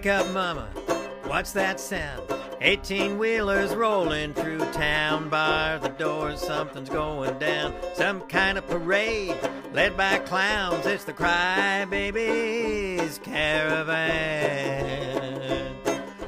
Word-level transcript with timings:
Wake 0.00 0.06
up, 0.06 0.30
mama. 0.30 0.66
What's 1.26 1.52
that 1.52 1.78
sound? 1.78 2.22
18 2.62 3.18
wheelers 3.18 3.74
rolling 3.74 4.32
through 4.32 4.60
town. 4.72 5.28
Bar 5.28 5.78
the 5.78 5.90
doors, 5.90 6.40
something's 6.40 6.88
going 6.88 7.38
down. 7.38 7.74
Some 7.92 8.22
kind 8.22 8.56
of 8.56 8.66
parade 8.66 9.36
led 9.74 9.98
by 9.98 10.20
clowns. 10.20 10.86
It's 10.86 11.04
the 11.04 11.12
Crybabies 11.12 13.22
Caravan. 13.22 14.06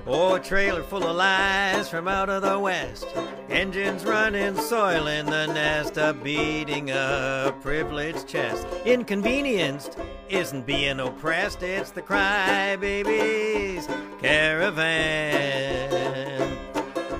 Oh, 0.07 0.35
a 0.35 0.41
trailer 0.41 0.83
full 0.83 1.07
of 1.07 1.17
lies 1.17 1.89
from 1.89 2.09
out 2.09 2.29
of 2.29 2.43
the 2.43 2.59
west. 2.59 3.07
Engines 3.53 4.05
running, 4.07 4.57
soiling 4.57 5.27
the 5.27 5.47
nest, 5.47 5.99
a 5.99 6.15
beating 6.15 6.91
a 6.91 7.55
privileged 7.61 8.27
chest. 8.27 8.67
Inconvenienced 8.87 9.99
isn't 10.31 10.65
being 10.65 11.01
oppressed, 11.01 11.63
it's 11.63 11.91
the 11.91 12.01
Crybabies 12.01 13.87
Caravan. 14.23 15.91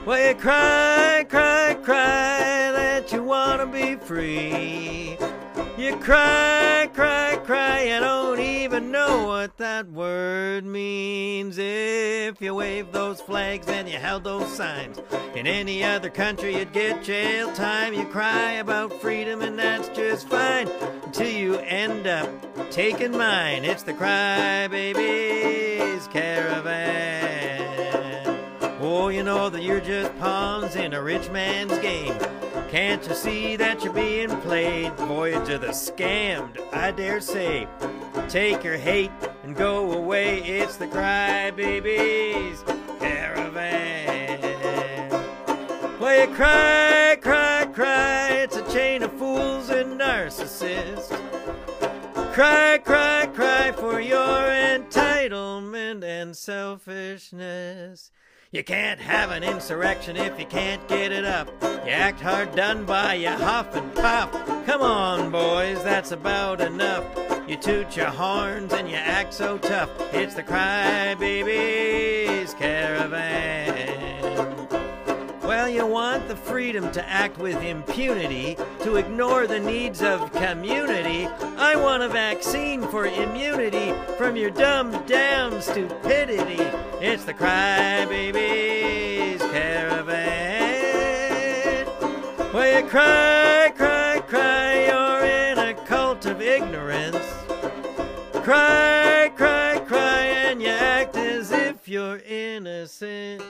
Well, 0.07 0.29
you 0.29 0.35
cry, 0.35 1.27
cry, 1.29 1.75
cry 1.83 2.73
that 2.73 3.13
you 3.13 3.23
wanna 3.23 3.67
be 3.67 3.97
free. 3.97 5.19
You 5.83 5.97
cry, 5.97 6.89
cry, 6.95 7.41
cry, 7.45 7.87
you 7.87 7.99
don't 7.99 8.39
even 8.39 8.93
know 8.93 9.27
what 9.27 9.57
that 9.57 9.91
word 9.91 10.65
means. 10.65 11.59
If 11.59 12.41
you 12.41 12.55
wave 12.55 12.93
those 12.93 13.21
flags 13.21 13.67
and 13.67 13.89
you 13.89 13.99
held 13.99 14.23
those 14.23 14.47
signs, 14.47 15.01
in 15.35 15.49
any 15.49 15.83
other 15.83 16.09
country 16.09 16.57
you'd 16.57 16.73
get 16.73 17.03
jail 17.03 17.53
time. 17.53 17.95
You 17.95 18.07
cry 18.07 18.53
about 18.53 18.93
freedom 19.01 19.43
and 19.43 19.59
that's 19.59 19.89
just 19.89 20.29
fine 20.29 20.69
until 21.03 21.29
you 21.29 21.57
end 21.57 22.07
up 22.07 22.31
taking 22.71 23.11
mine. 23.11 23.65
It's 23.65 23.83
the 23.83 23.95
Crybabies 23.95 26.09
Caravan. 26.13 27.59
Oh, 28.81 29.09
you 29.09 29.25
know 29.25 29.51
that 29.51 29.65
you're 29.65 29.81
just 29.81 30.17
pawns 30.21 30.77
in 30.77 30.95
a 30.95 31.03
rich 31.03 31.29
man's 31.31 31.77
game. 31.81 32.17
Can't 32.73 33.07
you 33.07 33.15
see 33.15 33.57
that 33.57 33.85
you're 33.85 33.93
being 33.93 34.31
played? 34.41 34.95
Voyage 34.95 35.51
of 35.51 35.61
the 35.61 35.75
scammed, 35.75 36.57
I 36.73 36.91
dare 36.91 37.21
say. 37.21 37.69
Take 38.31 38.65
your 38.65 38.79
hate 38.79 39.11
and 39.43 39.55
go 39.55 39.93
away. 39.93 40.39
It's 40.39 40.77
the 40.79 40.87
Crybabies 40.87 42.65
Caravan. 42.99 44.41
Well, 46.01 46.27
you 46.27 46.35
cry, 46.35 47.19
cry, 47.21 47.67
cry. 47.75 48.29
It's 48.31 48.57
a 48.57 48.73
chain 48.73 49.03
of 49.03 49.13
fools 49.19 49.69
and 49.69 50.01
narcissists. 50.01 51.11
Cry, 52.33 52.79
cry, 52.79 53.27
cry 53.35 53.73
for 53.73 54.01
your 54.01 54.17
entitlement 54.17 56.03
and 56.05 56.35
selfishness. 56.35 58.11
You 58.55 58.63
can't 58.63 59.01
have 59.01 59.31
an 59.31 59.43
insurrection 59.43 60.15
if 60.15 60.39
you 60.39 60.45
can't 60.45 60.87
get 60.87 61.11
it 61.11 61.25
up. 61.25 61.49
You 61.63 61.91
act 61.91 62.21
hard 62.21 62.55
done 62.55 62.85
by, 62.85 63.15
you 63.15 63.31
huff 63.31 63.75
and 63.75 63.95
puff. 63.95 64.31
Come 64.67 64.83
on, 64.83 65.31
boys, 65.31 65.83
that's 65.83 66.13
about 66.13 66.61
enough. 66.61 67.03
You 67.49 67.57
toot 67.57 67.97
your 67.97 68.11
horns 68.11 68.75
and 68.75 68.91
you 68.91 68.97
act 68.97 69.33
so 69.33 69.57
tough. 69.57 69.89
It's 70.13 70.35
the 70.35 70.43
Crybabies 70.43 72.55
Caravan. 72.59 73.92
You 75.73 75.87
want 75.87 76.29
the 76.29 76.37
freedom 76.37 76.93
to 76.93 77.03
act 77.09 77.39
with 77.39 77.57
impunity, 77.63 78.59
to 78.83 78.97
ignore 78.97 79.47
the 79.47 79.59
needs 79.59 80.03
of 80.03 80.31
community. 80.33 81.27
I 81.57 81.77
want 81.77 82.03
a 82.03 82.11
vaccine 82.11 82.83
for 82.89 83.07
immunity 83.07 83.95
from 84.19 84.37
your 84.37 84.51
dumb, 84.51 84.91
damn 85.07 85.63
stupidity. 85.63 86.63
It's 87.01 87.25
the 87.25 87.33
Crybabies 87.33 89.39
Caravan. 89.51 90.67
Well, 92.53 92.83
you 92.83 92.89
cry, 92.89 93.73
cry, 93.75 94.21
cry, 94.29 94.89
you're 94.89 95.25
in 95.25 95.59
a 95.59 95.73
cult 95.87 96.27
of 96.27 96.43
ignorance. 96.43 97.17
Cry, 98.45 99.33
cry, 99.35 99.79
cry, 99.87 100.27
and 100.27 100.61
you 100.61 100.69
act 100.69 101.17
as 101.17 101.51
if 101.51 101.89
you're 101.89 102.19
innocent. 102.19 103.43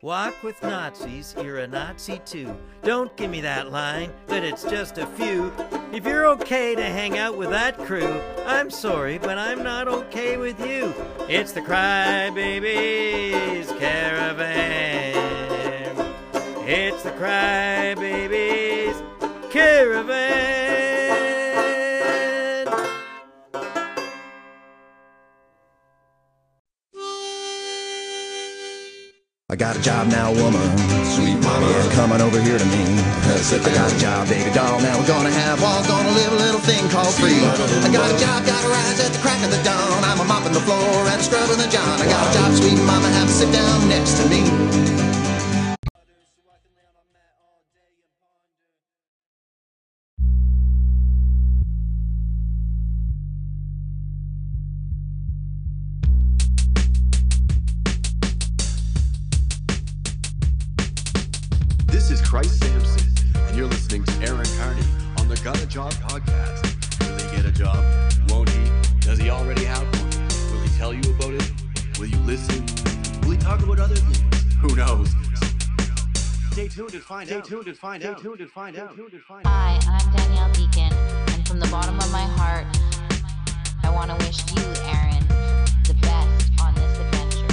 Walk 0.00 0.44
with 0.44 0.62
Nazis, 0.62 1.34
you're 1.42 1.58
a 1.58 1.66
Nazi 1.66 2.20
too. 2.24 2.56
Don't 2.84 3.16
give 3.16 3.32
me 3.32 3.40
that 3.40 3.72
line, 3.72 4.12
that 4.28 4.44
it's 4.44 4.62
just 4.62 4.96
a 4.96 5.08
few. 5.08 5.52
If 5.92 6.04
you're 6.04 6.28
okay 6.28 6.76
to 6.76 6.84
hang 6.84 7.18
out 7.18 7.36
with 7.36 7.50
that 7.50 7.76
crew, 7.78 8.20
I'm 8.46 8.70
sorry, 8.70 9.18
but 9.18 9.38
I'm 9.38 9.64
not 9.64 9.88
okay 9.88 10.36
with 10.36 10.64
you. 10.64 10.94
It's 11.28 11.50
the 11.50 11.62
Crybabies 11.62 13.76
Caravan. 13.76 15.16
It's 16.64 17.02
the 17.02 17.10
Crybabies 17.10 19.02
Caravan. 19.50 20.67
Got 29.58 29.76
a 29.76 29.82
job 29.82 30.06
now, 30.06 30.30
woman. 30.30 30.62
Sweet 31.02 31.34
mama. 31.42 31.66
Yeah, 31.66 31.90
coming 31.92 32.22
over 32.22 32.40
here 32.40 32.58
to 32.58 32.64
me. 32.70 32.86
I 33.26 33.70
got 33.74 33.90
a 33.90 33.98
job, 33.98 34.28
baby 34.28 34.54
doll. 34.54 34.80
Now 34.80 34.96
we're 34.98 35.06
gonna 35.08 35.34
have 35.34 35.60
walls, 35.60 35.86
gonna 35.88 36.14
live 36.14 36.32
a 36.32 36.36
little 36.36 36.60
thing 36.60 36.88
called 36.90 37.12
free. 37.18 37.42
I 37.42 37.90
got 37.90 38.06
a 38.06 38.18
job, 38.18 38.46
gotta 38.46 38.68
rise 38.68 39.00
at 39.02 39.12
the 39.12 39.18
crack 39.18 39.42
of 39.42 39.50
the 39.50 39.60
dawn. 39.64 40.04
I'm 40.04 40.20
a 40.20 40.24
mopping 40.24 40.52
the 40.52 40.60
floor 40.60 41.06
and 41.10 41.20
scrubbing 41.20 41.58
the 41.58 41.68
john. 41.68 42.00
I 42.00 42.06
got 42.06 42.30
a 42.30 42.38
job, 42.38 42.54
sweet 42.54 42.78
mama, 42.86 43.08
have 43.18 43.28
a 43.28 43.32
sit 43.32 43.52
down 43.52 43.88
next 43.88 44.22
to 44.22 44.28
me. 44.30 44.77
Job 65.68 65.92
podcast. 65.92 66.64
Will 67.00 67.18
he 67.18 67.36
get 67.36 67.44
a 67.44 67.52
job? 67.52 67.76
Won't 68.30 68.48
he? 68.48 68.70
Does 69.00 69.18
he 69.18 69.28
already 69.28 69.64
have 69.64 69.82
one? 69.82 70.10
Will 70.50 70.62
he 70.62 70.70
tell 70.78 70.94
you 70.94 71.02
about 71.12 71.34
it? 71.34 71.52
Will 71.98 72.06
you 72.06 72.16
listen? 72.20 72.64
Will 73.22 73.32
he 73.32 73.36
talk 73.36 73.62
about 73.62 73.78
other 73.78 73.94
things? 73.94 74.54
Who 74.62 74.74
knows? 74.74 75.10
Stay 76.52 76.68
tuned 76.68 76.94
and 76.94 77.02
find 77.02 77.30
out. 77.30 77.44
Stay 77.44 77.54
tuned 77.54 77.66
and 77.68 77.76
find 77.76 78.02
out. 78.02 78.16
Stay 78.16 78.26
tuned 78.26 78.40
and 78.40 78.50
find 78.50 79.46
out. 79.46 79.52
Hi, 79.52 79.78
I'm 79.86 80.10
Danielle 80.16 80.50
Deacon, 80.52 80.90
and 81.34 81.46
from 81.46 81.60
the 81.60 81.68
bottom 81.68 81.98
of 81.98 82.10
my 82.10 82.24
heart, 82.24 82.64
I 83.84 83.90
want 83.90 84.10
to 84.10 84.16
wish 84.24 84.40
you, 84.56 84.62
Aaron, 84.86 85.22
the 85.84 85.94
best 86.00 86.50
on 86.62 86.74
this 86.74 86.98
adventure. 86.98 87.46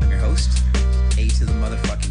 I'm 0.00 0.10
your 0.10 0.20
host, 0.20 0.62
A 1.18 1.28
to 1.28 1.44
the 1.44 1.52
motherfucking 1.54 2.03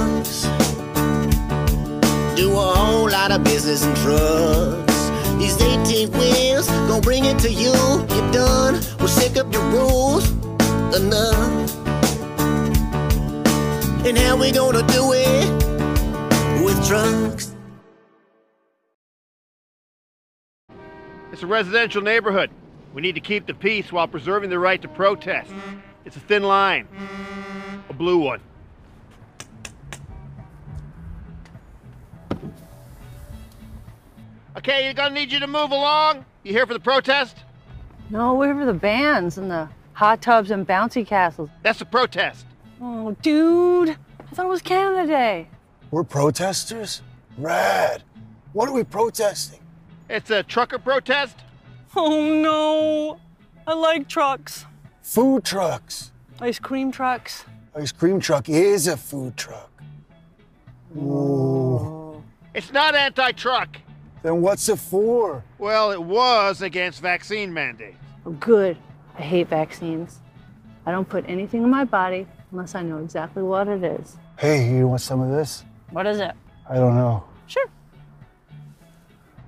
trucks. 0.00 0.42
Do 2.36 2.52
a 2.52 2.74
whole 2.74 3.10
lot 3.10 3.32
of 3.32 3.44
business. 3.44 3.84
These 5.38 5.60
18 5.60 6.10
wheels 6.12 6.68
bring 7.02 7.24
it 7.24 7.38
to 7.40 7.50
you. 7.50 7.72
You're 8.14 8.32
done. 8.32 8.80
Sick 9.08 9.36
of 9.36 9.52
your 9.52 9.64
rules. 9.70 10.30
Enough. 10.94 11.76
And 14.06 14.16
how 14.16 14.36
we 14.36 14.50
gonna 14.52 14.86
do 14.86 15.12
it? 15.12 15.48
With 16.64 16.86
trucks. 16.86 17.54
It's 21.32 21.42
a 21.42 21.46
residential 21.46 22.02
neighborhood. 22.02 22.50
We 22.94 23.02
need 23.02 23.14
to 23.14 23.20
keep 23.20 23.46
the 23.46 23.54
peace 23.54 23.92
while 23.92 24.08
preserving 24.08 24.50
the 24.50 24.58
right 24.58 24.80
to 24.82 24.88
protest. 24.88 25.52
It's 26.04 26.16
a 26.16 26.20
thin 26.20 26.42
line, 26.42 26.88
a 27.88 27.92
blue 27.92 28.18
one. 28.18 28.40
Okay, 34.60 34.84
you're 34.84 34.92
gonna 34.92 35.14
need 35.14 35.32
you 35.32 35.40
to 35.40 35.46
move 35.46 35.70
along. 35.70 36.22
You 36.42 36.52
here 36.52 36.66
for 36.66 36.74
the 36.74 36.80
protest? 36.80 37.44
No, 38.10 38.34
we're 38.34 38.52
for 38.54 38.66
the 38.66 38.74
bands 38.74 39.38
and 39.38 39.50
the 39.50 39.70
hot 39.94 40.20
tubs 40.20 40.50
and 40.50 40.66
bouncy 40.66 41.06
castles. 41.06 41.48
That's 41.62 41.78
the 41.78 41.86
protest. 41.86 42.44
Oh, 42.78 43.16
dude. 43.22 43.88
I 43.88 44.34
thought 44.34 44.44
it 44.44 44.50
was 44.50 44.60
Canada 44.60 45.06
Day. 45.06 45.48
We're 45.90 46.04
protesters? 46.04 47.00
Rad. 47.38 48.02
What 48.52 48.68
are 48.68 48.72
we 48.72 48.84
protesting? 48.84 49.60
It's 50.10 50.28
a 50.28 50.42
trucker 50.42 50.78
protest. 50.78 51.38
Oh, 51.96 52.22
no. 52.42 53.18
I 53.66 53.72
like 53.72 54.08
trucks. 54.08 54.66
Food 55.00 55.42
trucks. 55.42 56.12
Ice 56.38 56.58
cream 56.58 56.92
trucks. 56.92 57.46
Ice 57.74 57.92
cream 57.92 58.20
truck 58.20 58.50
is 58.50 58.88
a 58.88 58.98
food 58.98 59.38
truck. 59.38 59.70
Ooh. 60.98 62.22
It's 62.52 62.70
not 62.74 62.94
anti-truck. 62.94 63.78
Then 64.22 64.42
what's 64.42 64.68
it 64.68 64.78
for? 64.78 65.42
Well, 65.58 65.92
it 65.92 66.02
was 66.02 66.62
against 66.62 67.00
vaccine 67.00 67.52
mandates. 67.52 67.96
Oh, 68.26 68.32
good. 68.32 68.76
I 69.18 69.22
hate 69.22 69.48
vaccines. 69.48 70.20
I 70.84 70.92
don't 70.92 71.08
put 71.08 71.24
anything 71.28 71.62
in 71.62 71.70
my 71.70 71.84
body 71.84 72.26
unless 72.52 72.74
I 72.74 72.82
know 72.82 72.98
exactly 72.98 73.42
what 73.42 73.68
it 73.68 73.82
is. 73.82 74.16
Hey, 74.38 74.70
you 74.70 74.88
want 74.88 75.00
some 75.00 75.20
of 75.20 75.30
this? 75.30 75.64
What 75.90 76.06
is 76.06 76.18
it? 76.20 76.32
I 76.68 76.74
don't 76.74 76.94
know. 76.96 77.24
Sure. 77.46 77.66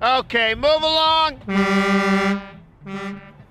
Okay, 0.03 0.55
move 0.55 0.83
along. 0.83 1.37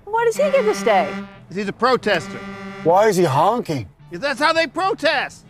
Why 0.04 0.24
does 0.24 0.36
he 0.36 0.42
get 0.50 0.62
to 0.62 0.74
stay? 0.74 1.12
He's 1.52 1.68
a 1.68 1.72
protester. 1.72 2.38
Why 2.84 3.08
is 3.08 3.16
he 3.16 3.24
honking? 3.24 3.88
That's 4.10 4.40
how 4.40 4.52
they 4.52 4.66
protest. 4.66 5.46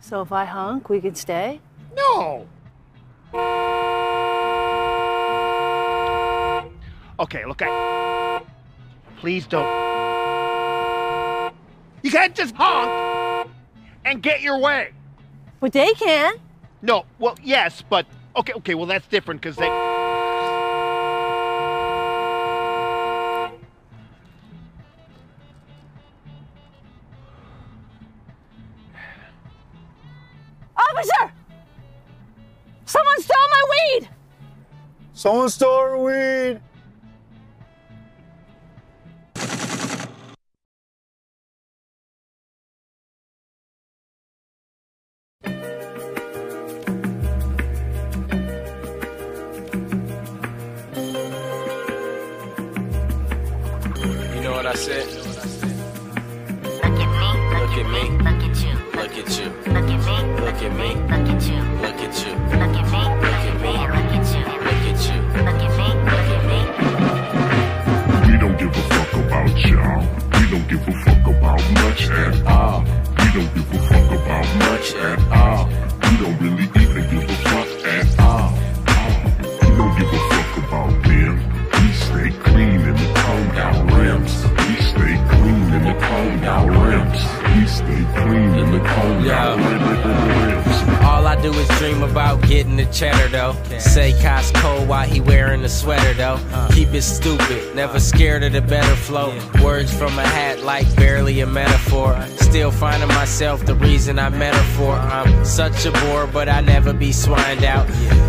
So 0.00 0.20
if 0.20 0.32
I 0.32 0.44
honk, 0.44 0.88
we 0.88 1.00
can 1.00 1.14
stay? 1.14 1.60
No. 1.96 2.46
Okay, 7.18 7.46
look, 7.46 7.62
I. 7.62 8.42
Please 9.18 9.46
don't. 9.46 9.66
You 12.02 12.10
can't 12.10 12.34
just 12.34 12.54
honk 12.54 13.50
and 14.04 14.22
get 14.22 14.42
your 14.42 14.58
way. 14.58 14.90
But 15.58 15.72
they 15.72 15.92
can. 15.94 16.34
No, 16.82 17.06
well, 17.18 17.36
yes, 17.42 17.82
but 17.88 18.06
okay, 18.36 18.52
okay, 18.52 18.74
well 18.74 18.84
that's 18.86 19.06
different 19.08 19.40
because 19.40 19.56
they. 19.56 19.68
Officer! 30.76 31.32
Someone 32.84 33.20
stole 33.22 33.48
my 33.50 33.62
weed! 33.70 34.08
Someone 35.14 35.48
stole 35.48 35.72
our 35.72 35.98
weed. 35.98 36.60
Cheddar. 93.36 93.80
Say 93.80 94.12
the 95.66 95.72
sweater 95.72 96.14
though. 96.14 96.38
Uh. 96.52 96.68
Keep 96.72 96.94
it 96.94 97.02
stupid, 97.02 97.74
never 97.74 97.98
scared 97.98 98.44
of 98.44 98.52
the 98.52 98.60
better 98.60 98.96
flow. 98.96 99.36
Words 99.62 99.92
from 99.92 100.16
a 100.18 100.26
hat 100.26 100.62
like 100.62 100.86
barely 100.94 101.40
a 101.40 101.46
metaphor. 101.46 102.12
Still 102.36 102.70
finding 102.70 103.08
myself 103.08 103.66
the 103.66 103.74
reason 103.74 104.18
I 104.18 104.28
met 104.28 104.54
her 104.54 104.68
for. 104.76 104.92
I'm 104.92 105.44
such 105.44 105.84
a 105.84 105.90
bore, 105.90 106.26
but 106.28 106.48
I 106.48 106.60
never 106.60 106.92
be 106.92 107.10
swined 107.12 107.64
out. 107.64 107.86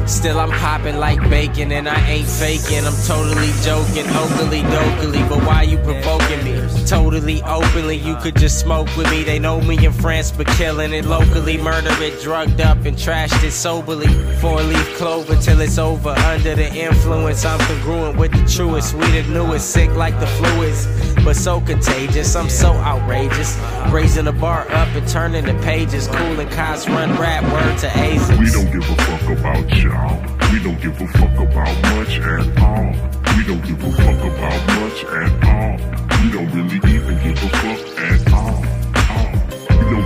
Still 0.10 0.40
I'm 0.40 0.50
popping 0.50 0.98
like 0.98 1.20
bacon 1.30 1.72
and 1.72 1.88
I 1.88 2.00
ain't 2.10 2.28
faking. 2.28 2.86
I'm 2.86 3.00
totally 3.06 3.52
joking, 3.62 4.08
oakley 4.22 4.62
dokily. 4.62 5.30
But 5.30 5.46
why 5.46 5.62
you 5.64 5.78
provoking 5.78 6.44
me? 6.44 6.56
Totally 6.88 7.44
openly, 7.44 7.98
you 7.98 8.16
could 8.16 8.38
just 8.38 8.60
smoke 8.60 8.88
with 8.96 9.12
me. 9.12 9.24
They 9.24 9.38
know 9.38 9.60
me 9.62 9.86
in 9.86 9.92
France, 9.92 10.32
but 10.32 10.48
killing 10.48 10.94
it 10.94 11.06
locally. 11.06 11.58
Murder 11.58 11.92
it, 12.02 12.22
drugged 12.22 12.62
up 12.62 12.86
and 12.86 12.98
trashed 12.98 13.44
it 13.44 13.52
soberly. 13.52 14.08
Four 14.40 14.64
leaf 14.64 14.98
clover 14.98 15.36
till 15.36 15.60
it's 15.60 15.78
over. 15.78 16.10
Under 16.10 16.56
the 16.56 16.74
influence, 16.74 17.27
I'm 17.28 17.60
congruent 17.60 18.18
with 18.18 18.32
the 18.32 18.50
truest. 18.50 18.94
We 18.94 19.06
the 19.12 19.24
newest, 19.24 19.72
sick 19.72 19.90
like 19.98 20.18
the 20.22 20.28
fluids, 20.28 20.88
but 21.26 21.36
so 21.36 21.60
contagious. 21.60 22.34
I'm 22.38 22.50
so 22.50 22.72
outrageous. 22.72 23.60
Raising 23.92 24.24
the 24.24 24.32
bar 24.32 24.62
up 24.72 24.88
and 24.96 25.06
turning 25.06 25.46
the 25.46 25.54
pages. 25.56 26.08
Kool 26.08 26.40
and 26.40 26.50
Kass 26.50 26.88
run 26.88 27.10
rap, 27.20 27.44
word 27.52 27.78
to 27.80 28.00
Asians. 28.00 28.40
We 28.40 28.50
don't 28.50 28.72
give 28.72 28.90
a 28.90 28.96
fuck 29.04 29.38
about 29.38 29.76
y'all. 29.76 30.22
We 30.54 30.64
don't 30.64 30.82
give 30.82 31.02
a 31.02 31.08
fuck 31.08 31.38
about 31.38 31.82
much 31.98 32.18
at 32.18 32.62
all. 32.64 32.92
We 33.36 33.44
don't 33.44 33.66
give 33.66 33.84
a 33.84 33.92
fuck 33.92 34.24
about 34.24 34.68
much 34.80 35.04
at 35.04 35.44
all. 35.44 35.78
We 36.24 36.32
don't 36.32 36.50
really 36.56 36.78
even 36.96 37.22
give 37.24 37.44
a 37.44 37.50
fuck 37.50 38.00
at 38.00 38.34
all. 38.34 38.77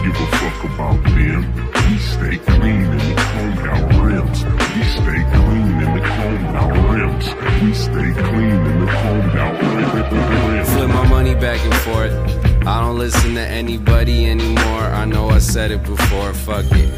Give 0.04 0.16
a 0.16 0.28
fuck 0.38 0.64
about 0.64 1.04
them. 1.04 1.42
We 1.90 1.98
stay 2.00 2.38
clean 2.38 2.82
in 2.82 2.98
the 2.98 3.16
combed 3.18 3.60
out 3.60 4.02
rims. 4.02 4.44
We 4.74 4.84
stay 4.98 5.22
clean 5.36 5.72
in 5.86 5.94
the 5.94 6.02
combed 6.02 6.56
out 6.56 6.90
rims. 6.90 7.26
We 7.62 7.74
stay 7.74 8.12
clean 8.24 8.60
in 8.70 8.80
the 8.80 8.88
combed 8.88 9.36
out 9.38 9.62
rims. 9.62 10.70
Flip 10.74 10.90
my 10.90 11.08
money 11.08 11.36
back 11.36 11.60
and 11.64 11.74
forth. 11.86 12.14
I 12.66 12.82
don't 12.82 12.98
listen 12.98 13.36
to 13.36 13.42
anybody 13.42 14.26
anymore. 14.26 14.86
I 15.02 15.06
know 15.06 15.30
I 15.30 15.38
said 15.40 15.70
it 15.70 15.84
before, 15.84 16.34
fuck 16.34 16.66
it. 16.72 16.92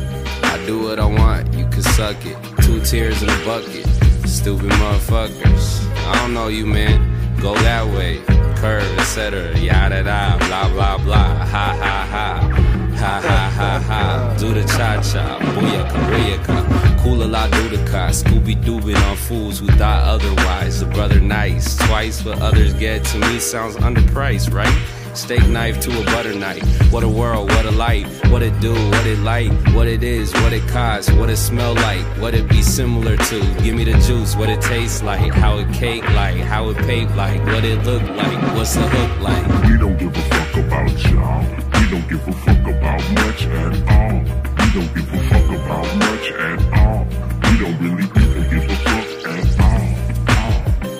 I 0.43 0.65
do 0.65 0.83
what 0.83 0.97
I 0.99 1.05
want, 1.05 1.53
you 1.53 1.67
can 1.67 1.83
suck 1.83 2.25
it. 2.25 2.37
Two 2.63 2.79
tears 2.81 3.21
in 3.21 3.29
a 3.29 3.45
bucket. 3.45 3.85
Stupid 4.25 4.71
motherfuckers. 4.71 5.85
I 6.07 6.15
don't 6.19 6.33
know 6.33 6.47
you, 6.47 6.65
man. 6.65 6.99
Go 7.41 7.53
that 7.55 7.85
way. 7.85 8.21
Curve, 8.55 8.97
etc. 8.97 9.57
Yada 9.59 10.03
da, 10.03 10.37
blah 10.37 10.69
blah 10.69 10.97
blah. 10.97 11.35
Ha 11.53 11.77
ha 11.81 12.07
ha. 12.09 12.72
Ha 12.95 13.21
ha 13.21 13.49
ha 13.49 13.79
ha. 13.79 14.35
Do 14.37 14.53
the 14.53 14.61
cha 14.61 15.01
cha. 15.01 15.39
Booyaka, 15.39 15.99
booyaka. 16.09 17.03
Cool 17.03 17.23
a 17.23 17.25
lot, 17.25 17.51
do 17.51 17.69
the 17.69 17.83
car. 17.89 18.09
Scooby 18.09 18.55
Doobin 18.63 18.95
on 19.09 19.17
fools 19.17 19.59
who 19.59 19.67
thought 19.67 20.03
otherwise. 20.03 20.79
The 20.79 20.85
brother 20.87 21.19
nice. 21.19 21.75
Twice 21.75 22.23
what 22.23 22.41
others 22.41 22.73
get 22.73 23.03
to 23.05 23.17
me 23.17 23.39
sounds 23.39 23.75
underpriced, 23.75 24.53
right? 24.53 24.73
Steak 25.15 25.47
knife 25.47 25.79
to 25.81 26.01
a 26.01 26.05
butter 26.05 26.33
knife. 26.33 26.63
What 26.91 27.03
a 27.03 27.09
world, 27.09 27.49
what 27.51 27.65
a 27.65 27.71
life. 27.71 28.07
What 28.31 28.41
it 28.41 28.59
do, 28.59 28.73
what 28.73 29.05
it 29.05 29.19
like, 29.19 29.51
what 29.75 29.87
it 29.87 30.01
is, 30.01 30.33
what 30.33 30.53
it 30.53 30.67
costs, 30.67 31.11
what 31.11 31.29
it 31.29 31.37
smell 31.37 31.75
like, 31.75 32.03
what 32.19 32.33
it 32.33 32.49
be 32.49 32.63
similar 32.63 33.15
to. 33.15 33.39
Give 33.61 33.75
me 33.75 33.83
the 33.83 33.97
juice, 33.99 34.35
what 34.35 34.49
it 34.49 34.61
tastes 34.61 35.03
like, 35.03 35.31
how 35.31 35.57
it 35.57 35.71
cake 35.71 36.03
like, 36.15 36.37
how 36.37 36.69
it 36.69 36.77
paint 36.77 37.15
like, 37.15 37.45
what 37.45 37.63
it 37.63 37.83
look 37.83 38.01
like, 38.01 38.55
what's 38.55 38.73
the 38.73 38.87
hook 38.87 39.21
like. 39.21 39.69
We 39.69 39.77
don't 39.77 39.97
give 39.97 40.17
a 40.17 40.21
fuck 40.21 40.55
about 40.65 41.11
y'all. 41.11 41.72
We 41.93 41.99
don't 41.99 42.09
give 42.09 42.27
a 42.27 42.31
fuck 42.31 42.57
about 42.57 43.11
much 43.11 43.45
at 43.45 43.73
all. 43.93 44.17
We 44.57 44.67
don't 44.73 44.95
give 44.95 45.13
a 45.13 45.19
fuck 45.29 45.45
about 45.45 45.95
much 45.97 46.31
at 46.31 46.59
all. 46.73 47.05
We 47.43 47.53
don't 47.59 47.77
really 47.83 48.03
even 48.03 48.49
give 48.49 48.65
a 48.65 48.75
fuck 48.81 49.09
at 49.29 49.59
all. 49.61 49.93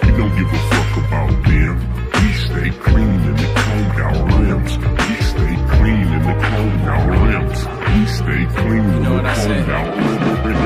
We 0.04 0.10
don't 0.20 0.36
give 0.38 0.54
a 0.54 0.62
fuck 0.70 0.98
about 0.98 1.32
them. 1.48 1.76
We 2.14 2.34
stay 2.34 2.70
clean 2.78 3.10
in 3.10 3.36
the 3.36 3.50
combed 3.56 4.02
our 4.06 4.22
rims. 4.38 4.78
We 4.78 5.16
stay 5.34 5.56
clean 5.74 6.08
in 6.14 6.22
the 6.30 6.36
combed 6.46 6.88
our 6.88 7.10
rims. 7.10 7.60
We 7.90 8.06
stay 8.06 8.46
clean 8.62 8.86
in 8.86 9.04
the 9.04 9.10
what 9.14 9.26
I 9.26 9.34
said? 9.34 9.66
combed 9.66 9.72
out 9.72 10.46
rims. 10.46 10.63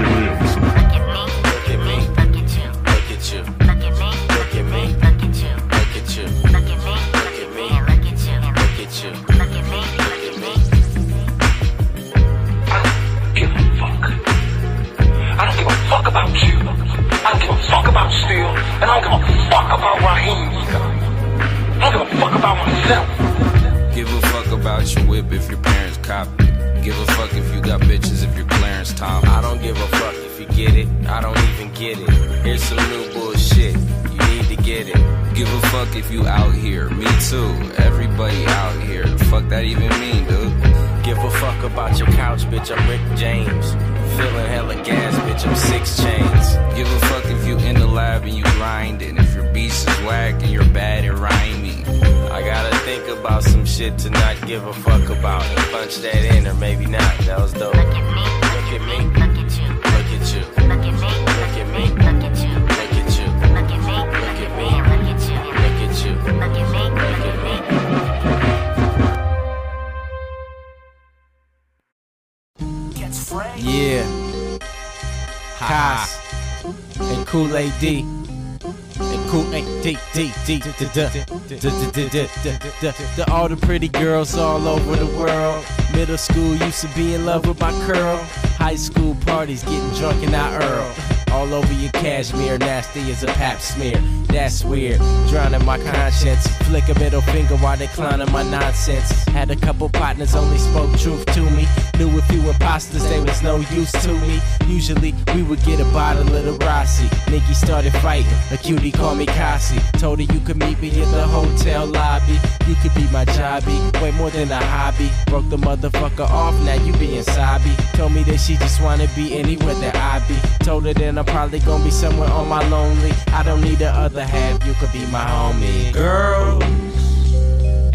the 83.16 83.26
all 83.32 83.48
the 83.50 83.58
pretty 83.58 83.88
girls 83.88 84.36
all 84.36 84.68
over 84.68 84.96
the 84.96 85.06
world. 85.18 85.64
Middle 85.94 86.18
school 86.18 86.56
used 86.56 86.82
to 86.82 86.88
be 86.96 87.14
in 87.14 87.26
love 87.26 87.48
with 87.48 87.60
my 87.60 87.72
curl. 87.86 88.18
High 88.58 88.76
school 88.76 89.16
parties 89.26 89.64
getting 89.64 89.94
drunk 89.96 90.24
and 90.24 90.36
I 90.36 90.58
earl. 90.64 91.17
All 91.32 91.54
over 91.54 91.74
your 91.74 91.92
cashmere, 91.92 92.58
nasty 92.58 93.12
as 93.12 93.24
a 93.24 93.28
pap 93.28 93.60
smear. 93.60 94.02
That's 94.28 94.64
weird. 94.64 95.00
Drowning 95.30 95.66
my 95.66 95.78
conscience. 95.78 96.48
Flick 96.68 96.88
a 96.90 97.00
middle 97.00 97.22
finger 97.22 97.56
while 97.58 97.78
declining 97.78 98.32
my 98.32 98.44
nonsense. 98.44 99.10
Had 99.26 99.52
a 99.52 99.56
couple 99.56 99.90
partners 99.90 100.36
only 100.36 100.58
spoke 100.58 100.98
truth 100.98 101.26
to 101.28 101.42
me. 101.52 101.68
Knew 101.98 102.10
if 102.18 102.32
you 102.32 102.48
imposters, 102.50 103.04
they 103.10 103.20
was 103.20 103.42
no 103.42 103.58
use 103.58 103.92
to 104.04 104.14
me. 104.20 104.40
Usually 104.68 105.14
we 105.34 105.44
would 105.44 105.62
get 105.64 105.80
a 105.80 105.86
bottle 105.86 106.22
of 106.36 106.46
the 106.46 106.66
Rossi. 106.66 107.10
Nikki 107.32 107.54
started 107.54 107.94
fighting. 107.94 108.32
A 108.52 108.58
cutie 108.58 108.92
called 108.92 109.18
me 109.18 109.26
Cassie. 109.26 109.80
Told 110.00 110.20
her 110.20 110.34
you 110.34 110.40
could 110.42 110.58
meet 110.58 110.80
me 110.82 110.90
at 110.90 111.12
the 111.12 111.24
hotel 111.24 111.86
lobby. 111.86 112.38
You 112.68 112.76
could 112.76 112.94
be 112.96 113.08
my 113.12 113.26
jobby. 113.26 113.78
Way 114.02 114.12
more 114.12 114.30
than 114.30 114.52
a 114.52 114.64
hobby. 114.64 115.10
Broke 115.28 115.50
the 115.50 115.58
motherfucker 115.58 116.30
off. 116.30 116.54
Now 116.66 116.76
you 116.84 116.94
being 116.94 117.24
sobby. 117.24 117.72
Told 117.94 118.14
me 118.14 118.24
that 118.24 118.40
she 118.40 118.56
just 118.58 118.82
wanna 118.82 119.08
be 119.16 119.38
anywhere 119.38 119.76
that 119.76 119.96
I 119.96 120.20
be. 120.28 120.38
Told 120.66 120.86
her 120.86 120.94
then 120.94 121.17
I'm 121.18 121.26
probably 121.26 121.60
gonna 121.60 121.84
be 121.84 121.90
somewhere 121.90 122.30
on 122.30 122.48
my 122.48 122.68
lonely. 122.70 123.12
I 123.30 123.42
don't 123.42 123.62
need 123.62 123.80
the 123.80 123.90
other 123.90 124.24
half. 124.24 124.64
You 124.68 124.74
could 124.76 124.92
be 124.94 125.04
my 125.08 125.24
homie. 125.26 125.92
Girls 125.92 126.64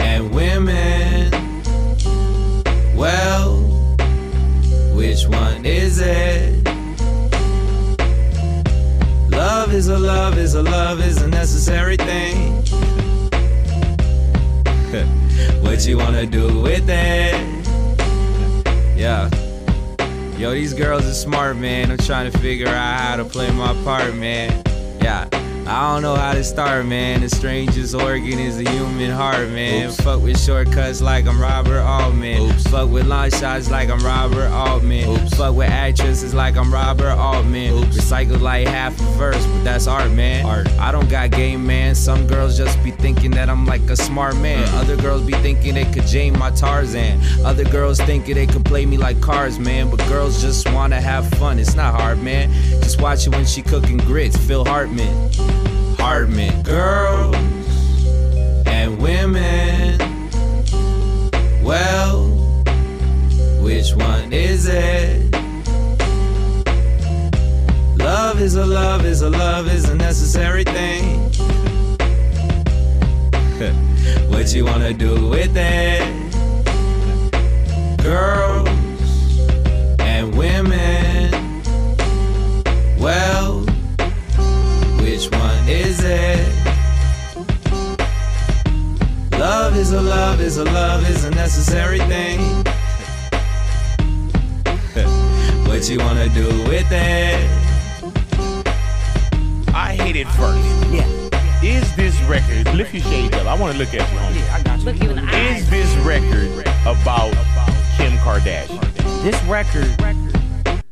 and 0.00 0.34
women. 0.34 1.30
Well, 2.96 3.58
which 4.96 5.28
one 5.28 5.64
is 5.64 6.00
it? 6.00 6.64
Love 9.30 9.72
is 9.72 9.86
a 9.86 9.98
love 9.98 10.36
is 10.36 10.54
a 10.54 10.62
love 10.62 11.00
is 11.00 11.22
a 11.22 11.28
necessary 11.28 11.96
thing. 11.96 12.54
what 15.62 15.86
you 15.86 15.96
wanna 15.96 16.26
do 16.26 16.60
with 16.60 16.88
it? 16.88 17.34
Yeah. 18.96 19.30
Yo, 20.42 20.50
these 20.50 20.74
girls 20.74 21.06
are 21.06 21.14
smart, 21.14 21.56
man. 21.56 21.92
I'm 21.92 21.98
trying 21.98 22.28
to 22.28 22.36
figure 22.40 22.66
out 22.66 23.00
how 23.00 23.14
to 23.14 23.24
play 23.24 23.48
my 23.52 23.72
part, 23.84 24.12
man. 24.16 24.50
Yeah. 25.00 25.41
I 25.66 25.94
don't 25.94 26.02
know 26.02 26.16
how 26.16 26.32
to 26.34 26.42
start, 26.42 26.86
man. 26.86 27.20
The 27.20 27.28
strangest 27.28 27.94
organ 27.94 28.38
is 28.40 28.56
the 28.56 28.68
human 28.68 29.10
heart, 29.10 29.48
man. 29.50 29.88
Oops. 29.88 30.00
Fuck 30.00 30.20
with 30.22 30.38
shortcuts 30.40 31.00
like 31.00 31.26
I'm 31.26 31.40
Robert 31.40 31.80
Altman. 31.80 32.52
Fuck 32.70 32.90
with 32.90 33.06
long 33.06 33.30
shots 33.30 33.70
like 33.70 33.88
I'm 33.88 34.00
Robert 34.00 34.48
Altman. 34.48 35.28
Fuck 35.30 35.54
with 35.54 35.70
actresses 35.70 36.34
like 36.34 36.56
I'm 36.56 36.72
Robert 36.72 37.12
Altman. 37.12 37.84
Recycled 37.84 38.40
like 38.40 38.66
half 38.66 38.98
a 39.00 39.04
verse, 39.16 39.46
but 39.46 39.62
that's 39.62 39.86
art, 39.86 40.10
man. 40.10 40.44
Art. 40.44 40.68
I 40.80 40.90
don't 40.90 41.08
got 41.08 41.30
game, 41.30 41.64
man. 41.64 41.94
Some 41.94 42.26
girls 42.26 42.56
just 42.56 42.82
be 42.82 42.90
thinking 42.90 43.30
that 43.32 43.48
I'm 43.48 43.64
like 43.64 43.82
a 43.82 43.96
smart 43.96 44.36
man. 44.38 44.66
Mm. 44.66 44.80
Other 44.80 44.96
girls 44.96 45.22
be 45.22 45.32
thinking 45.34 45.74
they 45.74 45.84
could 45.84 46.06
jam 46.06 46.38
my 46.38 46.50
Tarzan. 46.50 47.20
Other 47.44 47.64
girls 47.64 48.00
thinking 48.00 48.34
they 48.34 48.46
could 48.46 48.64
play 48.64 48.84
me 48.84 48.96
like 48.96 49.20
cars, 49.20 49.60
man. 49.60 49.90
But 49.90 50.00
girls 50.08 50.42
just 50.42 50.68
wanna 50.72 51.00
have 51.00 51.28
fun. 51.34 51.60
It's 51.60 51.76
not 51.76 52.00
hard, 52.00 52.20
man. 52.20 52.52
Just 52.82 53.00
watch 53.00 53.26
it 53.28 53.30
when 53.30 53.46
she 53.46 53.62
cooking 53.62 53.98
grits. 53.98 54.36
Phil 54.36 54.64
Hartman. 54.64 55.61
Hartman. 56.02 56.62
Girls 56.64 57.36
and 58.66 59.00
women. 59.00 60.00
Well, 61.62 62.26
which 63.60 63.94
one 63.94 64.32
is 64.32 64.66
it? 64.66 65.32
Love 67.96 68.40
is 68.40 68.56
a 68.56 68.66
love 68.66 69.04
is 69.04 69.22
a 69.22 69.30
love 69.30 69.72
is 69.72 69.88
a 69.88 69.94
necessary 69.94 70.64
thing. 70.64 71.20
what 74.28 74.52
you 74.52 74.64
wanna 74.64 74.92
do 74.92 75.28
with 75.28 75.56
it? 75.56 76.02
Girls 78.02 78.68
and 80.00 80.36
women. 80.36 81.30
Well, 82.98 83.61
which 85.22 85.30
one 85.38 85.68
is 85.68 86.02
it? 86.02 86.48
Love 89.38 89.76
is 89.76 89.92
a 89.92 90.00
love 90.00 90.40
is 90.40 90.56
a 90.56 90.64
love 90.64 91.08
is 91.08 91.24
a 91.24 91.30
necessary 91.30 91.98
thing. 91.98 92.40
what 95.66 95.88
you 95.88 95.98
wanna 95.98 96.28
do 96.30 96.48
with 96.64 96.90
it? 96.90 97.48
I 99.72 99.94
hate 99.94 100.16
it 100.16 100.26
first. 100.28 100.66
Yeah. 100.90 101.06
Is 101.62 101.94
this 101.94 102.20
record, 102.22 102.74
lift 102.74 102.92
your 102.92 103.04
shades 103.04 103.36
up, 103.36 103.46
I 103.46 103.54
want 103.54 103.74
to 103.74 103.78
look 103.78 103.94
at 103.94 103.94
you, 103.94 104.00
homie. 104.18 104.34
Yeah, 104.34 104.56
I 104.56 104.62
got 104.62 104.80
you. 104.80 104.86
Look 104.86 105.00
you 105.02 105.10
in 105.10 105.24
the 105.24 105.38
Is 105.38 105.70
this 105.70 105.94
record 105.98 106.50
about 106.82 107.32
Kim 107.96 108.18
Kardashian? 108.18 108.82
This 109.22 109.40
record 109.44 109.86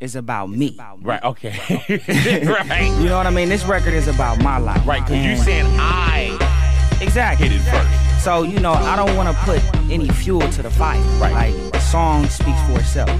is 0.00 0.16
about 0.16 0.50
me. 0.50 0.78
Right, 1.02 1.23
okay. 1.23 1.50
right. 1.88 2.99
You 2.99 3.09
know 3.09 3.16
what 3.16 3.26
I 3.26 3.30
mean? 3.30 3.49
This 3.49 3.64
record 3.64 3.95
is 3.95 4.09
about 4.09 4.42
my 4.42 4.59
life. 4.59 4.85
Right, 4.87 5.04
because 5.04 5.16
you 5.16 5.33
mm. 5.33 5.35
And- 5.35 5.42
saying 5.42 5.66
I 5.78 6.99
exactly 7.00 7.49
hit 7.49 7.61
it 7.61 7.64
first. 7.71 8.25
So 8.25 8.42
you 8.42 8.61
know, 8.61 8.73
I 8.73 8.97
don't 8.97 9.16
want 9.16 9.35
to 9.35 9.45
put 9.45 9.62
any 9.90 10.09
fuel 10.09 10.40
to 10.40 10.62
the 10.62 10.71
fire. 10.71 11.00
Right. 11.21 11.54
Like 11.54 11.73
the 11.73 11.80
song 11.80 12.26
speaks 12.26 12.61
for 12.62 12.78
itself. 12.78 13.11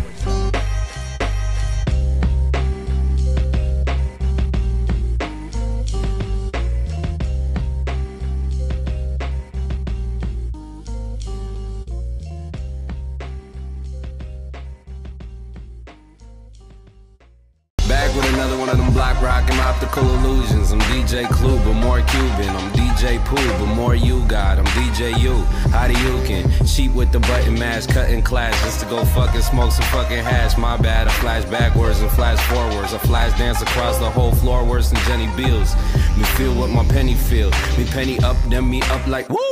Go 28.90 29.04
fucking 29.04 29.40
smoke 29.40 29.70
some 29.70 29.85
fucking 29.87 30.18
hash. 30.18 30.59
My 30.59 30.76
bad, 30.76 31.06
I 31.06 31.11
flash 31.12 31.44
backwards 31.44 32.00
and 32.00 32.11
flash 32.11 32.40
forwards. 32.49 32.92
I 32.92 32.99
flash 32.99 33.38
dance 33.38 33.62
across 33.62 33.99
the 33.99 34.11
whole 34.11 34.32
floor 34.32 34.64
worse 34.64 34.90
than 34.90 35.00
Jenny 35.04 35.28
Beals. 35.37 35.76
Me 36.16 36.25
feel 36.37 36.52
what 36.54 36.70
my 36.70 36.85
penny 36.85 37.14
feel. 37.14 37.50
Me 37.78 37.85
penny 37.87 38.18
up, 38.18 38.37
then 38.49 38.68
me 38.68 38.82
up 38.82 39.06
like 39.06 39.28
woo. 39.30 39.50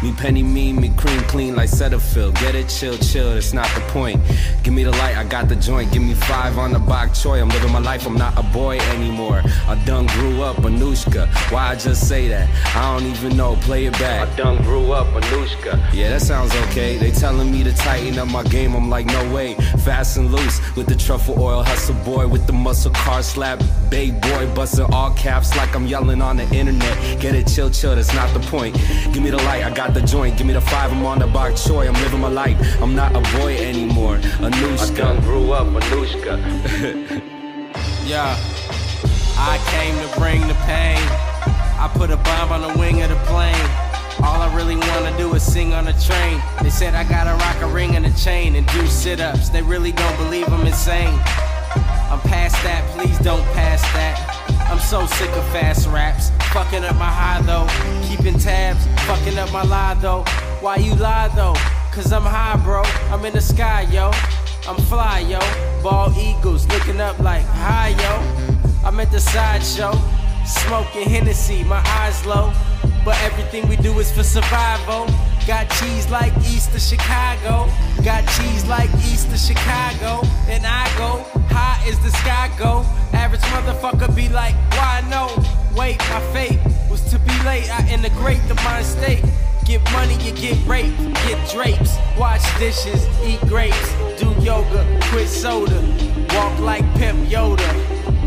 Me 0.00 0.12
penny 0.12 0.44
me, 0.44 0.72
me 0.72 0.90
cream 0.90 1.20
clean 1.22 1.56
like 1.56 1.68
Cetaphil. 1.68 2.32
Get 2.40 2.54
it, 2.54 2.68
chill, 2.68 2.96
chill, 2.98 3.34
that's 3.34 3.52
not 3.52 3.68
the 3.74 3.80
point. 3.92 4.20
Give 4.62 4.72
me 4.72 4.84
the 4.84 4.92
light, 4.92 5.16
I 5.16 5.24
got 5.24 5.48
the 5.48 5.56
joint. 5.56 5.90
Give 5.92 6.02
me 6.02 6.14
five 6.14 6.56
on 6.56 6.72
the 6.72 6.78
bok 6.78 7.08
choy. 7.08 7.40
I'm 7.40 7.48
living 7.48 7.72
my 7.72 7.80
life, 7.80 8.06
I'm 8.06 8.14
not 8.14 8.38
a 8.38 8.44
boy 8.44 8.78
anymore. 8.94 9.42
I 9.66 9.74
done 9.84 10.06
grew 10.06 10.42
up, 10.42 10.56
Anushka. 10.58 11.26
Why 11.50 11.70
I 11.70 11.74
just 11.74 12.06
say 12.08 12.28
that? 12.28 12.48
I 12.76 12.96
don't 12.96 13.10
even 13.10 13.36
know, 13.36 13.56
play 13.56 13.86
it 13.86 13.92
back. 13.94 14.28
I 14.28 14.36
done 14.36 14.62
grew 14.62 14.92
up, 14.92 15.08
Anushka. 15.08 15.92
Yeah, 15.92 16.10
that 16.10 16.22
sounds 16.22 16.54
okay. 16.66 16.96
They 16.96 17.10
telling 17.10 17.50
me 17.50 17.64
to 17.64 17.72
tighten 17.74 18.20
up 18.20 18.28
my 18.28 18.44
game, 18.44 18.76
I'm 18.76 18.88
like, 18.88 19.06
no 19.06 19.34
way. 19.34 19.54
Fast 19.84 20.16
and 20.16 20.30
loose 20.30 20.60
with 20.76 20.86
the 20.86 20.94
truffle 20.94 21.42
oil, 21.42 21.64
hustle 21.64 21.96
boy 22.04 22.28
with 22.28 22.46
the 22.46 22.52
muscle 22.52 22.92
car 22.92 23.20
slap. 23.24 23.60
Big 23.90 24.20
boy 24.20 24.54
busting 24.54 24.92
all 24.92 25.10
caps 25.14 25.56
like 25.56 25.74
I'm 25.74 25.86
yelling 25.88 26.22
on 26.22 26.36
the 26.36 26.44
internet. 26.54 27.20
Get 27.20 27.34
it, 27.34 27.48
chill, 27.48 27.70
chill, 27.70 27.96
that's 27.96 28.14
not 28.14 28.32
the 28.32 28.40
point. 28.46 28.76
Give 29.12 29.22
me 29.22 29.30
the 29.30 29.38
light, 29.38 29.64
I 29.64 29.74
got 29.74 29.87
the 29.94 30.02
joint. 30.02 30.36
Give 30.36 30.46
me 30.46 30.52
the 30.52 30.60
five, 30.60 30.92
I'm 30.92 31.04
on 31.04 31.18
the 31.18 31.26
bok 31.26 31.52
choy. 31.52 31.86
I'm 31.88 31.94
living 31.94 32.20
my 32.20 32.28
life. 32.28 32.58
I'm 32.82 32.94
not 32.94 33.14
a 33.14 33.20
boy 33.38 33.56
anymore. 33.56 34.18
Anushka. 34.18 34.90
I 34.90 34.94
done 34.96 35.20
grew 35.22 35.52
up, 35.52 35.66
Anushka. 35.68 37.22
Yeah, 38.08 38.38
I 39.36 39.58
came 39.68 39.94
to 40.00 40.18
bring 40.18 40.40
the 40.48 40.54
pain. 40.64 40.96
I 41.78 41.90
put 41.92 42.10
a 42.10 42.16
bomb 42.16 42.52
on 42.52 42.62
the 42.62 42.78
wing 42.78 43.02
of 43.02 43.10
the 43.10 43.16
plane. 43.26 43.54
All 44.24 44.40
I 44.40 44.50
really 44.56 44.76
wanna 44.76 45.14
do 45.18 45.34
is 45.34 45.42
sing 45.42 45.74
on 45.74 45.84
the 45.84 45.92
train. 45.92 46.42
They 46.62 46.70
said 46.70 46.94
I 46.94 47.04
gotta 47.04 47.36
rock 47.36 47.60
a 47.60 47.66
ring 47.66 47.96
and 47.96 48.06
a 48.06 48.12
chain 48.16 48.56
and 48.56 48.66
do 48.68 48.86
sit 48.86 49.20
ups. 49.20 49.50
They 49.50 49.62
really 49.62 49.92
don't 49.92 50.16
believe 50.16 50.48
I'm 50.48 50.66
insane. 50.66 51.20
I'm 52.10 52.20
past 52.20 52.56
that, 52.64 52.84
please 52.96 53.18
don't 53.18 53.44
pass 53.52 53.82
that. 53.92 54.16
I'm 54.70 54.78
so 54.78 55.06
sick 55.06 55.30
of 55.30 55.44
fast 55.48 55.86
raps. 55.88 56.30
Fucking 56.52 56.84
up 56.84 56.96
my 56.96 57.10
high 57.10 57.42
though. 57.42 57.66
Keeping 58.08 58.38
tabs, 58.38 58.86
fucking 59.06 59.38
up 59.38 59.52
my 59.52 59.62
lie 59.62 59.94
though. 59.94 60.24
Why 60.60 60.76
you 60.76 60.94
lie 60.94 61.28
though? 61.28 61.54
Cause 61.92 62.12
I'm 62.12 62.22
high, 62.22 62.56
bro. 62.64 62.82
I'm 63.12 63.24
in 63.24 63.32
the 63.32 63.40
sky, 63.40 63.82
yo. 63.90 64.10
I'm 64.68 64.76
fly, 64.84 65.20
yo. 65.20 65.40
Bald 65.82 66.16
eagles 66.16 66.66
looking 66.68 67.00
up 67.00 67.18
like, 67.18 67.44
hi, 67.44 67.88
yo. 67.88 68.86
I'm 68.86 69.00
at 69.00 69.10
the 69.10 69.20
sideshow. 69.20 69.92
Smoking 70.44 71.08
Hennessy, 71.08 71.64
my 71.64 71.82
eyes 71.86 72.24
low. 72.24 72.52
But 73.08 73.22
everything 73.22 73.66
we 73.70 73.76
do 73.76 73.98
is 74.00 74.12
for 74.12 74.22
survival. 74.22 75.06
Got 75.46 75.70
cheese 75.80 76.10
like 76.10 76.30
east 76.40 76.74
of 76.74 76.82
Chicago. 76.82 77.72
Got 78.04 78.28
cheese 78.36 78.66
like 78.66 78.90
east 78.96 79.32
of 79.32 79.38
Chicago. 79.38 80.20
And 80.46 80.66
I 80.66 80.84
go 80.98 81.24
high 81.48 81.82
as 81.88 81.98
the 82.00 82.10
sky 82.10 82.50
go. 82.58 82.84
Average 83.14 83.40
motherfucker 83.40 84.14
be 84.14 84.28
like, 84.28 84.54
why 84.72 85.02
no? 85.08 85.24
Wait, 85.74 85.96
my 86.10 86.20
fate 86.34 86.60
was 86.90 87.02
to 87.10 87.18
be 87.20 87.32
late. 87.44 87.70
I 87.70 87.88
integrate 87.88 88.46
the 88.46 88.56
mind 88.56 88.84
state. 88.84 89.24
Get 89.64 89.80
money, 89.92 90.22
you 90.22 90.32
get 90.32 90.58
raped, 90.66 90.98
get 91.24 91.50
drapes, 91.50 91.96
wash 92.18 92.44
dishes, 92.58 93.08
eat 93.24 93.40
grapes, 93.48 93.90
do 94.20 94.34
yoga, 94.42 94.84
quit 95.04 95.28
soda, 95.28 95.80
walk 96.34 96.58
like 96.58 96.84
Pimp 96.96 97.26
Yoda. 97.26 97.70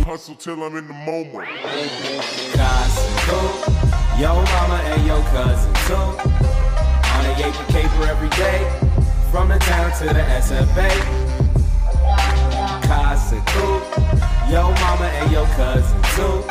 Hustle 0.05 0.33
till 0.33 0.63
I'm 0.63 0.75
in 0.75 0.87
the 0.87 0.93
moment. 0.93 1.49
Costco, 2.57 4.00
yo 4.19 4.35
mama 4.35 4.79
and 4.91 5.07
yo 5.07 5.21
cousin 5.31 5.73
too. 5.87 5.95
On 5.95 7.25
a 7.25 7.33
yaper 7.35 7.67
caper 7.71 8.07
every 8.07 8.29
day, 8.29 8.59
from 9.31 9.49
the 9.49 9.59
town 9.59 9.91
to 9.99 10.05
the 10.05 10.23
SFA. 10.41 10.89
Costco, 12.87 14.49
yo 14.49 14.71
mama 14.81 15.05
and 15.05 15.31
yo 15.31 15.45
cousin 15.57 16.01
too. 16.15 16.43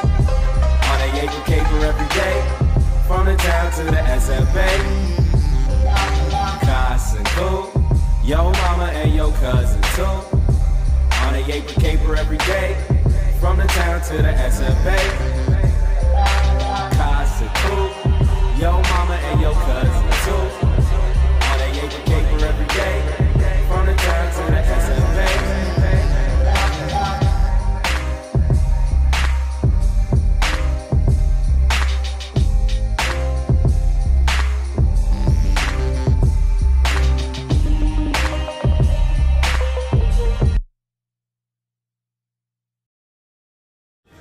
On 0.91 0.99
a 1.01 1.09
yaper 1.17 1.45
caper 1.47 1.85
every 1.85 2.09
day, 2.15 2.37
from 3.07 3.27
the 3.27 3.37
town 3.37 3.73
to 3.73 3.85
the 3.85 4.01
SFA. 4.25 4.71
Costco, 6.67 7.69
yo 8.25 8.51
mama 8.53 8.91
and 8.95 9.15
yo 9.15 9.31
cousin 9.33 9.83
too. 9.95 10.05
On 11.25 11.35
a 11.35 11.43
yaper 11.43 11.81
caper 11.81 12.17
every 12.17 12.39
day, 12.39 12.77
from 13.41 13.59
the 13.59 13.67
town 13.67 14.01
to 14.03 14.17
the 14.17 14.33
SFA. 14.33 15.40
Mama 17.41 19.15
and 19.15 19.41
cousin 19.55 20.05
too. 20.25 20.45
On 21.49 21.59
a 21.59 21.69
yaper 21.73 22.03
caper 22.05 22.45
every 22.45 22.67
day, 22.67 22.97
from 23.67 23.87
the 23.87 23.95
to 24.35 24.43
the 24.51 24.61
SFA. 24.61 25.29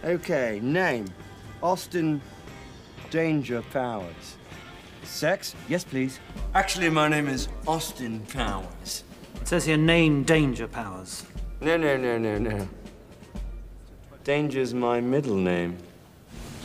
Okay, 0.05 0.59
name. 0.63 1.05
Austin 1.61 2.21
Danger 3.09 3.63
Powers. 3.73 4.37
Sex? 5.03 5.55
Yes, 5.67 5.83
please. 5.83 6.19
Actually, 6.53 6.89
my 6.89 7.07
name 7.07 7.27
is 7.27 7.47
Austin 7.67 8.19
Powers. 8.31 9.03
It 9.41 9.47
says 9.47 9.65
here 9.65 9.77
name 9.77 10.23
Danger 10.23 10.67
Powers. 10.67 11.25
No, 11.61 11.77
no, 11.77 11.97
no, 11.97 12.17
no, 12.17 12.37
no. 12.37 12.69
Danger's 14.23 14.73
my 14.73 15.01
middle 15.01 15.35
name. 15.35 15.77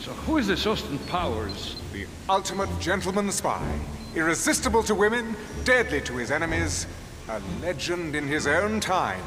So 0.00 0.10
who 0.12 0.36
is 0.36 0.46
this 0.46 0.66
Austin 0.66 0.98
Powers? 1.06 1.76
The 1.92 2.06
ultimate 2.28 2.68
gentleman 2.78 3.32
spy. 3.32 3.62
Irresistible 4.14 4.82
to 4.82 4.94
women, 4.94 5.34
deadly 5.64 6.00
to 6.02 6.16
his 6.16 6.30
enemies. 6.30 6.86
A 7.28 7.40
legend 7.62 8.14
in 8.14 8.26
his 8.26 8.46
own 8.46 8.80
time. 8.80 9.22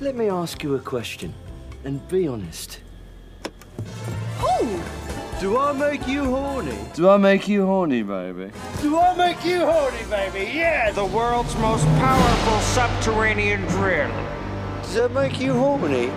Let 0.00 0.16
me 0.16 0.30
ask 0.30 0.62
you 0.62 0.76
a 0.76 0.80
question, 0.80 1.34
and 1.84 2.06
be 2.08 2.26
honest. 2.26 2.80
Who? 4.38 4.80
Do 5.40 5.56
I 5.56 5.72
make 5.72 6.06
you 6.06 6.24
horny? 6.24 6.76
Do 6.92 7.08
I 7.08 7.16
make 7.16 7.48
you 7.48 7.64
horny, 7.64 8.02
baby? 8.02 8.50
Do 8.82 8.98
I 8.98 9.16
make 9.16 9.42
you 9.42 9.64
horny, 9.64 10.04
baby? 10.10 10.50
Yeah! 10.52 10.90
The 10.90 11.06
world's 11.06 11.56
most 11.56 11.86
powerful 11.86 12.60
subterranean 12.60 13.62
drill. 13.68 14.10
Does 14.82 14.92
that 14.96 15.12
make 15.12 15.40
you 15.40 15.54
horny? 15.54 16.08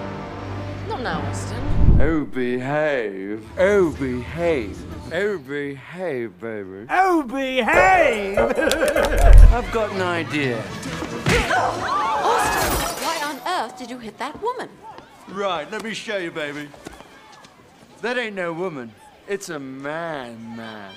Not 0.89 1.03
now, 1.03 1.21
Austin. 1.21 1.63
Oh, 2.01 2.25
behave. 2.25 3.47
Oh, 3.57 3.91
behave. 3.91 4.77
Oh, 5.13 5.37
behave, 5.37 6.37
baby. 6.41 6.87
Oh, 6.89 7.23
behave! 7.23 8.37
I've 9.53 9.71
got 9.71 9.89
an 9.91 10.01
idea. 10.01 10.59
Austin, 11.55 12.73
why 13.01 13.21
on 13.23 13.39
earth 13.47 13.79
did 13.79 13.89
you 13.89 13.99
hit 13.99 14.17
that 14.17 14.41
woman? 14.41 14.67
Right, 15.29 15.71
let 15.71 15.81
me 15.81 15.93
show 15.93 16.17
you, 16.17 16.31
baby. 16.31 16.67
That 18.01 18.17
ain't 18.17 18.35
no 18.35 18.51
woman. 18.51 18.91
It's 19.27 19.47
a 19.49 19.59
man, 19.59 20.57
man. 20.57 20.93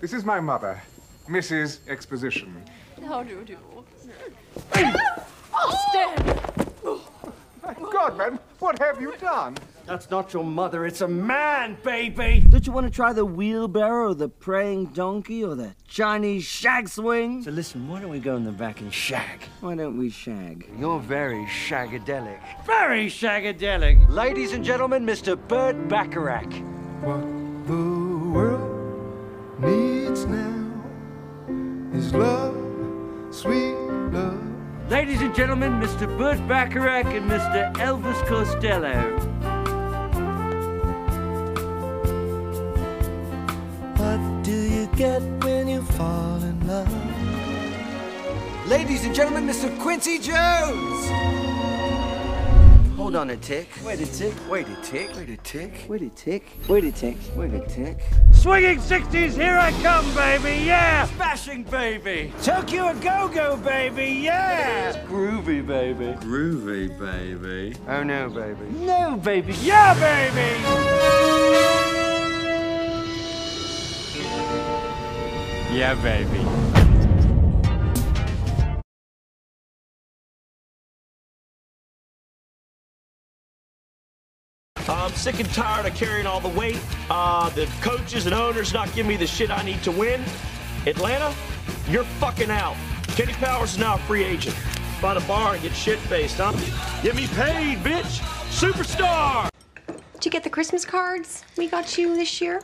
This 0.00 0.12
is 0.12 0.24
my 0.24 0.40
mother, 0.40 0.82
Mrs. 1.28 1.78
Exposition. 1.88 2.62
How 3.06 3.22
do 3.22 3.30
you 3.30 3.44
do? 3.44 3.56
Austin! 5.54 6.10
Oh, 6.84 6.84
oh! 6.84 7.13
God, 7.92 8.18
man, 8.18 8.38
what 8.58 8.78
have 8.78 9.00
you 9.00 9.14
done? 9.20 9.56
That's 9.86 10.10
not 10.10 10.32
your 10.32 10.44
mother, 10.44 10.86
it's 10.86 11.02
a 11.02 11.08
man, 11.08 11.76
baby! 11.82 12.42
Don't 12.48 12.66
you 12.66 12.72
want 12.72 12.86
to 12.86 12.92
try 12.92 13.12
the 13.12 13.24
wheelbarrow, 13.24 14.10
or 14.10 14.14
the 14.14 14.28
praying 14.28 14.86
donkey, 14.86 15.44
or 15.44 15.54
the 15.54 15.74
Chinese 15.86 16.44
shag 16.44 16.88
swing? 16.88 17.42
So 17.42 17.50
listen, 17.50 17.86
why 17.88 18.00
don't 18.00 18.10
we 18.10 18.18
go 18.18 18.36
in 18.36 18.44
the 18.44 18.52
back 18.52 18.80
and 18.80 18.92
shag? 18.92 19.42
Why 19.60 19.74
don't 19.74 19.98
we 19.98 20.08
shag? 20.08 20.68
You're 20.78 21.00
very 21.00 21.44
shagadelic. 21.44 22.40
Very 22.64 23.06
shagadelic! 23.06 24.08
Ladies 24.08 24.52
and 24.52 24.64
gentlemen, 24.64 25.04
Mr. 25.04 25.36
Burt 25.48 25.88
Bacharach. 25.88 26.52
What 27.02 27.33
Ladies 35.14 35.28
and 35.28 35.36
gentlemen, 35.36 35.72
Mr. 35.74 36.18
Burt 36.18 36.38
Bacharach 36.48 37.06
and 37.06 37.30
Mr. 37.30 37.72
Elvis 37.74 38.20
Costello. 38.26 38.98
What 43.94 44.42
do 44.42 44.50
you 44.50 44.88
get 44.96 45.22
when 45.44 45.68
you 45.68 45.82
fall 45.82 46.42
in 46.42 46.66
love? 46.66 46.88
Ladies 48.66 49.04
and 49.04 49.14
gentlemen, 49.14 49.46
Mr. 49.46 49.70
Quincy 49.78 50.18
Jones. 50.18 51.53
Hold 53.04 53.16
on 53.16 53.28
a 53.28 53.36
tick. 53.36 53.68
Wait 53.84 54.00
a 54.00 54.06
tick. 54.06 54.32
Wait 54.48 54.66
a 54.66 54.76
tick. 54.76 55.14
Wait 55.14 55.28
a 55.28 55.36
tick. 55.36 55.84
Wait 55.90 56.00
a 56.00 56.08
tick. 56.08 56.42
Wait 56.66 56.84
a 56.84 56.90
tick. 56.90 57.18
Wait 57.36 57.52
a 57.52 57.60
tick. 57.66 57.98
Swinging 58.32 58.78
60s, 58.78 59.34
here 59.34 59.58
I 59.58 59.72
come, 59.82 60.06
baby, 60.14 60.64
yeah! 60.64 61.04
Smashing, 61.08 61.64
baby! 61.64 62.32
Tokyo 62.42 62.88
a 62.88 62.94
go-go, 62.94 63.58
baby, 63.58 64.22
yeah! 64.22 65.04
Groovy, 65.06 65.66
baby. 65.66 66.14
Groovy, 66.20 66.98
baby. 66.98 67.76
Oh 67.86 68.02
no, 68.02 68.30
baby. 68.30 68.70
No, 68.78 69.20
baby, 69.22 69.52
yeah, 69.60 69.92
baby! 70.00 70.62
Yeah, 75.76 75.94
baby. 76.02 76.73
I'm 85.14 85.20
sick 85.20 85.38
and 85.38 85.48
tired 85.54 85.86
of 85.86 85.94
carrying 85.94 86.26
all 86.26 86.40
the 86.40 86.48
weight. 86.48 86.80
Uh, 87.08 87.48
the 87.50 87.66
coaches 87.80 88.26
and 88.26 88.34
owners 88.34 88.74
not 88.74 88.92
giving 88.94 89.10
me 89.10 89.16
the 89.16 89.28
shit 89.28 89.48
I 89.48 89.62
need 89.62 89.80
to 89.84 89.92
win. 89.92 90.20
Atlanta, 90.86 91.32
you're 91.88 92.02
fucking 92.02 92.50
out. 92.50 92.74
Kenny 93.06 93.32
Powers 93.34 93.74
is 93.74 93.78
now 93.78 93.94
a 93.94 93.98
free 93.98 94.24
agent. 94.24 94.56
Find 95.00 95.16
a 95.16 95.20
bar 95.20 95.54
and 95.54 95.62
get 95.62 95.72
shit 95.72 96.00
faced, 96.00 96.38
huh? 96.38 96.50
Get 97.04 97.14
me 97.14 97.28
paid, 97.28 97.78
bitch! 97.78 98.18
Superstar! 98.50 99.50
Did 100.14 100.24
you 100.24 100.30
get 100.32 100.42
the 100.42 100.50
Christmas 100.50 100.84
cards 100.84 101.44
we 101.56 101.68
got 101.68 101.96
you 101.96 102.16
this 102.16 102.40
year? 102.40 102.60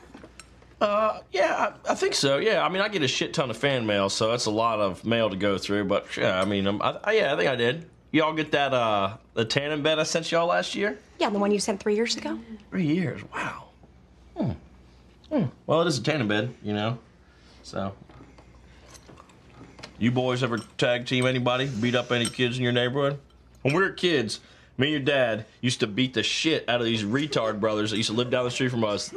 Uh, 0.80 1.20
yeah, 1.30 1.72
I, 1.86 1.92
I 1.92 1.94
think 1.94 2.14
so. 2.14 2.38
Yeah, 2.38 2.66
I 2.66 2.68
mean, 2.68 2.82
I 2.82 2.88
get 2.88 3.04
a 3.04 3.08
shit 3.08 3.32
ton 3.32 3.50
of 3.50 3.58
fan 3.58 3.86
mail, 3.86 4.08
so 4.08 4.28
that's 4.28 4.46
a 4.46 4.50
lot 4.50 4.80
of 4.80 5.04
mail 5.04 5.30
to 5.30 5.36
go 5.36 5.56
through. 5.56 5.84
But 5.84 6.16
yeah, 6.16 6.40
I 6.40 6.44
mean, 6.46 6.66
um, 6.66 6.82
I, 6.82 6.98
I, 7.04 7.12
yeah, 7.12 7.32
I 7.32 7.36
think 7.36 7.48
I 7.48 7.54
did. 7.54 7.88
Y'all 8.12 8.32
get 8.32 8.50
that 8.52 8.74
uh 8.74 9.16
the 9.34 9.44
tannin 9.44 9.82
bed 9.82 9.98
I 9.98 10.02
sent 10.02 10.32
y'all 10.32 10.48
last 10.48 10.74
year? 10.74 10.98
Yeah, 11.18 11.30
the 11.30 11.38
one 11.38 11.52
you 11.52 11.60
sent 11.60 11.80
three 11.80 11.94
years 11.94 12.16
ago. 12.16 12.38
Three 12.70 12.86
years. 12.86 13.22
Wow. 13.32 13.64
Hmm. 14.36 14.50
Hmm. 15.30 15.44
Well, 15.66 15.82
it 15.82 15.86
is 15.86 15.98
a 15.98 16.02
tannin 16.02 16.26
bed, 16.26 16.54
you 16.62 16.72
know. 16.72 16.98
So. 17.62 17.94
You 19.98 20.10
boys 20.10 20.42
ever 20.42 20.58
tag 20.78 21.06
team 21.06 21.26
anybody? 21.26 21.66
Beat 21.66 21.94
up 21.94 22.10
any 22.10 22.26
kids 22.26 22.56
in 22.56 22.64
your 22.64 22.72
neighborhood? 22.72 23.18
When 23.62 23.74
we 23.74 23.82
were 23.82 23.90
kids, 23.90 24.40
me 24.78 24.86
and 24.86 24.92
your 24.92 25.00
dad 25.00 25.44
used 25.60 25.80
to 25.80 25.86
beat 25.86 26.14
the 26.14 26.22
shit 26.22 26.66
out 26.68 26.80
of 26.80 26.86
these 26.86 27.04
retard 27.04 27.60
brothers 27.60 27.90
that 27.90 27.98
used 27.98 28.08
to 28.08 28.16
live 28.16 28.30
down 28.30 28.44
the 28.44 28.50
street 28.50 28.70
from 28.70 28.82
us. 28.82 29.12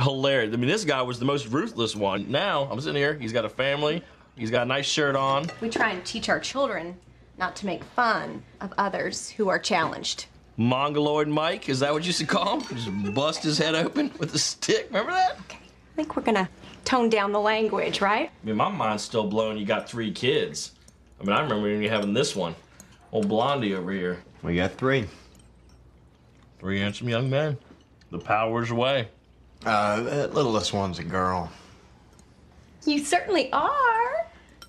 Hilarious. 0.00 0.54
I 0.54 0.56
mean, 0.56 0.70
this 0.70 0.84
guy 0.84 1.02
was 1.02 1.18
the 1.18 1.24
most 1.24 1.48
ruthless 1.48 1.96
one. 1.96 2.30
Now, 2.30 2.68
I'm 2.70 2.80
sitting 2.80 2.96
here, 2.96 3.14
he's 3.14 3.32
got 3.32 3.44
a 3.44 3.48
family, 3.48 4.04
he's 4.36 4.52
got 4.52 4.62
a 4.62 4.66
nice 4.66 4.86
shirt 4.86 5.16
on. 5.16 5.46
We 5.60 5.68
try 5.68 5.90
and 5.90 6.04
teach 6.06 6.28
our 6.28 6.38
children 6.38 6.96
not 7.38 7.56
to 7.56 7.66
make 7.66 7.84
fun 7.84 8.42
of 8.60 8.72
others 8.76 9.30
who 9.30 9.48
are 9.48 9.58
challenged. 9.58 10.26
Mongoloid 10.56 11.28
Mike, 11.28 11.68
is 11.68 11.80
that 11.80 11.92
what 11.92 12.02
you 12.02 12.08
used 12.08 12.18
to 12.18 12.26
call 12.26 12.60
him? 12.60 12.76
Just 12.76 13.14
bust 13.14 13.42
his 13.44 13.58
head 13.58 13.76
open 13.76 14.10
with 14.18 14.34
a 14.34 14.38
stick. 14.38 14.86
Remember 14.88 15.12
that? 15.12 15.38
Okay. 15.42 15.58
I 15.58 15.96
think 15.96 16.16
we're 16.16 16.22
gonna 16.22 16.48
tone 16.84 17.08
down 17.08 17.32
the 17.32 17.40
language, 17.40 18.00
right? 18.00 18.30
I 18.42 18.46
mean, 18.46 18.56
my 18.56 18.68
mind's 18.68 19.04
still 19.04 19.26
blown. 19.26 19.56
You 19.56 19.64
got 19.66 19.88
three 19.88 20.10
kids. 20.10 20.72
I 21.20 21.24
mean, 21.24 21.32
I 21.32 21.40
remember 21.40 21.62
when 21.62 21.82
you 21.82 21.88
having 21.88 22.12
this 22.12 22.34
one, 22.34 22.54
old 23.12 23.28
Blondie 23.28 23.74
over 23.74 23.92
here. 23.92 24.22
We 24.42 24.56
got 24.56 24.72
three. 24.72 25.06
Three 26.58 26.80
handsome 26.80 27.08
young 27.08 27.30
men. 27.30 27.56
The 28.10 28.18
power's 28.18 28.70
away. 28.70 29.08
Uh, 29.64 30.00
that 30.02 30.34
littlest 30.34 30.72
one's 30.72 30.98
a 30.98 31.04
girl. 31.04 31.50
You 32.84 33.04
certainly 33.04 33.52
are. 33.52 34.17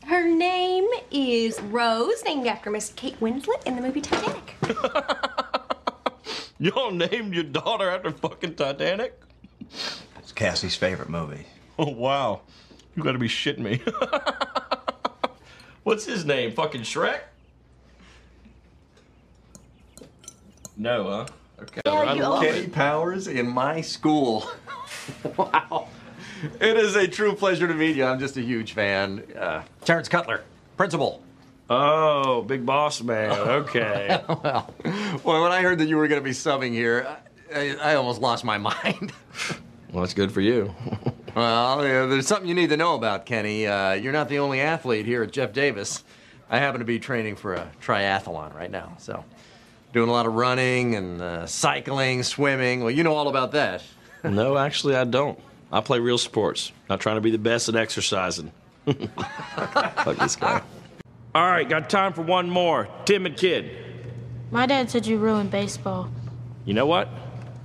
Her 0.10 0.28
name 0.28 0.88
is 1.12 1.62
Rose, 1.62 2.24
named 2.26 2.48
after 2.48 2.72
Miss 2.72 2.92
Kate 2.96 3.20
Winslet 3.20 3.64
in 3.68 3.76
the 3.76 3.82
movie 3.84 4.02
Titanic. 4.02 4.56
Y'all 6.58 6.90
named 6.90 7.36
your 7.36 7.44
daughter 7.44 7.88
after 7.88 8.10
fucking 8.10 8.56
Titanic? 8.56 9.22
It's 10.18 10.32
Cassie's 10.32 10.76
favorite 10.76 11.10
movie. 11.10 11.46
Oh, 11.78 11.92
wow. 11.92 12.42
You 12.96 13.04
gotta 13.04 13.20
be 13.20 13.28
shitting 13.28 13.60
me. 13.60 13.84
What's 15.84 16.06
his 16.06 16.26
name? 16.26 16.54
Fucking 16.54 16.82
Shrek? 16.82 17.20
No, 20.76 21.04
huh? 21.04 21.28
Okay. 21.62 21.82
I 21.86 22.14
love 22.14 22.42
Kenny 22.42 22.68
Powers 22.68 23.28
in 23.28 23.48
my 23.48 23.82
school. 23.82 24.50
wow. 25.38 25.88
It 26.60 26.78
is 26.78 26.96
a 26.96 27.08
true 27.08 27.34
pleasure 27.36 27.68
to 27.68 27.74
meet 27.74 27.96
you. 27.96 28.06
I'm 28.06 28.20
just 28.20 28.38
a 28.38 28.42
huge 28.42 28.74
fan. 28.74 29.24
Uh, 29.38 29.64
Terrence 29.84 30.08
Cutler, 30.08 30.44
principal. 30.78 31.22
Oh, 31.70 32.42
big 32.42 32.66
boss 32.66 33.02
man. 33.02 33.32
Okay. 33.32 34.22
well, 34.28 34.74
well, 35.24 35.44
when 35.44 35.52
I 35.52 35.62
heard 35.62 35.78
that 35.80 35.88
you 35.88 35.98
were 35.98 36.08
going 36.08 36.22
to 36.22 36.24
be 36.26 36.32
subbing 36.34 36.72
here, 36.72 37.08
I, 37.54 37.76
I 37.76 37.96
almost 37.96 38.22
lost 38.22 38.44
my 38.44 38.58
mind. 38.70 39.12
well, 39.92 40.02
that's 40.02 40.14
good 40.14 40.32
for 40.32 40.42
you. 40.42 40.74
well, 41.36 41.86
yeah, 41.86 42.06
there's 42.06 42.28
something 42.28 42.48
you 42.48 42.56
need 42.56 42.70
to 42.70 42.78
know 42.78 42.96
about 42.96 43.26
Kenny. 43.26 43.68
Uh, 43.68 43.94
you're 43.94 44.14
not 44.14 44.30
the 44.30 44.40
only 44.40 44.62
athlete 44.62 45.06
here 45.06 45.22
at 45.24 45.32
Jeff 45.32 45.54
Davis. 45.54 46.04
I 46.50 46.58
happen 46.58 46.80
to 46.80 46.86
be 46.86 46.98
training 47.00 47.36
for 47.36 47.54
a 47.54 47.70
triathlon 47.82 48.56
right 48.56 48.72
now, 48.72 48.96
so 48.98 49.24
doing 49.94 50.10
a 50.10 50.12
lot 50.12 50.26
of 50.26 50.34
running 50.34 50.96
and 50.96 51.22
uh, 51.22 51.46
cycling, 51.46 52.24
swimming. 52.24 52.80
Well, 52.82 52.92
you 52.92 53.04
know 53.04 53.14
all 53.14 53.28
about 53.28 53.52
that. 53.52 53.84
no, 54.24 54.58
actually, 54.58 54.96
I 54.96 55.04
don't. 55.04 55.40
I 55.72 55.82
play 55.82 56.00
real 56.00 56.18
sports. 56.18 56.72
Not 56.90 57.00
trying 57.00 57.18
to 57.18 57.22
be 57.22 57.32
the 57.32 57.38
best 57.38 57.70
at 57.70 57.76
exercising. 57.76 58.52
Fuck 58.86 60.18
this 60.18 60.36
guy. 60.36 60.62
All 61.36 61.44
right, 61.44 61.68
got 61.68 61.90
time 61.90 62.14
for 62.14 62.24
one 62.24 62.50
more. 62.50 62.88
Timid 63.06 63.38
kid. 63.38 63.70
My 64.52 64.66
dad 64.66 64.90
said 64.90 65.06
you 65.06 65.18
ruined 65.18 65.52
baseball. 65.52 66.10
You 66.66 66.74
know 66.74 66.88
what? 66.88 67.08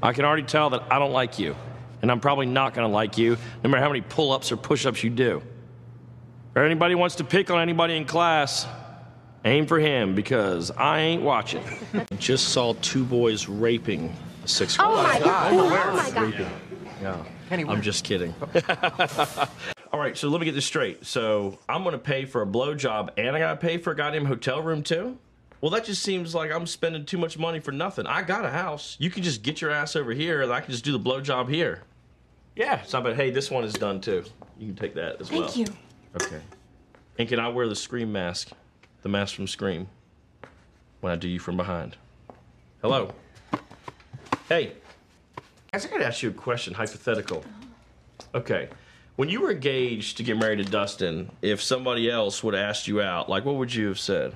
I 0.03 0.13
can 0.13 0.27
already 0.27 0.43
tell 0.43 0.71
that 0.71 0.83
I 0.91 0.99
don't 0.99 1.13
like 1.13 1.39
you. 1.39 1.57
And 2.03 2.11
I'm 2.11 2.21
probably 2.21 2.45
not 2.45 2.75
going 2.75 2.87
to 2.87 2.93
like 2.93 3.17
you, 3.17 3.39
no 3.63 3.71
matter 3.71 3.83
how 3.83 3.89
many 3.89 4.03
pull 4.03 4.33
ups 4.33 4.53
or 4.53 4.59
push 4.59 4.85
ups 4.85 5.03
you 5.03 5.09
do. 5.09 5.43
Or 6.55 6.63
anybody 6.63 6.95
wants 6.95 7.17
to 7.17 7.25
pick 7.25 7.51
on 7.51 7.63
anybody 7.63 7.97
in 7.97 8.05
class, 8.05 8.67
aim 9.47 9.67
for 9.67 9.79
him 9.79 10.15
because 10.15 10.71
I 10.71 11.01
ain't 11.01 11.23
watching. 11.23 11.65
Just 12.19 12.51
saw 12.51 12.75
two 12.83 13.05
boys 13.05 13.49
raping 13.49 14.15
a 14.45 14.49
six 14.49 14.77
year 14.77 14.87
old. 14.87 14.99
Oh 14.99 15.01
old. 15.01 15.09
my 15.09 15.19
God. 15.21 15.53
Oh 15.55 15.71
my 15.97 16.11
God. 16.11 16.23
Raping. 16.23 16.47
Oh 16.47 16.91
yeah. 17.01 17.25
I'm 17.51 17.83
just 17.83 18.05
kidding. 18.05 18.35
All 19.93 20.01
right, 20.01 20.17
so 20.17 20.29
let 20.29 20.41
me 20.41 20.45
get 20.45 20.55
this 20.55 20.67
straight. 20.67 21.07
So 21.07 21.59
I'm 21.69 21.83
going 21.83 21.93
to 21.93 21.99
pay 21.99 22.25
for 22.25 22.43
a 22.43 22.47
blowjob 22.47 23.11
and 23.17 23.37
I 23.37 23.39
got 23.39 23.61
to 23.61 23.67
pay 23.67 23.79
for 23.79 23.93
a 23.93 23.97
goddamn 23.97 24.25
hotel 24.25 24.61
room 24.61 24.83
too? 24.83 25.19
Well, 25.61 25.71
that 25.71 25.85
just 25.85 26.03
seems 26.03 26.35
like 26.35 26.51
I'm 26.51 26.67
spending 26.67 27.07
too 27.07 27.17
much 27.17 27.39
money 27.39 27.61
for 27.61 27.73
nothing. 27.73 28.07
I 28.07 28.23
got 28.23 28.45
a 28.45 28.51
house. 28.51 28.97
You 28.99 29.09
can 29.09 29.23
just 29.23 29.43
get 29.43 29.61
your 29.61 29.71
ass 29.71 29.97
over 29.97 30.13
here 30.13 30.43
and 30.43 30.53
I 30.53 30.61
can 30.61 30.73
just 30.73 30.85
do 30.85 30.93
the 30.93 31.01
blowjob 31.01 31.49
here. 31.49 31.83
Yeah, 32.57 32.81
it's 32.81 32.93
not 32.93 33.05
bad. 33.05 33.17
Hey, 33.17 33.31
this 33.31 33.51
one 33.51 33.65
is 33.65 33.73
done 33.73 34.01
too. 34.01 34.25
You 34.59 34.67
can 34.67 34.77
take 34.77 34.95
that 34.95 35.21
as 35.21 35.31
well. 35.31 35.49
Thank 35.49 35.69
you. 35.69 35.75
Okay. 36.21 36.41
And 37.19 37.29
can 37.29 37.39
I 37.41 37.49
wear 37.49 37.69
the 37.69 37.77
Scream 37.77 38.13
mask? 38.13 38.51
The 39.03 39.09
mask 39.09 39.35
from 39.35 39.47
Scream? 39.47 39.89
When 41.01 41.13
I 41.13 41.17
do 41.17 41.29
you 41.29 41.39
from 41.39 41.57
behind. 41.57 41.97
Hello? 42.83 43.13
Hey. 44.49 44.73
I 45.75 45.89
gotta 45.89 46.07
ask 46.07 46.23
you 46.23 46.31
a 46.31 46.33
question, 46.33 46.73
hypothetical. 46.73 47.45
Okay. 48.33 48.69
When 49.17 49.29
you 49.29 49.41
were 49.41 49.51
engaged 49.51 50.17
to 50.19 50.23
get 50.23 50.37
married 50.37 50.59
to 50.59 50.65
Dustin, 50.65 51.31
if 51.43 51.61
somebody 51.61 52.09
else 52.09 52.45
would 52.45 52.55
have 52.55 52.63
asked 52.63 52.87
you 52.87 53.01
out, 53.01 53.29
like 53.29 53.45
what 53.45 53.57
would 53.57 53.75
you 53.75 53.89
have 53.89 53.99
said? 53.99 54.35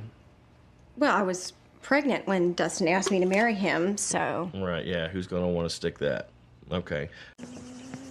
Well, 0.96 1.14
I 1.14 1.22
was 1.22 1.52
pregnant 1.80 2.26
when 2.26 2.54
Dustin 2.54 2.88
asked 2.88 3.12
me 3.12 3.20
to 3.20 3.26
marry 3.26 3.54
him, 3.54 3.96
so. 3.96 4.50
Right, 4.52 4.84
yeah, 4.84 5.06
who's 5.06 5.28
gonna 5.28 5.48
wanna 5.48 5.70
stick 5.70 5.98
that? 5.98 6.30
Okay. 6.72 7.08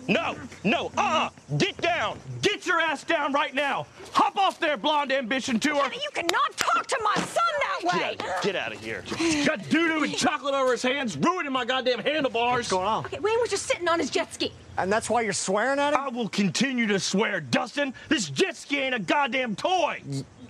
No, 0.08 0.38
no, 0.64 0.92
uh-uh! 0.98 1.30
Get 1.58 1.76
down! 1.78 2.18
Get 2.42 2.66
your 2.66 2.80
ass 2.80 3.04
down 3.04 3.34
right 3.34 3.54
now! 3.54 3.86
Hop 4.14 4.38
off 4.38 4.60
there, 4.60 4.78
blonde 4.78 5.12
ambition 5.12 5.60
tour! 5.60 5.84
You 5.94 6.10
cannot 6.14 6.56
talk 6.56 6.88
to 6.88 6.98
my 7.04 7.16
son 7.16 7.44
that 7.84 7.94
way! 7.94 8.18
Get 8.42 8.56
out 8.56 8.72
of 8.72 8.80
here. 8.80 9.04
Got 9.46 9.70
doo-doo 9.70 10.04
and 10.04 10.16
chocolate 10.16 10.54
over 10.54 10.72
his 10.72 10.82
hands, 10.82 11.18
ruining 11.18 11.52
my 11.52 11.66
goddamn 11.66 12.00
handlebars. 12.00 12.58
What's 12.58 12.70
going 12.70 12.88
on? 12.88 13.06
Okay, 13.06 13.20
Wayne 13.20 13.40
was 13.40 13.50
just 13.50 13.66
sitting 13.66 13.88
on 13.90 14.00
his 14.00 14.10
jet 14.10 14.34
ski. 14.34 14.54
And 14.78 14.92
that's 14.92 15.10
why 15.10 15.22
you're 15.22 15.34
swearing 15.34 15.80
at 15.80 15.94
him? 15.94 16.00
I 16.00 16.08
will 16.08 16.30
continue 16.30 16.88
to 16.88 17.00
swear, 17.00 17.42
Dustin. 17.42 17.94
This 18.08 18.30
jet 18.30 18.56
ski 18.56 18.80
ain't 18.80 18.96
a 18.96 19.00
goddamn 19.00 19.56
toy. 19.56 20.02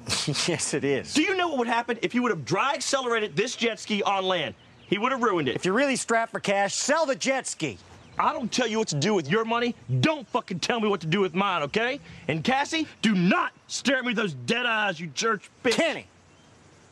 yes, 0.48 0.74
it 0.74 0.84
is. 0.84 1.14
Do 1.14 1.24
you 1.24 1.36
know 1.36 1.48
what 1.50 1.60
would 1.60 1.68
happen 1.68 1.98
if 2.02 2.14
you 2.14 2.22
would 2.22 2.32
have 2.32 2.46
dry 2.46 2.74
accelerated 2.76 3.36
this 3.36 3.56
jet 3.56 3.80
ski 3.80 4.04
on 4.04 4.24
land? 4.24 4.54
He 4.88 4.98
would 4.98 5.12
have 5.12 5.22
ruined 5.22 5.50
it. 5.50 5.56
If 5.56 5.66
you're 5.66 5.74
really 5.74 5.96
strapped 5.96 6.32
for 6.32 6.40
cash, 6.40 6.74
sell 6.74 7.06
the 7.06 7.16
jet 7.16 7.48
ski. 7.48 7.78
I 8.20 8.34
don't 8.34 8.52
tell 8.52 8.68
you 8.68 8.80
what 8.80 8.88
to 8.90 8.96
do 8.96 9.14
with 9.14 9.30
your 9.30 9.46
money. 9.46 9.76
Don't 10.00 10.28
fucking 10.28 10.60
tell 10.60 10.80
me 10.80 10.88
what 10.88 11.02
to 11.02 11.08
do 11.08 11.20
with 11.22 11.36
mine, 11.36 11.64
okay? 11.64 12.00
And 12.28 12.44
Cassie, 12.44 12.88
do 13.02 13.14
not 13.14 13.54
stare 13.68 13.98
at 13.98 14.04
me 14.04 14.10
with 14.10 14.18
those 14.18 14.34
dead 14.34 14.66
eyes, 14.66 15.00
you 15.00 15.08
church 15.14 15.50
bitch. 15.64 15.74
Kenny. 15.74 16.08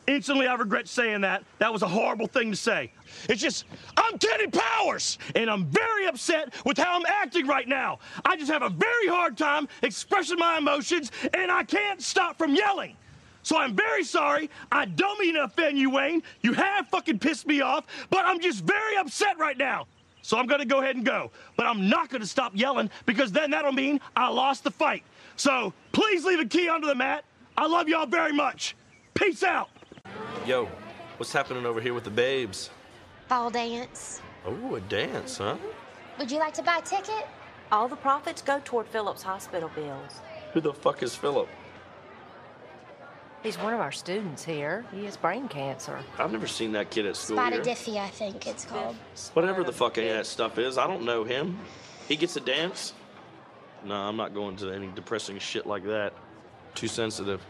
Instantly, 0.06 0.46
I 0.46 0.54
regret 0.54 0.86
saying 0.86 1.22
that. 1.22 1.42
That 1.58 1.72
was 1.72 1.82
a 1.82 1.88
horrible 1.88 2.28
thing 2.28 2.52
to 2.52 2.56
say. 2.56 2.92
It's 3.28 3.42
just, 3.42 3.64
I'm 3.96 4.18
Kenny 4.18 4.46
Powers, 4.46 5.18
and 5.34 5.50
I'm 5.50 5.64
very 5.66 6.06
upset 6.06 6.54
with 6.64 6.78
how 6.78 6.96
I'm 6.96 7.06
acting 7.06 7.48
right 7.48 7.66
now. 7.66 7.98
I 8.24 8.36
just 8.36 8.50
have 8.52 8.62
a 8.62 8.68
very 8.68 9.08
hard 9.08 9.36
time 9.36 9.66
expressing 9.82 10.38
my 10.38 10.58
emotions, 10.58 11.10
and 11.34 11.50
I 11.50 11.64
can't 11.64 12.00
stop 12.00 12.38
from 12.38 12.54
yelling. 12.54 12.94
So 13.42 13.56
I'm 13.58 13.74
very 13.74 14.04
sorry. 14.04 14.48
I 14.70 14.84
don't 14.84 15.18
mean 15.18 15.34
to 15.34 15.44
offend 15.44 15.76
you, 15.76 15.90
Wayne. 15.90 16.22
You 16.40 16.52
have 16.52 16.86
fucking 16.88 17.18
pissed 17.18 17.46
me 17.46 17.60
off, 17.60 17.86
but 18.08 18.24
I'm 18.24 18.40
just 18.40 18.62
very 18.62 18.96
upset 18.96 19.38
right 19.38 19.58
now. 19.58 19.86
So 20.26 20.36
I'm 20.36 20.46
gonna 20.46 20.64
go 20.64 20.80
ahead 20.80 20.96
and 20.96 21.04
go. 21.04 21.30
But 21.56 21.66
I'm 21.66 21.88
not 21.88 22.08
gonna 22.08 22.26
stop 22.26 22.50
yelling 22.56 22.90
because 23.06 23.30
then 23.30 23.52
that'll 23.52 23.70
mean 23.70 24.00
I 24.16 24.28
lost 24.28 24.64
the 24.64 24.72
fight. 24.72 25.04
So 25.36 25.72
please 25.92 26.24
leave 26.24 26.40
a 26.40 26.44
key 26.44 26.68
under 26.68 26.88
the 26.88 26.96
mat. 26.96 27.24
I 27.56 27.68
love 27.68 27.88
y'all 27.88 28.06
very 28.06 28.32
much. 28.32 28.74
Peace 29.14 29.44
out. 29.44 29.70
Yo, 30.44 30.68
what's 31.18 31.32
happening 31.32 31.64
over 31.64 31.80
here 31.80 31.94
with 31.94 32.02
the 32.02 32.10
babes? 32.10 32.70
Ball 33.28 33.50
dance. 33.50 34.20
Oh, 34.44 34.74
a 34.74 34.80
dance, 34.80 35.38
huh? 35.38 35.58
Would 36.18 36.32
you 36.32 36.40
like 36.40 36.54
to 36.54 36.62
buy 36.62 36.78
a 36.78 36.82
ticket? 36.82 37.28
All 37.70 37.86
the 37.86 37.94
profits 37.94 38.42
go 38.42 38.60
toward 38.64 38.88
Philip's 38.88 39.22
hospital 39.22 39.70
bills. 39.76 40.22
Who 40.54 40.60
the 40.60 40.72
fuck 40.72 41.04
is 41.04 41.14
Philip? 41.14 41.48
He's 43.46 43.58
one 43.58 43.72
of 43.72 43.78
our 43.78 43.92
students 43.92 44.44
here. 44.44 44.84
He 44.92 45.04
has 45.04 45.16
brain 45.16 45.46
cancer. 45.46 46.00
I've 46.18 46.32
never 46.32 46.48
seen 46.48 46.72
that 46.72 46.90
kid 46.90 47.06
at 47.06 47.14
school 47.14 47.36
Spotted 47.36 47.64
here. 47.64 47.76
Diffie, 47.76 47.96
I 47.96 48.08
think 48.08 48.44
it's 48.44 48.64
called. 48.64 48.96
Whatever 49.34 49.62
the 49.62 49.70
fuck 49.70 49.94
that 49.94 50.26
stuff 50.26 50.58
is, 50.58 50.76
I 50.76 50.88
don't 50.88 51.04
know 51.04 51.22
him. 51.22 51.56
He 52.08 52.16
gets 52.16 52.34
a 52.36 52.40
dance? 52.40 52.92
No, 53.84 53.94
I'm 53.94 54.16
not 54.16 54.34
going 54.34 54.56
to 54.56 54.72
any 54.72 54.88
depressing 54.88 55.38
shit 55.38 55.64
like 55.64 55.84
that. 55.84 56.12
Too 56.74 56.88
sensitive. 56.88 57.40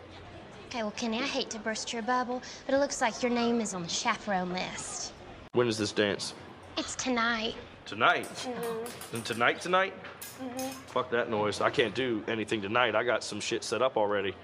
Okay, 0.69 0.83
well, 0.83 0.91
Kenny, 0.91 1.19
I 1.19 1.27
hate 1.27 1.49
to 1.49 1.59
burst 1.59 1.95
your 1.95 2.03
bubble, 2.03 2.43
but 2.67 2.75
it 2.75 2.79
looks 2.79 3.01
like 3.01 3.23
your 3.23 3.33
name 3.33 3.63
is 3.63 3.73
on 3.73 3.83
the 3.83 3.89
chaperone 3.89 4.53
list. 4.53 5.15
When 5.53 5.67
is 5.67 5.79
this 5.79 5.93
dance? 5.93 6.35
It's 6.77 6.95
tonight. 6.95 7.55
Tonight? 7.87 8.29
Mm-hmm. 8.29 9.17
And 9.17 9.25
tonight, 9.25 9.63
tonight? 9.63 9.95
Mm-hmm. 10.43 10.69
Fuck 10.89 11.11
that 11.13 11.31
noise. 11.31 11.63
I 11.63 11.71
can't 11.71 11.95
do 11.95 12.23
anything 12.29 12.61
tonight. 12.61 12.95
I 12.95 13.03
got 13.03 13.25
some 13.25 13.41
shit 13.41 13.65
set 13.65 13.81
up 13.81 13.97
already. 13.97 14.35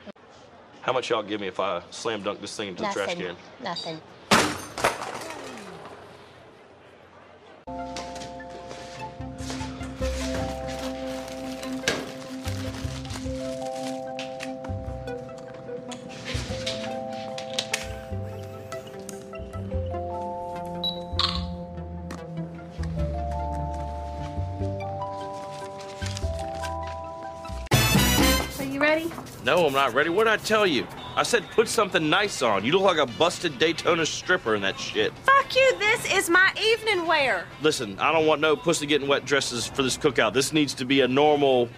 How 0.82 0.92
much 0.92 1.10
y'all 1.10 1.22
give 1.22 1.40
me 1.40 1.46
if 1.46 1.60
I 1.60 1.80
slam 1.90 2.22
dunk 2.22 2.40
this 2.40 2.56
thing 2.56 2.68
into 2.68 2.82
the 2.82 2.88
trash 2.88 3.08
Nothing. 3.16 3.26
can? 3.26 3.36
Nothing. 3.62 4.00
Not 29.82 29.94
ready. 29.94 30.10
What 30.10 30.24
did 30.24 30.34
I 30.34 30.36
tell 30.36 30.64
you? 30.64 30.86
I 31.16 31.24
said 31.24 31.42
put 31.50 31.66
something 31.66 32.08
nice 32.08 32.40
on. 32.40 32.64
You 32.64 32.70
look 32.72 32.82
like 32.82 32.98
a 32.98 33.06
busted 33.18 33.58
Daytona 33.58 34.06
stripper 34.06 34.54
in 34.54 34.62
that 34.62 34.78
shit. 34.78 35.12
Fuck 35.24 35.56
you, 35.56 35.76
this 35.80 36.12
is 36.12 36.30
my 36.30 36.52
evening 36.62 37.04
wear. 37.04 37.46
Listen, 37.62 37.98
I 37.98 38.12
don't 38.12 38.24
want 38.24 38.40
no 38.40 38.54
pussy 38.54 38.86
getting 38.86 39.08
wet 39.08 39.24
dresses 39.24 39.66
for 39.66 39.82
this 39.82 39.98
cookout. 39.98 40.34
This 40.34 40.52
needs 40.52 40.72
to 40.74 40.84
be 40.84 41.00
a 41.00 41.08
normal 41.08 41.68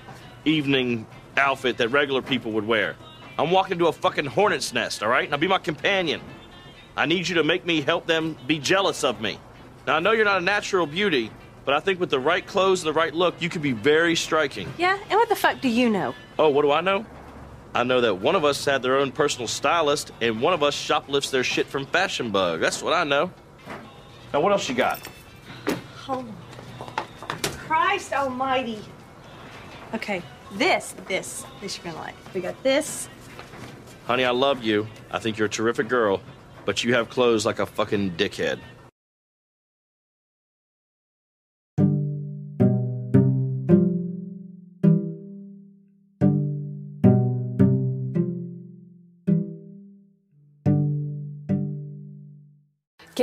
evening 0.45 1.07
outfit 1.39 1.79
that 1.79 1.89
regular 1.89 2.21
people 2.21 2.53
would 2.53 2.67
wear. 2.67 2.95
I'm 3.39 3.51
walking 3.51 3.79
to 3.79 3.87
a 3.87 3.93
fucking 3.93 4.27
hornet's 4.27 4.75
nest, 4.75 5.03
all 5.03 5.09
right? 5.09 5.31
Now 5.31 5.39
be 5.39 5.49
my 5.49 5.57
companion. 5.57 6.21
I 6.99 7.07
need 7.07 7.27
you 7.27 7.37
to 7.37 7.43
make 7.43 7.65
me 7.65 7.81
help 7.81 8.07
them 8.07 8.37
be 8.47 8.59
jealous 8.59 9.03
of 9.03 9.23
me. 9.23 9.39
Now 9.87 9.97
I 9.97 10.01
know 10.01 10.13
you're 10.13 10.27
not 10.27 10.43
a 10.43 10.45
natural 10.45 10.85
beauty, 10.85 11.31
but 11.65 11.73
I 11.73 11.81
think 11.81 12.01
with 12.01 12.11
the 12.11 12.21
right 12.21 12.47
clothes 12.47 12.85
and 12.85 12.95
the 12.95 12.99
right 12.99 13.15
look, 13.15 13.41
you 13.41 13.49
could 13.49 13.63
be 13.63 13.73
very 13.73 14.15
striking. 14.15 14.71
Yeah, 14.77 14.99
and 15.09 15.15
what 15.19 15.31
the 15.31 15.37
fuck 15.37 15.63
do 15.63 15.71
you 15.71 15.89
know? 15.89 16.15
Oh, 16.39 16.51
what 16.51 16.63
do 16.63 16.71
I 16.71 16.83
know? 16.83 17.07
I 17.75 17.83
know 17.83 18.01
that 18.03 18.21
one 18.21 18.37
of 18.37 18.45
us 18.45 18.65
had 18.65 18.83
their 18.83 18.97
own 18.97 19.11
personal 19.11 19.49
stylist, 19.49 20.13
and 20.21 20.41
one 20.41 20.55
of 20.55 20.63
us 20.63 20.75
shoplifts 20.75 21.31
their 21.31 21.43
shit 21.43 21.67
from 21.67 21.87
Fashion 21.87 22.31
Bug. 22.31 22.61
That's 22.61 22.83
what 22.83 22.93
I 22.93 23.03
know. 23.03 23.33
Now, 24.33 24.41
what 24.41 24.53
else 24.53 24.69
you 24.69 24.77
got? 24.77 25.01
Oh, 26.09 26.25
Christ 27.67 28.13
almighty. 28.13 28.79
Okay, 29.93 30.23
this, 30.53 30.95
this, 31.09 31.45
this 31.61 31.77
you're 31.79 31.93
gonna 31.93 32.05
like. 32.05 32.15
We 32.33 32.41
got 32.41 32.61
this. 32.63 33.09
Honey, 34.07 34.25
I 34.25 34.31
love 34.31 34.63
you. 34.63 34.87
I 35.11 35.19
think 35.19 35.39
you're 35.39 35.47
a 35.47 35.51
terrific 35.51 35.89
girl, 35.89 36.21
but 36.65 36.85
you 36.85 36.95
have 36.95 37.09
clothes 37.09 37.45
like 37.45 37.59
a 37.59 37.67
fucking 37.67 38.13
dickhead. 38.13 38.61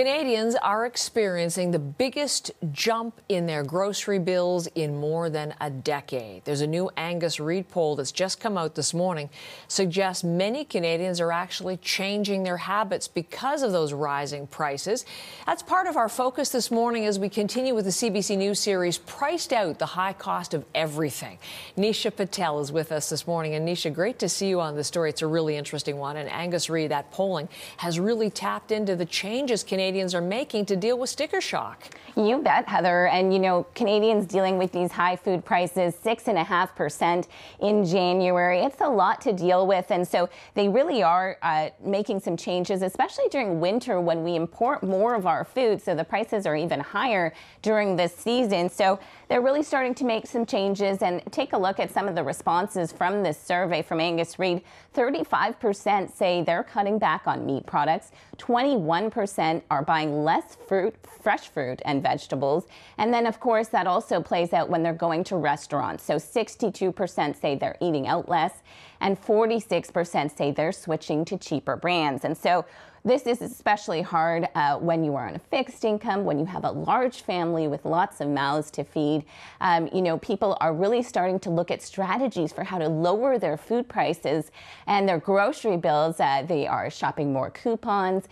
Canadians 0.02 0.56
are 0.56 0.88
experiencing 0.88 1.70
the 1.70 1.78
biggest 1.78 2.50
jump 2.72 3.22
in 3.30 3.46
their 3.46 3.62
grocery 3.64 4.18
bills 4.18 4.66
in 4.74 5.00
more 5.00 5.30
than 5.30 5.54
a 5.62 5.70
decade. 5.70 6.44
There's 6.44 6.62
a 6.62 6.66
new 6.66 6.90
Angus 6.98 7.40
Reid 7.40 7.70
poll 7.70 7.96
that's 7.96 8.12
just 8.12 8.40
come 8.40 8.58
out 8.58 8.74
this 8.74 8.96
morning 8.96 9.30
suggests 9.68 10.24
many 10.24 10.66
Canadians 10.66 11.22
are 11.22 11.32
actually 11.32 11.78
changing 11.78 12.42
their 12.42 12.58
habits 12.58 13.08
because 13.08 13.62
of 13.62 13.74
those 13.74 13.94
rising 13.94 14.48
prices. 14.48 15.06
That's 15.46 15.62
part 15.62 15.86
of 15.86 15.96
our 15.96 16.10
focus 16.10 16.50
this 16.50 16.72
morning 16.72 17.06
as 17.06 17.20
we 17.20 17.30
continue 17.30 17.76
with 17.76 17.86
the 17.86 17.92
CBC 17.92 18.40
News 18.40 18.60
series 18.60 18.98
Priced 18.98 19.54
Out: 19.54 19.78
The 19.78 19.86
High 19.86 20.14
Cost 20.14 20.56
of 20.56 20.66
Everything. 20.74 21.38
Nisha 21.78 22.16
Patel 22.16 22.60
is 22.60 22.72
with 22.72 22.92
us 22.92 23.08
this 23.08 23.28
morning 23.28 23.54
and 23.54 23.68
Nisha, 23.68 23.94
great 23.94 24.18
to 24.18 24.28
see 24.28 24.50
you 24.50 24.62
on 24.62 24.76
the 24.76 24.84
story. 24.84 25.12
It's 25.12 25.22
a 25.22 25.28
really 25.28 25.58
interesting 25.58 25.98
one 25.98 26.18
and 26.18 26.28
Angus 26.28 26.72
Reid 26.72 26.90
that 26.90 27.12
polling 27.12 27.50
has 27.78 28.00
really 28.00 28.32
tapped 28.32 28.72
into 28.72 28.96
the 28.96 29.06
changes 29.06 29.64
Canadians 29.64 29.91
are 29.92 30.22
making 30.22 30.66
to 30.68 30.76
deal 30.76 30.98
with 30.98 31.10
sticker 31.10 31.42
shock. 31.42 31.90
You 32.16 32.42
bet, 32.42 32.68
Heather. 32.68 33.08
And 33.08 33.34
you 33.34 33.40
know, 33.40 33.66
Canadians 33.76 34.26
dealing 34.26 34.58
with 34.58 34.72
these 34.72 34.92
high 34.92 35.16
food 35.16 35.44
prices, 35.44 35.96
six 35.96 36.28
and 36.28 36.38
a 36.38 36.44
half 36.44 36.76
percent 36.76 37.28
in 37.60 37.86
January. 37.86 38.60
It's 38.60 38.82
a 38.82 38.90
lot 38.90 39.22
to 39.22 39.34
deal 39.34 39.68
with. 39.68 39.92
And 39.92 40.08
so 40.08 40.30
they 40.54 40.70
really 40.70 41.04
are 41.04 41.38
uh, 41.42 41.70
making 41.84 42.22
some 42.22 42.38
changes, 42.38 42.82
especially 42.82 43.26
during 43.32 43.60
winter 43.60 44.00
when 44.00 44.24
we 44.24 44.36
import 44.36 44.84
more 44.84 45.14
of 45.16 45.26
our 45.26 45.44
food. 45.44 45.82
So 45.82 45.96
the 45.96 46.04
prices 46.04 46.46
are 46.46 46.56
even 46.56 46.80
higher 46.80 47.34
during 47.62 47.96
this 47.96 48.16
season. 48.16 48.70
So 48.70 49.00
they're 49.28 49.42
really 49.42 49.64
starting 49.64 49.94
to 49.96 50.06
make 50.06 50.28
some 50.28 50.46
changes 50.46 51.02
and 51.02 51.22
take 51.32 51.54
a 51.54 51.58
look 51.58 51.80
at 51.80 51.92
some 51.92 52.08
of 52.08 52.16
the 52.16 52.24
responses 52.24 52.92
from 52.92 53.24
this 53.24 53.40
survey 53.42 53.82
from 53.82 54.00
Angus 54.00 54.40
Reid. 54.40 54.62
35% 54.94 56.12
say 56.12 56.42
they're 56.42 56.64
cutting 56.64 57.00
back 57.00 57.28
on 57.28 57.46
meat 57.46 57.66
products. 57.66 58.12
21% 58.38 59.62
are 59.70 59.81
buying 59.82 60.24
less 60.24 60.56
fruit, 60.68 60.96
fresh 61.22 61.50
fruit 61.50 61.82
and 61.86 62.02
vegetables. 62.02 62.66
And 62.98 63.14
then, 63.14 63.26
of 63.26 63.40
course, 63.40 63.68
that 63.70 63.88
also 63.88 64.22
plays 64.22 64.54
out 64.54 64.70
when 64.70 64.84
they're 64.84 64.94
going 64.94 65.24
to 65.26 65.38
restaurants. 65.38 66.04
So 66.04 66.16
62% 66.16 67.40
say 67.40 67.56
they're 67.56 67.78
eating 67.82 68.08
out 68.08 68.30
less, 68.30 68.64
and 69.00 69.22
46% 69.22 70.36
say 70.36 70.52
they're 70.52 70.72
switching 70.72 71.26
to 71.26 71.38
cheaper 71.38 71.76
brands. 71.76 72.26
And 72.26 72.38
so 72.38 72.66
this 73.04 73.26
is 73.26 73.42
especially 73.42 74.04
hard 74.04 74.48
uh, 74.54 74.78
when 74.78 75.04
you 75.04 75.16
are 75.16 75.28
on 75.28 75.36
a 75.36 75.40
fixed 75.40 75.84
income, 75.84 76.24
when 76.24 76.38
you 76.38 76.46
have 76.46 76.64
a 76.64 76.72
large 76.72 77.22
family 77.22 77.68
with 77.68 77.84
lots 77.84 78.22
of 78.22 78.28
mouths 78.28 78.70
to 78.72 78.84
feed. 78.84 79.26
Um, 79.60 79.90
you 79.92 80.04
know, 80.04 80.20
people 80.20 80.56
are 80.62 80.72
really 80.72 81.02
starting 81.02 81.40
to 81.40 81.50
look 81.50 81.72
at 81.72 81.82
strategies 81.82 82.54
for 82.54 82.64
how 82.64 82.78
to 82.78 82.88
lower 82.88 83.40
their 83.40 83.58
food 83.58 83.90
prices 83.90 84.52
and 84.86 85.10
their 85.10 85.18
grocery 85.18 85.78
bills. 85.78 86.20
Uh, 86.20 86.44
they 86.48 86.68
are 86.68 86.92
shopping 86.92 87.34
more 87.34 87.50
coupons. 87.50 88.26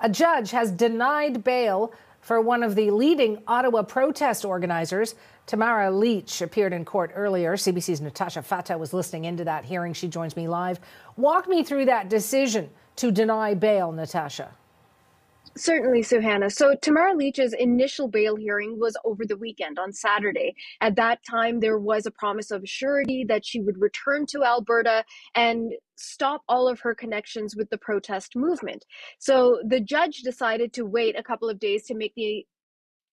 A 0.00 0.08
judge 0.08 0.50
has 0.50 0.70
denied 0.70 1.44
bail 1.44 1.92
for 2.20 2.40
one 2.40 2.62
of 2.62 2.74
the 2.74 2.90
leading 2.90 3.42
Ottawa 3.46 3.82
protest 3.82 4.44
organizers. 4.44 5.14
Tamara 5.46 5.90
Lich 5.90 6.40
appeared 6.40 6.72
in 6.72 6.84
court 6.84 7.12
earlier. 7.14 7.54
CBC's 7.54 8.00
Natasha 8.00 8.42
Fatah 8.42 8.78
was 8.78 8.94
listening 8.94 9.26
into 9.26 9.44
that 9.44 9.64
hearing. 9.64 9.92
She 9.92 10.08
joins 10.08 10.36
me 10.36 10.48
live. 10.48 10.80
Walk 11.16 11.46
me 11.48 11.62
through 11.62 11.84
that 11.84 12.08
decision 12.08 12.70
to 12.96 13.12
deny 13.12 13.54
bail, 13.54 13.92
Natasha. 13.92 14.52
Certainly, 15.56 16.02
Suhana. 16.02 16.50
So 16.50 16.74
Tamara 16.82 17.14
Lich's 17.14 17.52
initial 17.52 18.08
bail 18.08 18.36
hearing 18.36 18.78
was 18.80 18.96
over 19.04 19.24
the 19.24 19.36
weekend 19.36 19.78
on 19.78 19.92
Saturday. 19.92 20.54
At 20.80 20.96
that 20.96 21.20
time, 21.30 21.60
there 21.60 21.78
was 21.78 22.06
a 22.06 22.10
promise 22.10 22.50
of 22.50 22.68
surety 22.68 23.24
that 23.28 23.46
she 23.46 23.60
would 23.60 23.80
return 23.80 24.26
to 24.30 24.44
Alberta 24.44 25.04
and 25.36 25.72
stop 25.96 26.42
all 26.48 26.68
of 26.68 26.80
her 26.80 26.94
connections 26.94 27.54
with 27.54 27.70
the 27.70 27.78
protest 27.78 28.34
movement. 28.34 28.84
So 29.20 29.60
the 29.68 29.80
judge 29.80 30.22
decided 30.22 30.72
to 30.74 30.86
wait 30.86 31.16
a 31.18 31.22
couple 31.22 31.48
of 31.48 31.60
days 31.60 31.84
to 31.86 31.94
make 31.94 32.14
the 32.16 32.44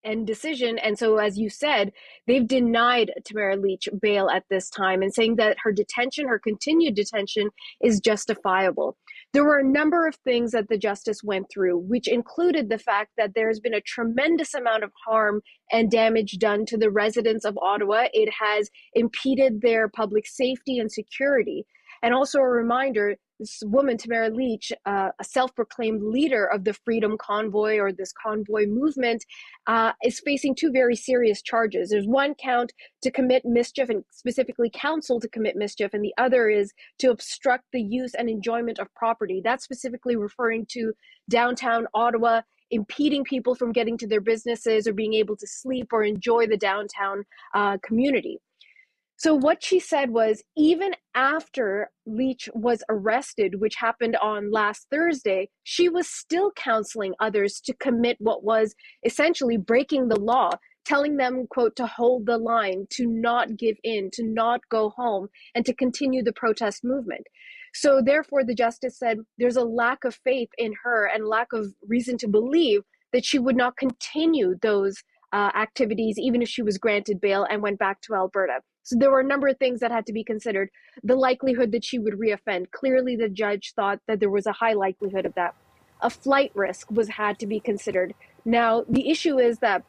end 0.04 0.28
decision. 0.28 0.80
And 0.80 0.98
so, 0.98 1.18
as 1.18 1.38
you 1.38 1.50
said, 1.50 1.92
they've 2.28 2.48
denied 2.48 3.12
Tamara 3.26 3.56
Lich 3.56 3.88
bail 4.02 4.30
at 4.30 4.44
this 4.50 4.70
time 4.70 5.02
and 5.02 5.14
saying 5.14 5.36
that 5.38 5.58
her 5.64 5.72
detention, 5.72 6.28
her 6.28 6.40
continued 6.40 6.96
detention, 6.96 7.50
is 7.82 8.00
justifiable. 8.00 8.98
There 9.34 9.46
were 9.46 9.60
a 9.60 9.64
number 9.64 10.08
of 10.08 10.16
things 10.16 10.52
that 10.52 10.68
the 10.68 10.78
justice 10.78 11.24
went 11.24 11.48
through, 11.50 11.78
which 11.78 12.10
included 12.10 12.68
the 12.68 12.78
fact 12.78 13.12
that 13.18 13.34
there's 13.34 13.62
been 13.62 13.74
a 13.74 13.80
tremendous 13.80 14.54
amount 14.54 14.84
of 14.84 14.92
harm 15.06 15.42
and 15.72 15.90
damage 15.90 16.38
done 16.38 16.66
to 16.66 16.78
the 16.78 16.92
residents 16.92 17.46
of 17.46 17.58
Ottawa. 17.58 18.08
It 18.14 18.30
has 18.42 18.70
impeded 18.94 19.62
their 19.62 19.88
public 19.88 20.28
safety 20.28 20.80
and 20.80 20.92
security. 20.92 21.66
And 22.04 22.14
also 22.14 22.40
a 22.40 22.48
reminder 22.48 23.16
this 23.42 23.64
woman, 23.66 23.98
Tamara 23.98 24.30
Lich, 24.30 24.72
uh, 24.86 25.10
a 25.20 25.24
self 25.24 25.54
proclaimed 25.56 26.04
leader 26.04 26.46
of 26.46 26.64
the 26.64 26.74
Freedom 26.74 27.18
Convoy 27.18 27.78
or 27.78 27.92
this 27.92 28.14
convoy 28.14 28.68
movement, 28.68 29.26
uh, 29.68 29.94
is 30.04 30.20
facing 30.20 30.54
two 30.54 30.72
very 30.72 30.96
serious 30.96 31.42
charges. 31.42 31.90
There's 31.90 32.08
one 32.08 32.36
count 32.36 32.72
to 33.02 33.12
commit 33.12 33.44
mischief 33.44 33.90
and 33.90 34.04
specifically 34.12 34.70
counsel 34.72 35.20
to 35.20 35.28
commit 35.28 35.56
mischief, 35.56 35.94
and 35.94 36.04
the 36.04 36.14
other 36.20 36.50
is 36.50 36.72
to 37.00 37.10
obstruct 37.10 37.66
the 37.74 37.82
use 37.82 38.14
and 38.14 38.30
enjoyment 38.30 38.78
of 38.78 38.94
property. 38.96 39.42
That's 39.44 39.64
specifically 39.64 40.16
referring 40.16 40.68
to 40.74 40.94
downtown 41.30 41.88
Ottawa 41.94 42.42
impeding 42.72 43.24
people 43.26 43.54
from 43.54 43.74
getting 43.74 43.98
to 43.98 44.08
their 44.08 44.22
businesses 44.22 44.88
or 44.88 44.94
being 44.94 45.14
able 45.14 45.36
to 45.36 45.46
sleep 45.46 45.90
or 45.92 46.04
enjoy 46.04 46.48
the 46.48 46.56
downtown 46.56 47.26
uh, 47.54 47.78
community. 47.84 48.40
So, 49.24 49.36
what 49.36 49.64
she 49.64 49.80
said 49.80 50.10
was 50.10 50.42
even 50.58 50.96
after 51.14 51.92
Lich 52.08 52.50
was 52.56 52.84
arrested, 52.90 53.62
which 53.62 53.76
happened 53.76 54.16
on 54.16 54.50
last 54.50 54.88
Thursday, 54.90 55.50
she 55.62 55.88
was 55.90 56.08
still 56.08 56.52
counseling 56.56 57.14
others 57.20 57.62
to 57.66 57.76
commit 57.76 58.18
what 58.20 58.44
was 58.44 58.74
essentially 59.06 59.58
breaking 59.58 60.08
the 60.08 60.20
law, 60.20 60.50
telling 60.86 61.18
them, 61.18 61.46
quote, 61.52 61.76
to 61.76 61.86
hold 61.86 62.26
the 62.26 62.40
line, 62.40 62.88
to 62.94 63.06
not 63.06 63.58
give 63.58 63.78
in, 63.84 64.10
to 64.14 64.24
not 64.24 64.62
go 64.72 64.90
home, 64.90 65.28
and 65.54 65.68
to 65.68 65.76
continue 65.76 66.24
the 66.24 66.34
protest 66.34 66.84
movement. 66.84 67.28
So, 67.76 68.02
therefore, 68.04 68.44
the 68.44 68.56
justice 68.56 68.98
said 68.98 69.20
there's 69.38 69.56
a 69.56 69.64
lack 69.64 70.04
of 70.04 70.18
faith 70.24 70.50
in 70.58 70.74
her 70.84 71.06
and 71.06 71.28
lack 71.28 71.54
of 71.54 71.68
reason 71.88 72.18
to 72.18 72.28
believe 72.28 72.82
that 73.14 73.24
she 73.24 73.38
would 73.38 73.56
not 73.56 73.78
continue 73.78 74.56
those 74.64 75.04
uh, 75.32 75.52
activities, 75.56 76.18
even 76.18 76.42
if 76.42 76.50
she 76.50 76.64
was 76.64 76.80
granted 76.80 77.22
bail 77.22 77.46
and 77.48 77.62
went 77.62 77.78
back 77.78 78.02
to 78.02 78.16
Alberta. 78.16 78.62
So 78.84 78.96
there 78.98 79.12
were 79.12 79.20
a 79.20 79.26
number 79.26 79.48
of 79.48 79.58
things 79.58 79.80
that 79.80 79.92
had 79.92 80.06
to 80.08 80.14
be 80.14 80.24
considered. 80.24 80.70
The 81.04 81.16
likelihood 81.16 81.72
that 81.72 81.84
she 81.84 82.00
would 82.00 82.16
reoffend. 82.16 82.72
Clearly, 82.72 83.16
the 83.16 83.30
judge 83.30 83.74
thought 83.76 84.00
that 84.08 84.20
there 84.20 84.30
was 84.30 84.48
a 84.48 84.52
high 84.52 84.74
likelihood 84.74 85.26
of 85.26 85.36
that. 85.36 85.56
A 86.02 86.10
flight 86.10 86.52
risk 86.56 86.90
was 86.90 87.10
had 87.10 87.38
to 87.40 87.48
be 87.48 87.60
considered. 87.60 88.14
Now, 88.44 88.84
the 88.90 89.10
issue 89.10 89.38
is 89.40 89.60
that 89.60 89.84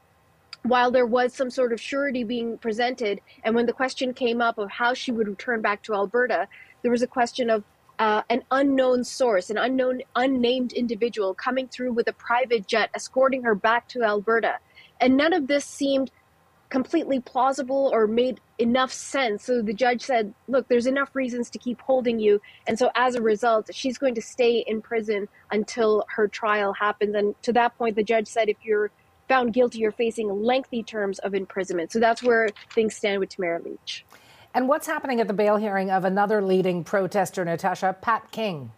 while 0.62 0.90
there 0.90 1.06
was 1.06 1.34
some 1.34 1.50
sort 1.50 1.72
of 1.72 1.80
surety 1.80 2.22
being 2.22 2.58
presented, 2.58 3.20
and 3.44 3.54
when 3.54 3.66
the 3.66 3.72
question 3.72 4.14
came 4.14 4.40
up 4.40 4.58
of 4.58 4.70
how 4.70 4.94
she 4.94 5.10
would 5.10 5.26
return 5.26 5.60
back 5.60 5.82
to 5.84 5.94
Alberta, 5.94 6.46
there 6.82 6.90
was 6.90 7.02
a 7.02 7.06
question 7.06 7.50
of 7.50 7.64
uh, 7.98 8.22
an 8.30 8.42
unknown 8.50 9.04
source, 9.04 9.50
an 9.50 9.58
unknown, 9.58 10.02
unnamed 10.16 10.72
individual 10.72 11.34
coming 11.34 11.68
through 11.68 11.92
with 11.92 12.08
a 12.08 12.12
private 12.12 12.66
jet, 12.66 12.90
escorting 12.94 13.42
her 13.42 13.54
back 13.54 13.88
to 13.88 14.02
Alberta. 14.02 14.58
And 15.00 15.16
none 15.16 15.32
of 15.32 15.46
this 15.46 15.64
seemed 15.64 16.10
completely 16.72 17.20
plausible 17.20 17.90
or 17.92 18.06
made 18.06 18.40
enough 18.58 18.90
sense. 18.90 19.44
So 19.44 19.60
the 19.60 19.74
judge 19.74 20.00
said, 20.00 20.32
look, 20.48 20.68
there's 20.68 20.86
enough 20.86 21.14
reasons 21.14 21.50
to 21.50 21.58
keep 21.58 21.78
holding 21.82 22.18
you. 22.18 22.40
And 22.66 22.78
so 22.78 22.90
as 22.94 23.14
a 23.14 23.20
result, 23.20 23.68
she's 23.74 23.98
going 23.98 24.14
to 24.14 24.22
stay 24.22 24.64
in 24.66 24.80
prison 24.80 25.28
until 25.50 26.02
her 26.08 26.26
trial 26.28 26.72
happens. 26.72 27.14
And 27.14 27.34
to 27.42 27.52
that 27.52 27.76
point, 27.76 27.94
the 27.94 28.02
judge 28.02 28.26
said, 28.26 28.48
if 28.48 28.56
you're 28.62 28.90
found 29.28 29.52
guilty, 29.52 29.80
you're 29.80 29.92
facing 29.92 30.30
lengthy 30.30 30.82
terms 30.82 31.18
of 31.18 31.34
imprisonment. 31.34 31.92
So 31.92 32.00
that's 32.00 32.22
where 32.22 32.48
things 32.74 32.96
stand 32.96 33.20
with 33.20 33.28
Tamara 33.28 33.60
Lich. 33.62 34.06
And 34.54 34.66
what's 34.66 34.86
happening 34.86 35.20
at 35.20 35.28
the 35.28 35.34
bail 35.34 35.58
hearing 35.58 35.90
of 35.90 36.06
another 36.06 36.40
leading 36.40 36.84
protester, 36.84 37.44
Natasha, 37.44 37.94
Pat 38.00 38.30
King? 38.30 38.72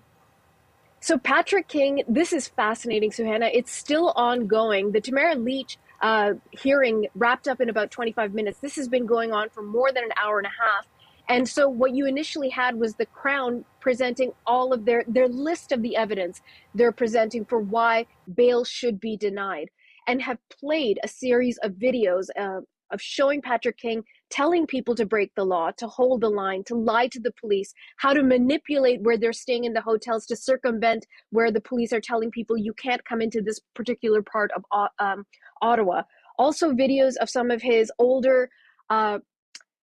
So, 0.99 1.17
Patrick 1.17 1.69
King, 1.69 2.03
this 2.09 2.33
is 2.33 2.49
fascinating, 2.49 3.11
Suhana. 3.11 3.51
It's 3.53 3.71
still 3.71 4.13
ongoing. 4.17 4.91
The 4.91 5.01
Tamara 5.01 5.35
Lich 5.37 5.79
uh, 6.01 6.35
hearing 6.51 7.07
wrapped 7.15 7.49
up 7.49 7.61
in 7.61 7.69
about 7.69 7.91
25 7.91 8.35
minutes. 8.35 8.59
This 8.59 8.77
has 8.77 8.89
been 8.89 9.07
going 9.07 9.33
on 9.33 9.51
for 9.51 9.63
more 9.63 9.93
than 9.93 10.05
an 10.05 10.13
hour 10.23 10.39
and 10.39 10.47
a 10.47 10.51
half. 10.51 10.87
And 11.29 11.49
so 11.49 11.69
what 11.69 11.95
you 11.95 12.07
initially 12.07 12.51
had 12.51 12.77
was 12.77 12.95
the 12.95 13.07
Crown 13.07 13.65
presenting 13.81 14.33
all 14.47 14.73
of 14.73 14.85
their 14.85 15.05
their 15.09 15.29
list 15.29 15.73
of 15.73 15.83
the 15.83 15.97
evidence 15.97 16.43
they're 16.75 16.93
presenting 16.93 17.45
for 17.45 17.59
why 17.59 18.07
bail 18.35 18.65
should 18.65 19.01
be 19.01 19.17
denied 19.17 19.71
and 20.07 20.21
have 20.21 20.39
played 20.61 20.99
a 21.03 21.09
series 21.09 21.59
of 21.59 21.73
videos 21.73 22.27
uh, 22.39 22.61
of 22.91 23.01
showing 23.01 23.41
Patrick 23.41 23.79
King 23.79 24.05
telling 24.31 24.67
people 24.67 24.95
to 24.95 25.07
break 25.07 25.33
the 25.35 25.45
law, 25.45 25.71
to 25.77 25.87
hold 25.87 26.21
the 26.21 26.29
line, 26.29 26.65
to 26.65 26.75
lie 26.75 27.09
to 27.09 27.21
the 27.21 27.33
police, 27.41 27.73
how 27.99 28.13
to 28.13 28.23
manipulate 28.23 29.01
where 29.03 29.17
they're 29.17 29.33
staying 29.33 29.65
in 29.65 29.73
the 29.73 29.81
hotels 29.81 30.27
to 30.27 30.37
circumvent 30.37 31.07
where 31.31 31.51
the 31.51 31.61
police 31.61 31.93
are 31.93 32.01
telling 32.01 32.31
people 32.31 32.57
you 32.57 32.73
can't 32.75 33.05
come 33.05 33.21
into 33.21 33.41
this 33.41 33.61
particular 33.75 34.23
part 34.23 34.51
of 34.57 34.65
uh, 34.73 34.89
um, 34.99 35.25
Ottawa. 35.65 36.03
Also, 36.39 36.73
videos 36.73 37.17
of 37.21 37.31
some 37.31 37.51
of 37.51 37.63
his 37.63 37.91
older, 37.99 38.51
uh, 38.91 39.19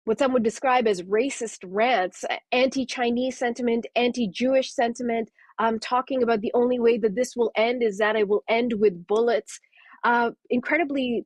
what 0.05 0.19
some 0.19 0.33
would 0.33 0.43
describe 0.43 0.87
as 0.87 1.01
racist 1.03 1.59
rants, 1.65 2.23
anti 2.51 2.85
Chinese 2.85 3.37
sentiment, 3.37 3.85
anti 3.95 4.27
Jewish 4.27 4.73
sentiment, 4.73 5.31
um, 5.59 5.79
talking 5.79 6.21
about 6.23 6.41
the 6.41 6.51
only 6.53 6.79
way 6.79 6.97
that 6.97 7.15
this 7.15 7.35
will 7.35 7.51
end 7.55 7.81
is 7.81 7.97
that 7.97 8.15
it 8.15 8.27
will 8.27 8.43
end 8.49 8.73
with 8.79 9.07
bullets. 9.07 9.59
Uh, 10.03 10.31
incredibly 10.49 11.25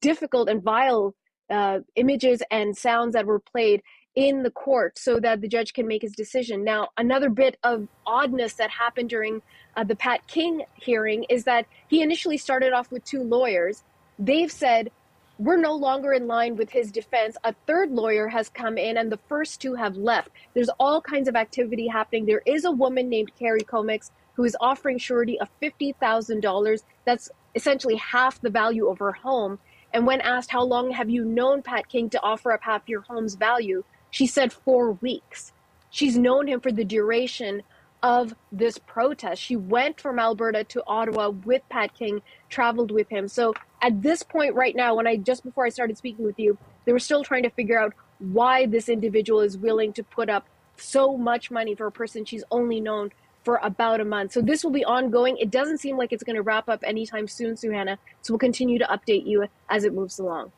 difficult 0.00 0.48
and 0.48 0.62
vile 0.62 1.14
uh, 1.50 1.78
images 1.96 2.42
and 2.50 2.76
sounds 2.76 3.14
that 3.14 3.26
were 3.26 3.40
played 3.40 3.80
in 4.18 4.42
the 4.42 4.50
court 4.50 4.98
so 4.98 5.20
that 5.20 5.40
the 5.40 5.46
judge 5.46 5.72
can 5.72 5.86
make 5.86 6.02
his 6.02 6.10
decision. 6.10 6.64
Now, 6.64 6.88
another 6.96 7.30
bit 7.30 7.56
of 7.62 7.86
oddness 8.04 8.54
that 8.54 8.68
happened 8.68 9.08
during 9.08 9.42
uh, 9.76 9.84
the 9.84 9.94
Pat 9.94 10.26
King 10.26 10.64
hearing 10.74 11.24
is 11.28 11.44
that 11.44 11.66
he 11.86 12.02
initially 12.02 12.36
started 12.36 12.72
off 12.72 12.90
with 12.90 13.04
two 13.04 13.22
lawyers. 13.22 13.84
They've 14.18 14.50
said, 14.50 14.90
we're 15.38 15.56
no 15.56 15.72
longer 15.72 16.12
in 16.12 16.26
line 16.26 16.56
with 16.56 16.68
his 16.68 16.90
defense. 16.90 17.36
A 17.44 17.54
third 17.68 17.92
lawyer 17.92 18.26
has 18.26 18.48
come 18.48 18.76
in, 18.76 18.96
and 18.96 19.12
the 19.12 19.20
first 19.28 19.60
two 19.60 19.76
have 19.76 19.96
left. 19.96 20.30
There's 20.52 20.70
all 20.80 21.00
kinds 21.00 21.28
of 21.28 21.36
activity 21.36 21.86
happening. 21.86 22.26
There 22.26 22.42
is 22.44 22.64
a 22.64 22.72
woman 22.72 23.08
named 23.08 23.30
Carrie 23.38 23.60
Comix 23.60 24.10
who 24.34 24.42
is 24.42 24.56
offering 24.60 24.98
surety 24.98 25.38
of 25.38 25.48
$50,000. 25.62 26.82
That's 27.04 27.30
essentially 27.54 27.94
half 27.94 28.40
the 28.40 28.50
value 28.50 28.88
of 28.88 28.98
her 28.98 29.12
home. 29.12 29.60
And 29.94 30.08
when 30.08 30.20
asked, 30.22 30.50
How 30.50 30.64
long 30.64 30.90
have 30.90 31.08
you 31.08 31.24
known 31.24 31.62
Pat 31.62 31.88
King 31.88 32.10
to 32.10 32.20
offer 32.20 32.50
up 32.50 32.64
half 32.64 32.88
your 32.88 33.02
home's 33.02 33.36
value? 33.36 33.84
She 34.10 34.26
said, 34.26 34.52
Four 34.52 34.92
weeks. 34.92 35.52
She's 35.90 36.18
known 36.18 36.46
him 36.48 36.60
for 36.60 36.70
the 36.70 36.84
duration 36.84 37.62
of 38.02 38.34
this 38.52 38.78
protest. 38.78 39.42
She 39.42 39.56
went 39.56 40.00
from 40.00 40.18
Alberta 40.18 40.64
to 40.64 40.82
Ottawa 40.86 41.30
with 41.30 41.62
Pat 41.68 41.94
King, 41.94 42.22
traveled 42.48 42.90
with 42.90 43.08
him. 43.08 43.26
So 43.26 43.54
at 43.82 44.02
this 44.02 44.22
point 44.22 44.54
right 44.54 44.76
now, 44.76 44.94
when 44.94 45.06
I 45.06 45.16
just 45.16 45.44
before 45.44 45.64
I 45.64 45.68
started 45.70 45.98
speaking 45.98 46.24
with 46.24 46.38
you, 46.38 46.56
they 46.84 46.92
were 46.92 46.98
still 46.98 47.24
trying 47.24 47.42
to 47.42 47.50
figure 47.50 47.78
out 47.78 47.94
why 48.18 48.66
this 48.66 48.88
individual 48.88 49.40
is 49.40 49.56
willing 49.56 49.92
to 49.94 50.02
put 50.02 50.28
up 50.28 50.46
so 50.76 51.16
much 51.16 51.50
money 51.50 51.74
for 51.74 51.86
a 51.86 51.92
person 51.92 52.24
she's 52.24 52.44
only 52.50 52.80
known 52.80 53.10
for 53.44 53.60
about 53.62 54.00
a 54.00 54.04
month. 54.04 54.32
So 54.32 54.42
this 54.42 54.62
will 54.62 54.70
be 54.70 54.84
ongoing. 54.84 55.36
It 55.38 55.50
doesn't 55.50 55.78
seem 55.78 55.96
like 55.96 56.12
it's 56.12 56.22
going 56.22 56.36
to 56.36 56.42
wrap 56.42 56.68
up 56.68 56.80
anytime 56.84 57.26
soon, 57.26 57.54
Suhana. 57.54 57.98
So 58.22 58.32
we'll 58.34 58.38
continue 58.38 58.78
to 58.78 58.84
update 58.84 59.26
you 59.26 59.46
as 59.70 59.84
it 59.84 59.94
moves 59.94 60.18
along. 60.18 60.52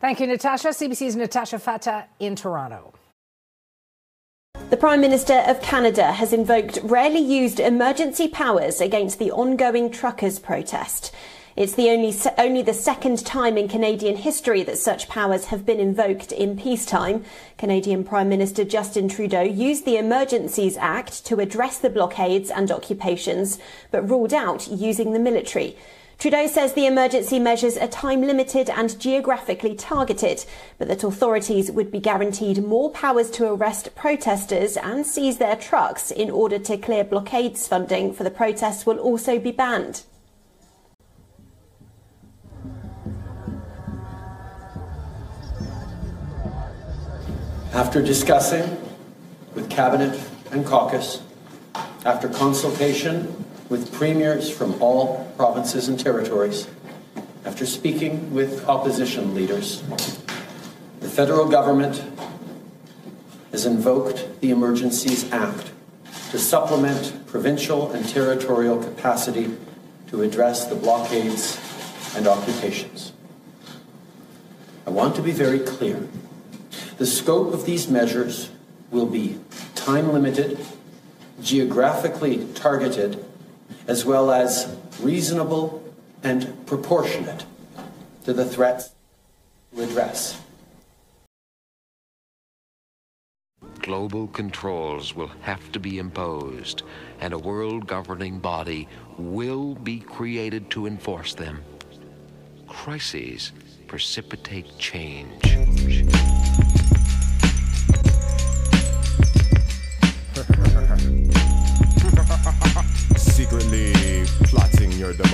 Thank 0.00 0.20
you, 0.20 0.26
Natasha. 0.26 0.68
CBC's 0.68 1.16
Natasha 1.16 1.58
Fatah 1.58 2.06
in 2.20 2.36
Toronto. 2.36 2.92
The 4.70 4.76
Prime 4.76 5.00
Minister 5.00 5.44
of 5.46 5.62
Canada 5.62 6.12
has 6.12 6.32
invoked 6.32 6.80
rarely 6.82 7.20
used 7.20 7.60
emergency 7.60 8.26
powers 8.26 8.80
against 8.80 9.18
the 9.18 9.30
ongoing 9.30 9.90
truckers' 9.90 10.40
protest. 10.40 11.14
It's 11.56 11.74
the 11.74 11.88
only, 11.88 12.12
only 12.36 12.62
the 12.62 12.74
second 12.74 13.24
time 13.24 13.56
in 13.56 13.66
Canadian 13.66 14.16
history 14.16 14.62
that 14.64 14.76
such 14.76 15.08
powers 15.08 15.46
have 15.46 15.64
been 15.64 15.80
invoked 15.80 16.32
in 16.32 16.58
peacetime. 16.58 17.24
Canadian 17.56 18.04
Prime 18.04 18.28
Minister 18.28 18.62
Justin 18.64 19.08
Trudeau 19.08 19.42
used 19.42 19.86
the 19.86 19.96
Emergencies 19.96 20.76
Act 20.76 21.24
to 21.26 21.40
address 21.40 21.78
the 21.78 21.88
blockades 21.88 22.50
and 22.50 22.70
occupations, 22.70 23.58
but 23.90 24.10
ruled 24.10 24.34
out 24.34 24.68
using 24.68 25.12
the 25.12 25.18
military. 25.18 25.78
Trudeau 26.18 26.46
says 26.46 26.72
the 26.72 26.86
emergency 26.86 27.38
measures 27.38 27.76
are 27.76 27.88
time 27.88 28.22
limited 28.22 28.70
and 28.70 28.98
geographically 28.98 29.74
targeted, 29.74 30.46
but 30.78 30.88
that 30.88 31.04
authorities 31.04 31.70
would 31.70 31.92
be 31.92 32.00
guaranteed 32.00 32.64
more 32.64 32.90
powers 32.90 33.30
to 33.32 33.52
arrest 33.52 33.94
protesters 33.94 34.78
and 34.78 35.06
seize 35.06 35.36
their 35.36 35.56
trucks 35.56 36.10
in 36.10 36.30
order 36.30 36.58
to 36.58 36.78
clear 36.78 37.04
blockades 37.04 37.68
funding 37.68 38.14
for 38.14 38.24
the 38.24 38.30
protests 38.30 38.86
will 38.86 38.98
also 38.98 39.38
be 39.38 39.52
banned. 39.52 40.04
After 47.74 48.00
discussing 48.00 48.78
with 49.54 49.68
Cabinet 49.68 50.18
and 50.50 50.64
caucus, 50.64 51.22
after 52.06 52.26
consultation 52.26 53.45
with 53.68 53.92
premiers 53.92 54.50
from 54.50 54.80
all 54.80 55.30
provinces 55.36 55.88
and 55.88 55.98
territories, 55.98 56.68
after 57.44 57.66
speaking 57.66 58.32
with 58.34 58.68
opposition 58.68 59.34
leaders, 59.34 59.82
the 61.00 61.08
federal 61.08 61.48
government 61.48 62.02
has 63.52 63.66
invoked 63.66 64.40
the 64.40 64.50
Emergencies 64.50 65.30
Act 65.32 65.70
to 66.30 66.38
supplement 66.38 67.26
provincial 67.26 67.92
and 67.92 68.08
territorial 68.08 68.82
capacity 68.82 69.56
to 70.08 70.22
address 70.22 70.66
the 70.66 70.74
blockades 70.74 71.60
and 72.16 72.26
occupations. 72.26 73.12
I 74.86 74.90
want 74.90 75.16
to 75.16 75.22
be 75.22 75.32
very 75.32 75.60
clear. 75.60 76.06
The 76.98 77.06
scope 77.06 77.52
of 77.52 77.66
these 77.66 77.88
measures 77.88 78.50
will 78.90 79.06
be 79.06 79.38
time 79.74 80.12
limited, 80.12 80.58
geographically 81.40 82.46
targeted, 82.54 83.24
as 83.86 84.04
well 84.04 84.30
as 84.30 84.76
reasonable 85.00 85.82
and 86.22 86.66
proportionate 86.66 87.44
to 88.24 88.32
the 88.32 88.44
threats 88.44 88.90
to 89.74 89.82
address. 89.82 90.40
Global 93.80 94.26
controls 94.26 95.14
will 95.14 95.30
have 95.42 95.70
to 95.70 95.78
be 95.78 95.98
imposed, 95.98 96.82
and 97.20 97.32
a 97.32 97.38
world 97.38 97.86
governing 97.86 98.40
body 98.40 98.88
will 99.16 99.76
be 99.76 100.00
created 100.00 100.68
to 100.70 100.86
enforce 100.86 101.34
them. 101.34 101.62
Crises 102.66 103.52
precipitate 103.86 104.76
change. 104.78 106.45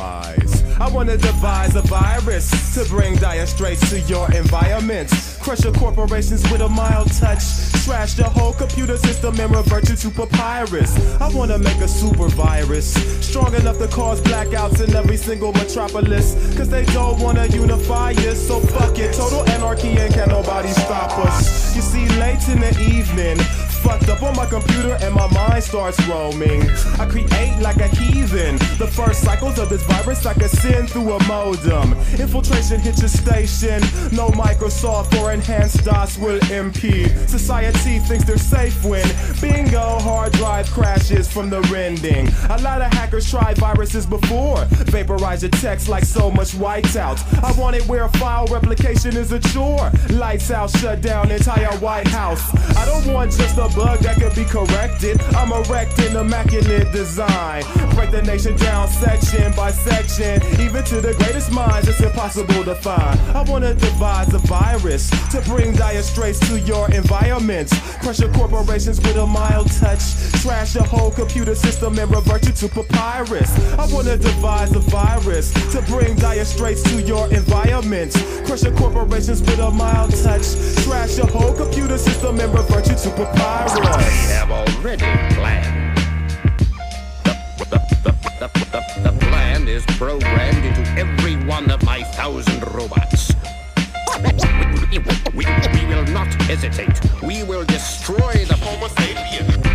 I 0.03 0.89
wanna 0.93 1.17
devise 1.17 1.77
a 1.77 1.83
virus 1.83 2.51
to 2.75 2.85
bring 2.87 3.15
dire 3.17 3.47
straits 3.47 3.89
to 3.91 4.01
your 4.01 4.31
environment. 4.33 5.11
Crush 5.41 5.63
your 5.63 5.73
corporations 5.73 6.43
with 6.51 6.61
a 6.61 6.69
mild 6.69 7.13
touch. 7.13 7.45
Trash 7.85 8.19
your 8.19 8.29
whole 8.29 8.53
computer 8.53 8.97
system 8.97 9.39
and 9.39 9.55
revert 9.55 9.89
you 9.89 9.95
to 9.97 10.11
papyrus. 10.11 10.93
I 11.21 11.29
wanna 11.33 11.59
make 11.59 11.79
a 11.79 11.87
super 11.89 12.29
virus 12.29 12.95
strong 13.25 13.55
enough 13.55 13.79
to 13.79 13.89
cause 13.89 14.21
blackouts 14.23 14.81
in 14.83 14.95
every 14.95 15.17
single 15.17 15.53
metropolis. 15.53 16.35
Cause 16.57 16.69
they 16.69 16.85
don't 16.87 17.21
wanna 17.21 17.47
unify 17.47 18.13
us, 18.13 18.45
so 18.47 18.59
fuck 18.59 18.99
it. 18.99 19.15
Total 19.15 19.49
anarchy 19.51 19.97
and 19.99 20.13
can 20.13 20.29
nobody 20.31 20.71
stop 20.71 21.17
us. 21.27 21.77
You 21.77 21.83
see, 21.83 22.09
late 22.19 22.49
in 22.49 22.61
the 22.61 22.73
evening, 22.81 23.39
fucked 23.83 24.09
up 24.09 24.23
on 24.23 24.35
my 24.37 24.47
computer 24.47 24.97
and 25.03 25.15
my 25.15 25.27
mind 25.33 25.63
starts 25.63 25.99
roaming. 26.07 26.63
I 26.99 27.07
create 27.07 27.59
like 27.61 27.77
a 27.77 27.89
heathen. 27.89 28.57
The 28.79 28.87
first 28.87 29.23
cycles 29.23 29.59
of 29.59 29.69
this 29.69 29.83
virus 29.83 30.25
I 30.25 30.35
can 30.35 30.49
send 30.49 30.91
through 30.91 31.13
a 31.13 31.23
modem. 31.25 31.93
Infiltration 32.19 32.81
hits 32.81 33.01
your 33.01 33.09
station. 33.09 33.81
No 34.13 34.29
Microsoft 34.31 35.19
or 35.21 35.33
enhanced 35.33 35.85
DOS 35.85 36.19
will 36.19 36.41
impede. 36.51 37.11
Society 37.29 37.99
thinks 37.99 38.25
they're 38.25 38.39
safe 38.39 38.85
when 38.85 39.07
bingo 39.41 39.99
hard 40.01 40.33
drive 40.33 40.71
crashes 40.71 41.31
from 41.31 41.51
the 41.51 41.61
rending. 41.63 42.29
A 42.51 42.59
lot 42.63 42.81
of 42.81 42.93
hackers 42.93 43.29
tried 43.29 43.59
viruses 43.59 44.07
before. 44.07 44.65
Vaporize 44.93 45.43
your 45.43 45.51
text 45.51 45.89
like 45.89 46.05
so 46.05 46.31
much 46.31 46.53
whiteout. 46.53 47.19
I 47.43 47.53
want 47.61 47.77
it 47.77 47.87
where 47.89 48.09
file 48.21 48.47
replication 48.47 49.17
is 49.17 49.33
a 49.33 49.41
chore. 49.41 49.91
Lights 50.11 50.51
out, 50.51 50.71
shut 50.71 51.01
down 51.01 51.31
entire 51.31 51.77
White 51.79 52.09
House. 52.09 52.43
I 52.77 52.85
don't 52.85 53.13
want 53.13 53.33
just 53.33 53.59
a 53.59 53.72
bug 53.75 53.99
that 54.01 54.17
could 54.17 54.35
be 54.35 54.45
corrected. 54.45 55.21
I'm 55.35 55.53
erect 55.53 55.99
erecting 55.99 56.17
immaculate 56.17 56.93
design. 56.93 57.63
Break 57.95 58.11
the 58.11 58.23
nation 58.23 58.57
down 58.57 58.89
section 58.89 59.53
by 59.55 59.71
section. 59.71 60.43
Even 60.61 60.85
to 60.85 61.01
the 61.01 61.15
greatest 61.15 61.51
minds, 61.51 61.89
it's 61.89 62.01
impossible 62.01 62.65
to 62.65 62.75
find. 62.75 63.19
I 63.35 63.43
wanna 63.43 63.75
devise 63.75 64.33
a 64.35 64.39
virus 64.39 65.11
to 65.31 65.41
bring 65.43 65.75
dire 65.75 66.03
straits 66.03 66.39
to 66.49 66.61
your 66.61 66.91
environment. 66.93 67.71
Pressure 68.03 68.31
corporations 68.33 68.99
with 69.01 69.17
a 69.17 69.27
mild 69.27 69.71
touch. 69.73 70.03
Trash 70.43 70.75
your 70.75 70.85
whole 70.85 71.11
computer 71.11 71.55
system 71.55 71.99
and 71.99 72.11
revert 72.11 72.47
you 72.47 72.53
to 72.53 72.69
papyrus. 72.69 73.51
I 73.79 73.87
wanna 73.93 74.17
devise 74.17 74.73
a 74.75 74.81
virus 74.81 75.53
to 75.73 75.83
bring 75.83 76.17
dire 76.17 76.45
straits 76.45 76.83
to 76.83 77.03
your 77.03 77.29
environment. 77.33 78.13
Crush 78.47 78.63
your 78.63 78.77
corporations 78.77 79.41
with 79.41 79.59
a 79.59 79.71
mild 79.71 80.11
touch. 80.23 80.47
Trash 80.85 81.17
your 81.17 81.29
whole 81.29 81.55
computer 81.55 81.99
system 81.99 82.39
and 82.41 82.53
revert 82.55 82.89
you 82.89 82.97
to 82.97 83.11
papyrus. 83.11 83.62
I 83.65 84.03
have 84.35 84.51
already 84.51 85.05
planned. 85.35 85.97
The, 87.23 87.33
the, 87.59 87.79
the, 88.03 88.51
the, 88.73 89.11
the, 89.11 89.19
plan 89.27 89.69
is 89.69 89.85
programmed 89.87 90.65
into 90.65 90.83
every 90.99 91.37
one 91.47 91.71
of 91.71 91.81
my 91.85 92.03
thousand 92.03 92.61
robots. 92.75 93.33
We, 94.91 94.99
we, 94.99 95.45
we 95.47 95.87
will 95.87 96.05
not 96.07 96.35
hesitate. 96.43 97.01
We 97.23 97.45
will 97.45 97.65
destroy 97.65 98.45
the 98.47 98.57
Homo 98.61 98.89
sapien. 98.89 99.72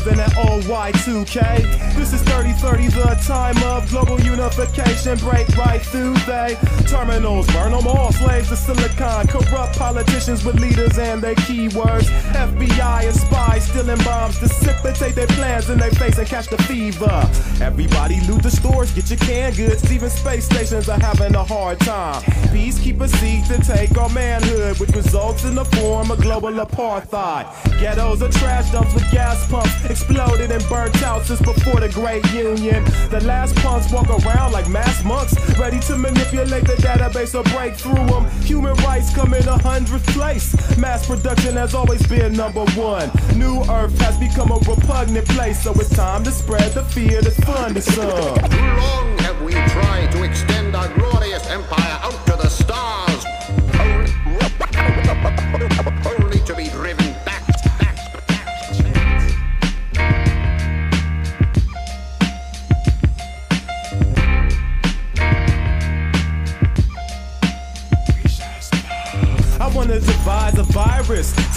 Far 0.00 0.10
than 0.14 0.20
an 0.20 0.27
old 0.38 0.62
Y2K. 0.64 1.94
This 1.94 2.12
is 2.12 2.22
3030, 2.22 2.88
the 2.88 3.20
time 3.26 3.56
of 3.64 3.88
global 3.90 4.20
unification. 4.20 5.18
Break 5.18 5.48
right 5.56 5.82
through 5.82 6.14
they 6.26 6.56
terminals, 6.86 7.46
burn 7.48 7.72
them 7.72 7.86
all. 7.86 8.12
Slaves 8.12 8.48
to 8.48 8.56
silicon, 8.56 9.26
corrupt 9.26 9.78
politicians 9.78 10.44
with 10.44 10.60
leaders 10.60 10.98
and 10.98 11.20
their 11.22 11.34
keywords. 11.34 12.06
FBI 12.32 13.06
and 13.06 13.16
spies 13.16 13.64
stealing 13.68 14.02
bombs, 14.04 14.38
dissipate 14.38 15.14
their 15.14 15.26
plans 15.28 15.68
in 15.70 15.78
their 15.78 15.90
face 15.90 16.18
and 16.18 16.26
catch 16.26 16.48
the 16.48 16.58
fever. 16.64 17.28
Everybody 17.60 18.20
loot 18.26 18.42
the 18.42 18.50
stores, 18.50 18.92
get 18.92 19.10
your 19.10 19.18
canned 19.18 19.56
goods. 19.56 19.90
Even 19.92 20.10
space 20.10 20.44
stations 20.44 20.88
are 20.88 21.00
having 21.00 21.34
a 21.34 21.44
hard 21.44 21.80
time. 21.80 22.22
Peacekeepers 22.52 23.14
seek 23.20 23.46
to 23.48 23.58
take 23.64 23.96
our 23.98 24.08
manhood, 24.10 24.78
which 24.78 24.90
results 24.90 25.44
in 25.44 25.54
the 25.54 25.64
form 25.64 26.10
of 26.10 26.20
global 26.20 26.52
apartheid. 26.52 27.46
Ghettos 27.80 28.22
are 28.22 28.30
trash 28.30 28.70
dumps 28.72 28.94
with 28.94 29.10
gas 29.10 29.48
pumps, 29.50 29.74
exploded 30.28 30.50
and 30.50 30.68
burnt 30.68 31.02
out 31.02 31.24
since 31.24 31.40
before 31.40 31.80
the 31.80 31.88
Great 31.88 32.24
Union. 32.32 32.84
The 33.10 33.20
last 33.24 33.54
punks 33.56 33.90
walk 33.92 34.08
around 34.08 34.52
like 34.52 34.68
mass 34.68 35.02
monks, 35.04 35.34
ready 35.58 35.80
to 35.80 35.96
manipulate 35.96 36.64
the 36.64 36.74
database 36.74 37.34
or 37.34 37.42
break 37.54 37.74
through 37.74 38.06
them. 38.06 38.28
Human 38.42 38.74
rights 38.84 39.14
come 39.14 39.34
in 39.34 39.46
a 39.48 39.58
hundredth 39.58 40.06
place. 40.08 40.54
Mass 40.76 41.06
production 41.06 41.56
has 41.56 41.74
always 41.74 42.06
been 42.06 42.32
number 42.34 42.64
one. 42.72 43.10
New 43.36 43.62
Earth 43.70 43.98
has 44.00 44.16
become 44.18 44.50
a 44.50 44.58
repugnant 44.68 45.26
place, 45.28 45.62
so 45.62 45.72
it's 45.72 45.90
time 45.90 46.24
to 46.24 46.30
spread 46.30 46.72
the 46.72 46.82
fear 46.84 47.22
that's 47.22 47.38
fun 47.40 47.74
to 47.74 47.80
some. 47.80 48.34
Too 48.50 48.58
long 48.58 49.18
have 49.18 49.40
we 49.42 49.52
tried 49.52 50.12
to 50.12 50.24
extend 50.24 50.76
our 50.76 50.88
glorious 50.94 51.46
empire 51.48 51.98
out 52.02 52.27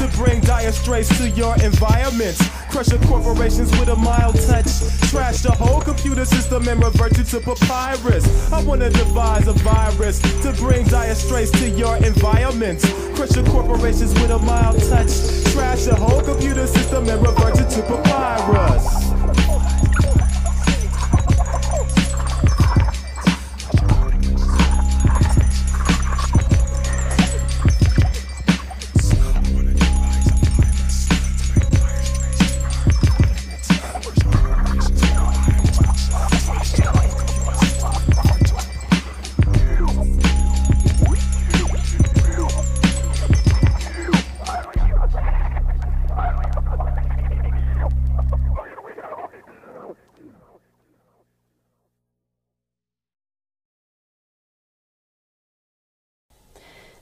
to 0.01 0.17
bring 0.17 0.41
dire 0.41 0.71
straits 0.71 1.15
to 1.19 1.29
your 1.29 1.53
environment. 1.61 2.35
Crush 2.71 2.89
your 2.89 2.99
corporations 3.01 3.69
with 3.77 3.89
a 3.89 3.95
mild 3.95 4.35
touch. 4.47 4.65
Trash 5.11 5.41
the 5.41 5.51
whole 5.51 5.79
computer 5.79 6.25
system 6.25 6.67
and 6.67 6.83
revert 6.83 7.15
you 7.17 7.23
to 7.23 7.39
papyrus. 7.39 8.25
I 8.51 8.63
wanna 8.63 8.89
devise 8.89 9.47
a 9.47 9.53
virus 9.53 10.19
to 10.41 10.53
bring 10.53 10.87
dire 10.87 11.13
straits 11.13 11.51
to 11.51 11.69
your 11.69 11.97
environment. 11.97 12.81
Crush 13.13 13.35
your 13.35 13.45
corporations 13.45 14.13
with 14.15 14.31
a 14.31 14.39
mild 14.39 14.79
touch. 14.89 15.11
Trash 15.53 15.83
the 15.85 15.95
whole 15.95 16.21
computer 16.21 16.65
system 16.65 17.07
and 17.07 17.21
revert 17.21 17.57
you 17.59 17.65
to 17.65 17.81
papyrus. 17.83 19.10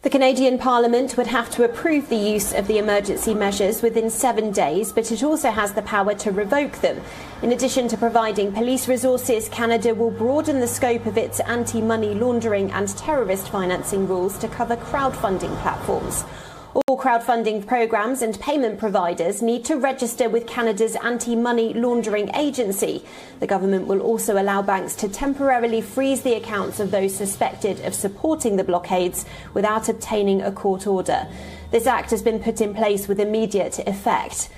The 0.10 0.18
Canadian 0.18 0.57
Parliament 0.57 1.18
would 1.18 1.28
have 1.28 1.51
to 1.51 1.64
approve 1.64 2.10
the 2.10 2.16
use 2.16 2.51
of 2.51 2.66
the 2.66 2.80
emergency 2.80 3.36
measures 3.36 3.84
within 3.84 4.10
seven 4.10 4.49
days, 4.49 4.91
but 4.91 5.12
it 5.12 5.22
also 5.22 5.51
has 5.51 5.74
the 5.74 5.84
power 5.84 6.16
to 6.16 6.32
revoke 6.32 6.82
them. 6.82 6.99
In 7.43 7.51
addition 7.51 7.88
to 7.89 7.95
providing 7.95 8.51
police 8.51 8.88
resources, 8.88 9.49
Canada 9.49 9.93
will 9.93 10.10
broaden 10.10 10.62
the 10.62 10.68
scope 10.68 11.05
of 11.05 11.16
its 11.16 11.39
anti 11.41 11.80
money 11.80 12.16
laundering 12.16 12.72
and 12.72 12.88
terrorist 12.97 13.49
financing 13.49 14.07
rules 14.07 14.39
to 14.39 14.47
cover 14.47 14.76
crowdfunding 14.76 15.55
platforms. 15.62 16.24
All 16.88 17.00
crowdfunding 17.00 17.66
programs 17.66 18.22
and 18.22 18.40
payment 18.40 18.80
providers 18.80 19.42
need 19.42 19.66
to 19.66 19.76
register 19.76 20.30
with 20.30 20.48
Canada's 20.48 20.96
anti 20.98 21.36
money 21.36 21.74
laundering 21.74 22.34
agency. 22.36 23.04
The 23.40 23.48
government 23.48 23.88
will 23.88 24.02
also 24.02 24.40
allow 24.40 24.62
banks 24.62 24.96
to 24.98 25.10
temporarily 25.10 25.82
freeze 25.82 26.22
the 26.22 26.36
accounts 26.36 26.80
of 26.80 26.92
those 26.92 27.16
suspected 27.16 27.80
of 27.82 27.94
supporting 27.94 28.56
the 28.56 28.64
blockades 28.64 29.26
without 29.54 29.90
obtaining 29.90 30.42
a 30.42 30.52
court 30.52 30.86
order. 30.86 31.28
This 31.72 31.88
act 31.88 32.12
has 32.12 32.22
been 32.22 32.40
put 32.40 32.62
in 32.62 32.74
place 32.74 33.08
with 33.08 33.20
immediate 33.20 33.80
effect. 33.80 34.50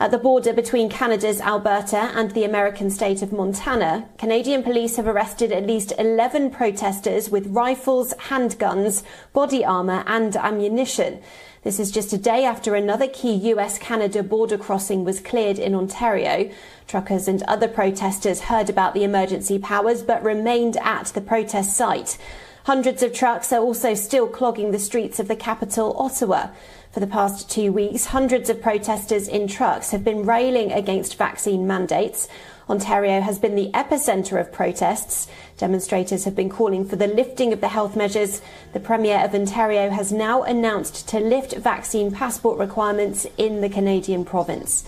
At 0.00 0.12
the 0.12 0.18
border 0.18 0.54
between 0.54 0.88
Canada's 0.88 1.42
Alberta 1.42 2.10
and 2.14 2.30
the 2.30 2.44
American 2.44 2.88
state 2.88 3.20
of 3.20 3.34
Montana, 3.34 4.08
Canadian 4.16 4.62
police 4.62 4.96
have 4.96 5.06
arrested 5.06 5.52
at 5.52 5.66
least 5.66 5.92
11 5.98 6.52
protesters 6.52 7.28
with 7.28 7.48
rifles, 7.48 8.14
handguns, 8.14 9.02
body 9.34 9.62
armour, 9.62 10.02
and 10.06 10.34
ammunition. 10.36 11.20
This 11.62 11.78
is 11.78 11.90
just 11.90 12.14
a 12.14 12.18
day 12.18 12.46
after 12.46 12.74
another 12.74 13.06
key 13.06 13.34
US 13.52 13.78
Canada 13.78 14.22
border 14.22 14.56
crossing 14.56 15.04
was 15.04 15.20
cleared 15.20 15.58
in 15.58 15.74
Ontario. 15.74 16.50
Truckers 16.86 17.28
and 17.28 17.42
other 17.42 17.68
protesters 17.68 18.40
heard 18.40 18.70
about 18.70 18.94
the 18.94 19.04
emergency 19.04 19.58
powers 19.58 20.02
but 20.02 20.24
remained 20.24 20.78
at 20.78 21.08
the 21.08 21.20
protest 21.20 21.76
site. 21.76 22.16
Hundreds 22.64 23.02
of 23.02 23.12
trucks 23.12 23.52
are 23.52 23.60
also 23.60 23.92
still 23.92 24.26
clogging 24.26 24.70
the 24.70 24.78
streets 24.78 25.20
of 25.20 25.28
the 25.28 25.36
capital, 25.36 25.94
Ottawa. 25.98 26.48
For 26.92 27.00
the 27.00 27.06
past 27.06 27.50
two 27.50 27.72
weeks, 27.72 28.06
hundreds 28.06 28.48
of 28.48 28.62
protesters 28.62 29.28
in 29.28 29.46
trucks 29.46 29.90
have 29.90 30.02
been 30.02 30.24
railing 30.24 30.72
against 30.72 31.18
vaccine 31.18 31.66
mandates. 31.66 32.26
Ontario 32.70 33.20
has 33.20 33.40
been 33.40 33.56
the 33.56 33.70
epicentre 33.74 34.40
of 34.40 34.52
protests. 34.52 35.26
Demonstrators 35.58 36.24
have 36.24 36.36
been 36.36 36.48
calling 36.48 36.84
for 36.84 36.94
the 36.94 37.08
lifting 37.08 37.52
of 37.52 37.60
the 37.60 37.66
health 37.66 37.96
measures. 37.96 38.40
The 38.74 38.78
Premier 38.78 39.18
of 39.24 39.34
Ontario 39.34 39.90
has 39.90 40.12
now 40.12 40.44
announced 40.44 41.08
to 41.08 41.18
lift 41.18 41.56
vaccine 41.56 42.12
passport 42.12 42.60
requirements 42.60 43.26
in 43.36 43.60
the 43.60 43.68
Canadian 43.68 44.24
province. 44.24 44.84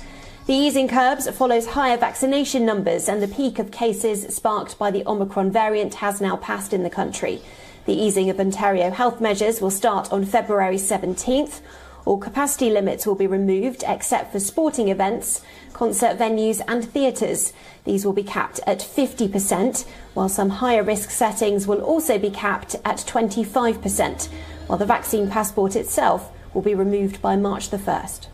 The 0.46 0.54
easing 0.54 0.86
curbs 0.86 1.28
follows 1.30 1.66
higher 1.66 1.96
vaccination 1.96 2.64
numbers, 2.64 3.08
and 3.08 3.20
the 3.20 3.26
peak 3.26 3.58
of 3.58 3.72
cases 3.72 4.32
sparked 4.32 4.78
by 4.78 4.92
the 4.92 5.04
Omicron 5.04 5.50
variant 5.50 5.94
has 5.94 6.20
now 6.20 6.36
passed 6.36 6.72
in 6.72 6.84
the 6.84 6.90
country. 6.90 7.42
The 7.86 7.94
easing 7.94 8.30
of 8.30 8.38
Ontario 8.38 8.92
health 8.92 9.20
measures 9.20 9.60
will 9.60 9.72
start 9.72 10.12
on 10.12 10.24
February 10.24 10.76
17th. 10.76 11.60
All 12.04 12.18
capacity 12.18 12.70
limits 12.70 13.06
will 13.06 13.14
be 13.14 13.26
removed 13.26 13.84
except 13.86 14.32
for 14.32 14.40
sporting 14.40 14.88
events, 14.88 15.42
concert 15.72 16.18
venues, 16.18 16.60
and 16.66 16.84
theatres. 16.84 17.52
These 17.84 18.04
will 18.04 18.12
be 18.12 18.24
capped 18.24 18.60
at 18.66 18.80
50%, 18.80 19.86
while 20.14 20.28
some 20.28 20.50
higher 20.50 20.82
risk 20.82 21.10
settings 21.10 21.66
will 21.66 21.80
also 21.80 22.18
be 22.18 22.30
capped 22.30 22.74
at 22.84 22.98
25%, 22.98 24.28
while 24.66 24.78
the 24.78 24.86
vaccine 24.86 25.30
passport 25.30 25.76
itself 25.76 26.30
will 26.54 26.62
be 26.62 26.74
removed 26.74 27.22
by 27.22 27.36
March 27.36 27.70
the 27.70 27.78
1st. 27.78 28.26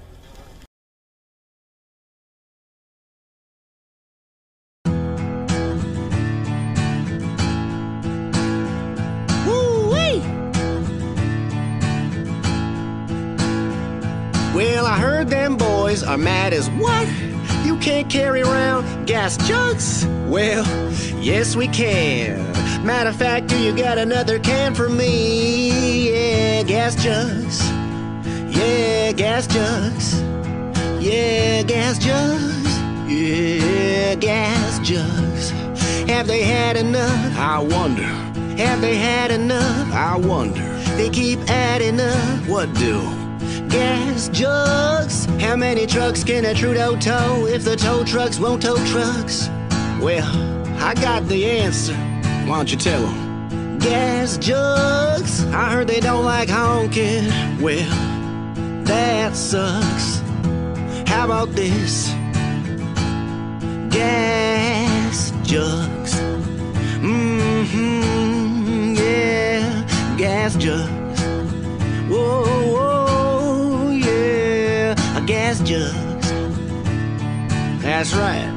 Well, 15.29 15.37
I 15.37 15.43
heard 15.43 15.51
them 15.51 15.57
boys 15.59 16.03
are 16.03 16.16
mad 16.16 16.55
as 16.55 16.70
what? 16.70 17.07
You 17.64 17.76
can't 17.79 18.09
carry 18.11 18.43
around 18.43 19.07
gas 19.07 19.37
jugs? 19.49 20.07
Well, 20.26 20.64
yes, 21.20 21.55
we 21.55 21.68
can. 21.68 22.39
Matter 22.85 23.11
of 23.11 23.16
fact, 23.16 23.49
do 23.49 23.59
you 23.59 23.76
got 23.76 23.99
another 23.99 24.39
can 24.39 24.74
for 24.74 24.89
me? 24.89 26.11
Yeah, 26.11 26.62
gas 26.62 26.95
jugs. 26.95 27.68
Yeah, 28.57 29.12
gas 29.12 29.47
jugs. 29.47 30.20
Yeah, 30.99 31.62
gas 31.62 31.99
jugs. 31.99 32.79
Yeah, 33.11 34.14
gas 34.14 34.79
jugs. 34.79 35.51
Have 36.09 36.26
they 36.26 36.43
had 36.43 36.76
enough? 36.76 37.37
I 37.39 37.59
wonder. 37.59 38.09
Have 38.62 38.81
they 38.81 38.97
had 38.97 39.31
enough? 39.31 39.93
I 39.93 40.16
wonder. 40.16 40.66
They 40.97 41.11
keep 41.11 41.39
adding 41.51 42.01
up. 42.01 42.49
What 42.49 42.72
do? 42.74 43.28
Gas 43.69 44.29
jugs. 44.31 45.27
How 45.41 45.55
many 45.57 45.87
trucks 45.87 46.25
can 46.25 46.45
a 46.47 46.55
Trudeau 46.55 46.97
tow 46.97 47.47
if 47.47 47.64
the 47.64 47.77
tow 47.77 48.03
trucks 48.05 48.39
won't 48.39 48.62
tow 48.62 48.77
trucks? 48.87 49.49
Well, 50.01 50.27
I 50.81 50.95
got 50.95 51.29
the 51.29 51.45
answer. 51.45 51.95
Why 52.47 52.57
don't 52.57 52.71
you 52.71 52.79
tell 52.79 53.03
them? 53.03 53.79
Gas 53.79 54.39
jugs. 54.39 55.45
I 55.47 55.71
heard 55.71 55.87
they 55.87 56.01
don't 56.01 56.25
like 56.25 56.49
honking. 56.49 57.29
Well, 57.61 57.89
that 58.85 59.37
sucks. 59.37 60.23
How 61.09 61.27
about 61.27 61.51
this? 61.51 62.09
Gas 63.91 65.33
jugs. 65.43 66.14
Mm-hmm, 67.01 68.95
yeah, 68.95 70.16
gas 70.16 70.57
jugs. 70.57 70.98
Gas 75.69 75.93
jugs. 75.93 76.31
That's 77.83 78.14
right. 78.14 78.55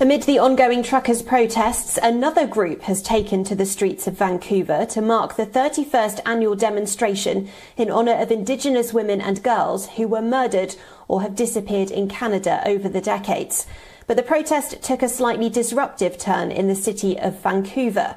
Amid 0.00 0.24
the 0.24 0.40
ongoing 0.40 0.82
truckers' 0.82 1.22
protests, 1.22 1.96
another 2.02 2.44
group 2.44 2.82
has 2.82 3.00
taken 3.02 3.44
to 3.44 3.54
the 3.54 3.64
streets 3.64 4.08
of 4.08 4.18
Vancouver 4.18 4.84
to 4.86 5.00
mark 5.00 5.36
the 5.36 5.46
31st 5.46 6.20
annual 6.26 6.56
demonstration 6.56 7.48
in 7.76 7.88
honour 7.88 8.14
of 8.14 8.32
Indigenous 8.32 8.92
women 8.92 9.20
and 9.20 9.44
girls 9.44 9.90
who 9.90 10.08
were 10.08 10.20
murdered 10.20 10.74
or 11.06 11.22
have 11.22 11.36
disappeared 11.36 11.92
in 11.92 12.08
Canada 12.08 12.62
over 12.66 12.88
the 12.88 13.00
decades. 13.00 13.64
But 14.08 14.16
the 14.16 14.24
protest 14.24 14.82
took 14.82 15.02
a 15.02 15.08
slightly 15.08 15.48
disruptive 15.48 16.18
turn 16.18 16.50
in 16.50 16.66
the 16.66 16.74
city 16.74 17.16
of 17.16 17.40
Vancouver. 17.40 18.16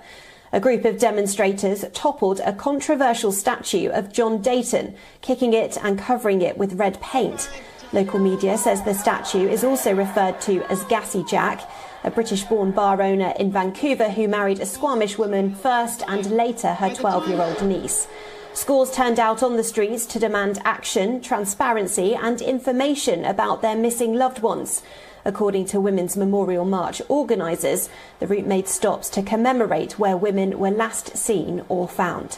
A 0.56 0.60
group 0.62 0.86
of 0.86 0.98
demonstrators 0.98 1.84
toppled 1.92 2.40
a 2.40 2.54
controversial 2.54 3.34
statue 3.34 3.90
of 3.90 4.14
John 4.14 4.42
Deighton, 4.42 4.96
kicking 5.20 5.52
it 5.52 5.78
and 5.84 6.00
covering 6.00 6.42
it 6.42 6.58
with 6.58 6.80
red 6.80 7.02
paint. 7.02 7.50
Local 7.92 8.20
media 8.20 8.58
says 8.58 8.82
the 8.82 8.94
statue 8.94 9.50
is 9.50 9.66
also 9.66 9.94
referred 9.94 10.40
to 10.44 10.64
as 10.72 10.86
Gassy 10.86 11.26
Jack, 11.26 11.70
a 12.06 12.10
British 12.10 12.44
born 12.44 12.72
bar 12.72 13.02
owner 13.02 13.34
in 13.38 13.52
Vancouver 13.52 14.10
who 14.10 14.30
married 14.30 14.62
a 14.62 14.66
Squamish 14.66 15.18
woman 15.18 15.54
first 15.54 16.04
and 16.08 16.32
later 16.32 16.74
her 16.74 16.96
12 16.96 17.28
year 17.28 17.42
old 17.42 17.62
niece. 17.62 18.08
Scores 18.54 18.92
turned 18.92 19.20
out 19.20 19.44
on 19.44 19.58
the 19.58 19.64
streets 19.66 20.06
to 20.06 20.20
demand 20.20 20.62
action, 20.64 21.20
transparency, 21.20 22.16
and 22.16 22.40
information 22.40 23.26
about 23.26 23.62
their 23.62 23.76
missing 23.76 24.14
loved 24.14 24.40
ones. 24.40 24.84
According 25.26 25.66
to 25.68 25.82
Women's 25.82 26.16
Memorial 26.16 26.66
March 26.66 27.02
organisers, 27.10 27.90
the 28.20 28.28
route 28.28 28.46
made 28.46 28.68
stops 28.68 29.10
to 29.10 29.24
commemorate 29.24 29.98
where 29.98 30.16
women 30.16 30.60
were 30.60 30.70
last 30.70 31.18
seen 31.18 31.64
or 31.68 31.88
found. 31.88 32.38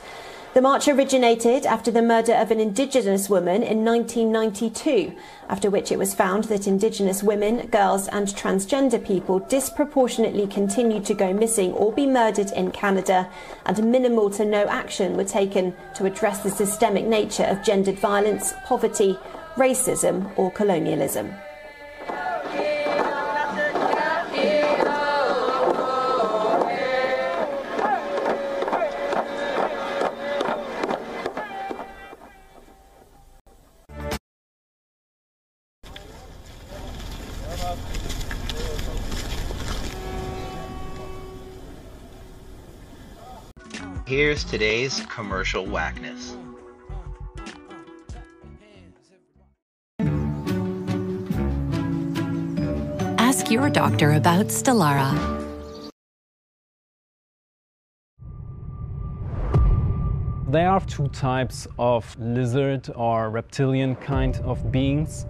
The 0.54 0.62
march 0.62 0.88
originated 0.88 1.66
after 1.66 1.92
the 1.92 2.02
murder 2.02 2.34
of 2.34 2.50
an 2.50 2.60
Indigenous 2.60 3.30
woman 3.30 3.62
in 3.62 3.86
1992, 3.86 5.14
after 5.50 5.70
which 5.70 5.92
it 5.92 6.00
was 6.00 6.16
found 6.16 6.46
that 6.46 6.66
Indigenous 6.66 7.22
women, 7.22 7.68
girls, 7.68 8.08
and 8.08 8.28
transgender 8.30 9.06
people 9.06 9.38
disproportionately 9.38 10.48
continued 10.48 11.06
to 11.06 11.14
go 11.14 11.32
missing 11.34 11.74
or 11.74 11.92
be 11.92 12.08
murdered 12.08 12.52
in 12.54 12.72
Canada, 12.72 13.30
and 13.66 13.92
minimal 13.92 14.30
to 14.32 14.46
no 14.46 14.66
action 14.66 15.16
were 15.18 15.26
taken 15.26 15.76
to 15.94 16.06
address 16.06 16.42
the 16.42 16.50
systemic 16.50 17.06
nature 17.06 17.44
of 17.44 17.62
gendered 17.62 18.00
violence, 18.00 18.54
poverty, 18.66 19.20
racism, 19.58 20.32
or 20.38 20.50
colonialism. 20.50 21.36
Here's 44.08 44.45
today's 44.45 45.05
commercial 45.08 45.66
whackness. 45.66 46.38
Ask 53.18 53.51
your 53.51 53.70
doctor 53.70 54.14
about 54.14 54.45
Stelara. 54.45 55.12
There 60.47 60.70
are 60.70 60.80
two 60.80 61.10
types 61.10 61.68
of 61.78 62.18
lizard 62.18 62.89
or 62.95 63.30
reptilian 63.30 63.97
kind 63.97 64.38
of 64.45 64.72
beings. 64.72 65.26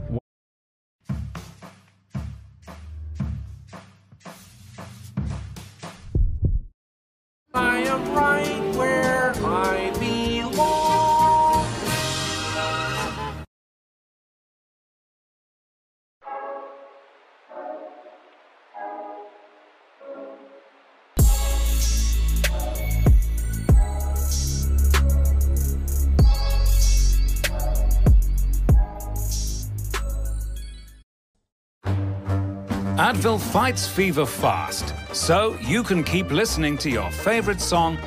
Fights 33.51 33.87
fever 33.87 34.25
fast, 34.25 34.93
so 35.15 35.57
you 35.61 35.83
can 35.83 36.03
keep 36.03 36.31
listening 36.31 36.77
to 36.79 36.89
your 36.89 37.09
favorite 37.11 37.61
song 37.61 37.97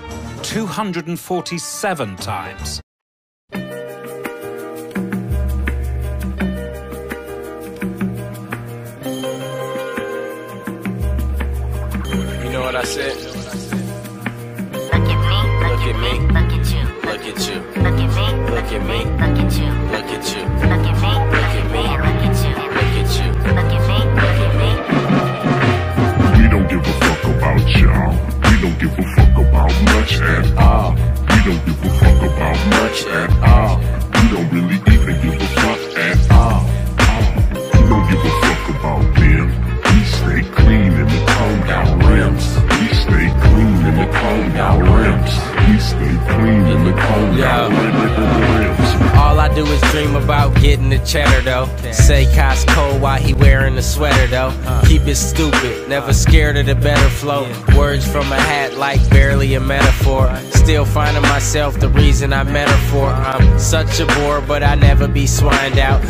247 0.43 2.17
times. 2.17 2.81
You 12.43 12.51
know 12.57 12.63
what 12.63 12.77
I 12.77 12.85
said? 12.85 13.17
Look 14.73 15.09
at 15.13 15.21
me, 15.29 15.41
Look 15.65 15.83
at 15.91 15.97
me. 16.05 16.13
look 16.37 16.53
at 16.57 16.67
you. 16.73 16.83
Look 17.09 17.25
at 17.31 17.39
you. 17.49 17.59
Look 17.83 17.99
at 18.05 18.11
me, 18.17 18.27
Look 18.55 18.71
at 18.73 18.83
me. 18.87 18.99
look 19.05 19.39
at 19.39 19.45
you. 19.45 19.50
Give 28.81 28.99
a 28.99 29.03
fuck 29.15 29.37
about 29.37 29.73
much 29.85 30.15
at 30.21 30.57
all. 30.57 30.95
We 30.95 31.37
don't 31.45 31.67
give 31.67 31.85
a 31.85 31.91
fuck 31.99 32.23
about 32.23 32.59
much 32.69 33.05
at 33.05 33.31
all. 33.47 33.90
Combed 44.31 44.57
out 44.57 44.81
rims. 44.81 45.33
Stay 45.83 46.17
clean 46.29 46.67
in 46.75 46.85
the 46.85 46.93
combed 46.93 47.41
out 47.41 47.71
rims. 47.71 49.17
All 49.17 49.39
I 49.39 49.53
do 49.55 49.65
is 49.67 49.81
dream 49.93 50.15
about 50.15 50.55
getting 50.61 50.91
the 50.91 50.99
cheddar 50.99 51.41
though. 51.43 51.67
Say 51.93 52.27
Costco 52.27 53.01
while 53.01 53.21
he 53.21 53.35
wearing 53.35 53.75
the 53.75 53.83
sweater 53.83 54.27
though. 54.29 54.53
Keep 54.87 55.03
it 55.09 55.17
stupid, 55.17 55.89
never 55.89 56.13
scared 56.13 56.57
of 56.57 56.67
the 56.67 56.75
better 56.75 57.11
flow. 57.11 57.43
Words 57.77 58.07
from 58.07 58.31
a 58.33 58.41
hat 58.41 58.75
like 58.75 59.01
barely 59.11 59.55
a 59.55 59.61
metaphor. 59.61 60.35
Still 60.51 60.85
finding 60.85 61.23
myself 61.23 61.79
the 61.81 61.89
reason 61.89 62.33
I 62.33 62.45
met 62.45 62.69
her 62.69 62.91
for. 62.91 63.07
I'm 63.07 63.59
such 63.59 64.01
a 64.01 64.07
bore, 64.07 64.41
but 64.41 64.63
I 64.63 64.75
never 64.75 65.09
be 65.09 65.27
swined 65.27 65.79
out. 65.79 66.01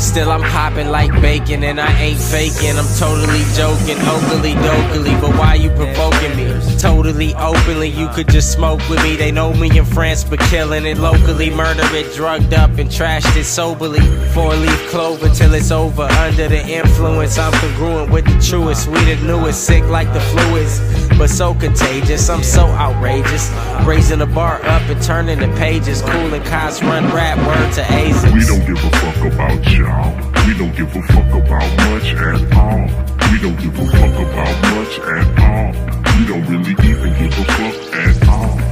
Still 0.00 0.30
I'm 0.30 0.42
popping 0.42 0.88
like 0.88 1.12
bacon 1.20 1.64
and 1.64 1.80
I 1.80 1.92
ain't 2.00 2.20
faking. 2.20 2.76
I'm 2.76 2.90
totally 2.98 3.44
joking, 3.54 3.98
oakley 4.06 4.54
dokily, 4.54 5.20
but 5.20 5.36
why 5.36 5.54
you 5.54 5.70
provoking 5.70 6.36
me? 6.36 6.46
Totally 6.78 7.34
openly, 7.68 7.88
you 7.88 8.08
could 8.08 8.28
just 8.28 8.52
smoke 8.52 8.80
with 8.88 9.02
me. 9.02 9.16
They 9.16 9.30
know 9.30 9.52
me 9.52 9.76
in 9.76 9.84
France, 9.84 10.24
but 10.24 10.38
killing 10.40 10.86
it 10.86 10.98
locally. 10.98 11.50
Murder 11.50 11.82
it, 11.92 12.14
drugged 12.14 12.54
up 12.54 12.70
and 12.78 12.88
trashed 12.88 13.36
it 13.36 13.44
soberly. 13.44 14.00
Four 14.32 14.54
leaf 14.54 14.90
clover 14.90 15.28
till 15.28 15.52
it's 15.54 15.70
over. 15.70 16.02
Under 16.02 16.48
the 16.48 16.66
influence, 16.66 17.38
I'm 17.38 17.52
congruent 17.52 18.10
with 18.10 18.24
the 18.24 18.38
truest. 18.40 18.88
We 18.88 18.98
the 19.04 19.16
newest, 19.16 19.64
sick 19.64 19.84
like 19.84 20.10
the 20.12 20.20
fluids, 20.20 20.80
but 21.18 21.28
so 21.28 21.52
contagious. 21.54 22.30
I'm 22.30 22.44
so 22.44 22.66
outrageous. 22.66 23.50
Raising 23.84 24.20
the 24.20 24.26
bar 24.26 24.64
up 24.64 24.82
and 24.82 25.02
turning 25.02 25.40
the 25.40 25.48
pages. 25.58 26.00
Cool 26.00 26.32
and 26.32 26.44
cops 26.46 26.82
run 26.82 27.04
rap, 27.12 27.36
word 27.38 27.72
to 27.74 27.82
Aziz. 27.82 28.32
We 28.32 28.44
don't 28.46 28.64
give 28.64 28.84
a 28.84 28.90
fuck 28.96 29.32
about 29.32 29.66
y'all. 29.72 30.14
We 30.46 30.56
don't 30.56 30.74
give 30.76 30.94
a 30.94 31.02
fuck 31.02 31.32
about 31.34 31.68
much 31.90 32.14
at 32.14 32.56
all. 32.56 33.08
We 33.32 33.40
don't 33.40 33.60
give 33.60 33.78
a 33.78 33.86
fuck 33.86 34.14
about 34.14 34.62
much 34.74 34.98
at 35.00 35.26
all. 35.40 36.18
We 36.18 36.26
don't 36.26 36.46
really 36.46 36.72
even 36.88 37.12
give 37.18 37.38
a 37.38 37.44
fuck 37.44 37.94
at 37.94 38.28
all. 38.28 38.67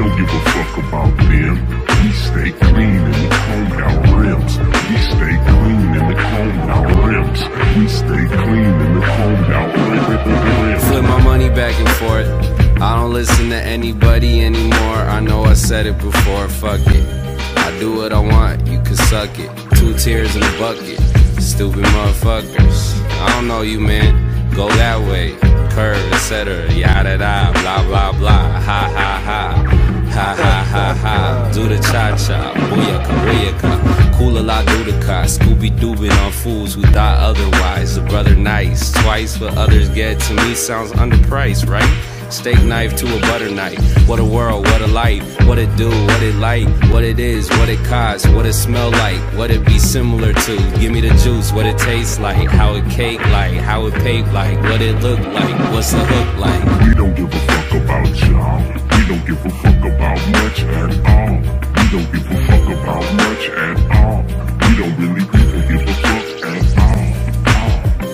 We 0.00 0.06
don't 0.06 0.16
give 0.16 0.30
a 0.30 0.40
fuck 0.48 0.78
about 0.78 1.16
them. 1.18 1.56
We 2.02 2.12
stay 2.12 2.52
clean 2.52 2.96
in 2.96 3.12
the 3.12 3.28
combed 3.28 3.82
out 3.82 4.16
rims. 4.16 4.56
We 4.88 4.96
stay 4.96 5.36
clean 5.44 5.92
in 5.92 6.08
the 6.08 6.16
combed 6.16 6.70
out 6.70 7.04
rims. 7.04 7.40
We 7.76 7.86
stay 7.86 8.24
clean 8.34 8.64
in 8.64 8.94
the 8.94 9.04
combed 9.04 9.52
out 9.52 9.76
rims. 9.76 10.84
Flip 10.88 11.02
my 11.02 11.22
money 11.22 11.50
back 11.50 11.78
and 11.78 11.88
forth. 12.00 12.80
I 12.80 12.96
don't 12.96 13.12
listen 13.12 13.50
to 13.50 13.60
anybody 13.60 14.40
anymore. 14.42 15.00
I 15.16 15.20
know 15.20 15.44
I 15.44 15.52
said 15.52 15.84
it 15.84 15.98
before, 15.98 16.48
fuck 16.48 16.80
it. 16.86 17.58
I 17.58 17.78
do 17.78 17.96
what 17.96 18.14
I 18.14 18.20
want, 18.20 18.66
you 18.68 18.80
can 18.80 18.96
suck 18.96 19.38
it. 19.38 19.50
Two 19.76 19.92
tears 19.98 20.34
in 20.34 20.42
a 20.42 20.58
bucket. 20.58 20.98
Stupid 21.42 21.84
motherfuckers. 21.84 22.98
I 23.20 23.28
don't 23.34 23.46
know 23.46 23.60
you, 23.60 23.80
man. 23.80 24.54
Go 24.54 24.66
that 24.68 24.98
way. 24.98 25.36
Curve, 25.72 26.10
etc. 26.14 26.72
Yada 26.72 27.18
da, 27.18 27.52
blah 27.52 27.82
blah 27.84 28.12
blah. 28.12 28.60
Ha 28.60 28.90
ha 28.94 29.22
ha. 29.26 29.79
Ha 30.10 30.34
ha 30.36 30.64
ha 30.64 30.94
ha. 30.94 31.50
Do 31.52 31.68
the 31.68 31.76
cha 31.76 32.16
cha. 32.16 32.52
Booyaka, 32.68 33.14
booyaka. 33.24 34.18
Cool 34.18 34.38
a 34.38 34.42
the 34.42 35.00
car. 35.04 35.24
Scooby 35.24 35.70
Doobin 35.70 36.10
on 36.24 36.32
fools 36.32 36.74
who 36.74 36.82
thought 36.82 37.18
otherwise. 37.18 37.94
The 37.94 38.02
brother 38.02 38.34
nice. 38.34 38.92
Twice 38.92 39.40
what 39.40 39.56
others 39.56 39.88
get 39.88 40.20
to 40.20 40.34
me 40.34 40.54
sounds 40.54 40.92
underpriced, 40.92 41.68
right? 41.68 41.88
Steak 42.30 42.62
knife 42.64 42.94
to 42.96 43.06
a 43.16 43.20
butter 43.22 43.50
knife. 43.50 43.80
What 44.08 44.20
a 44.20 44.24
world, 44.24 44.64
what 44.66 44.80
a 44.82 44.86
life. 44.86 45.24
What 45.46 45.58
it 45.58 45.74
do, 45.76 45.88
what 45.88 46.22
it 46.22 46.36
like, 46.36 46.68
what 46.92 47.02
it 47.02 47.18
is, 47.18 47.50
what 47.50 47.68
it 47.68 47.84
costs, 47.84 48.28
what 48.28 48.46
it 48.46 48.52
smell 48.52 48.90
like, 48.90 49.20
what 49.36 49.50
it 49.50 49.64
be 49.64 49.78
similar 49.80 50.32
to. 50.32 50.56
Give 50.78 50.92
me 50.92 51.00
the 51.00 51.14
juice, 51.24 51.52
what 51.52 51.66
it 51.66 51.76
tastes 51.78 52.20
like, 52.20 52.48
how 52.48 52.74
it 52.74 52.88
cake 52.88 53.20
like, 53.32 53.54
how 53.54 53.86
it 53.86 53.94
paint 53.94 54.32
like, 54.32 54.60
what 54.62 54.80
it 54.80 55.00
look 55.02 55.18
like, 55.18 55.72
what's 55.72 55.90
the 55.90 56.04
hook 56.04 56.38
like. 56.38 56.86
We 56.86 56.94
don't 56.94 57.14
give 57.16 57.34
a 57.34 57.38
fuck 57.40 57.72
about 57.82 58.28
y'all. 58.28 58.89
We 59.10 59.16
don't 59.16 59.26
give 59.26 59.44
a 59.44 59.50
fuck 59.50 59.84
about 59.84 60.20
much 60.30 60.62
at 60.62 60.90
all. 61.10 61.34
We 61.74 61.84
don't 61.90 62.12
give 62.12 62.30
a 62.30 62.36
fuck 62.46 62.66
about 62.78 63.02
much 63.18 63.48
at 63.50 63.76
all. 63.90 64.22
We 64.22 64.70
don't 64.78 64.94
really 65.00 65.22
even 65.22 65.62
give 65.66 65.82
a 65.82 65.94
fuck 65.98 66.26
at 66.46 66.78
all. 66.78 67.10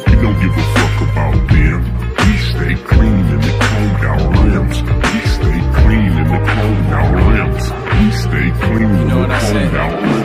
We 0.07 0.15
don't 0.23 0.41
give 0.41 0.57
a 0.57 0.65
fuck 0.73 0.97
about 1.03 1.37
them. 1.53 1.81
We 2.17 2.33
stay 2.49 2.75
clean 2.89 3.27
in 3.29 3.41
the 3.43 3.53
combed 3.61 4.05
our 4.07 4.25
rims. 4.41 4.77
We 4.81 5.21
stay 5.37 5.61
clean 5.77 6.13
in 6.17 6.29
the 6.33 6.41
combed 6.49 6.93
our 6.95 7.13
rims. 7.29 7.65
We 7.93 8.11
stay 8.13 8.49
clean 8.65 8.91
in 8.91 9.09
the 9.09 9.27
combed 9.29 9.77
out 9.77 10.03
rims. 10.03 10.16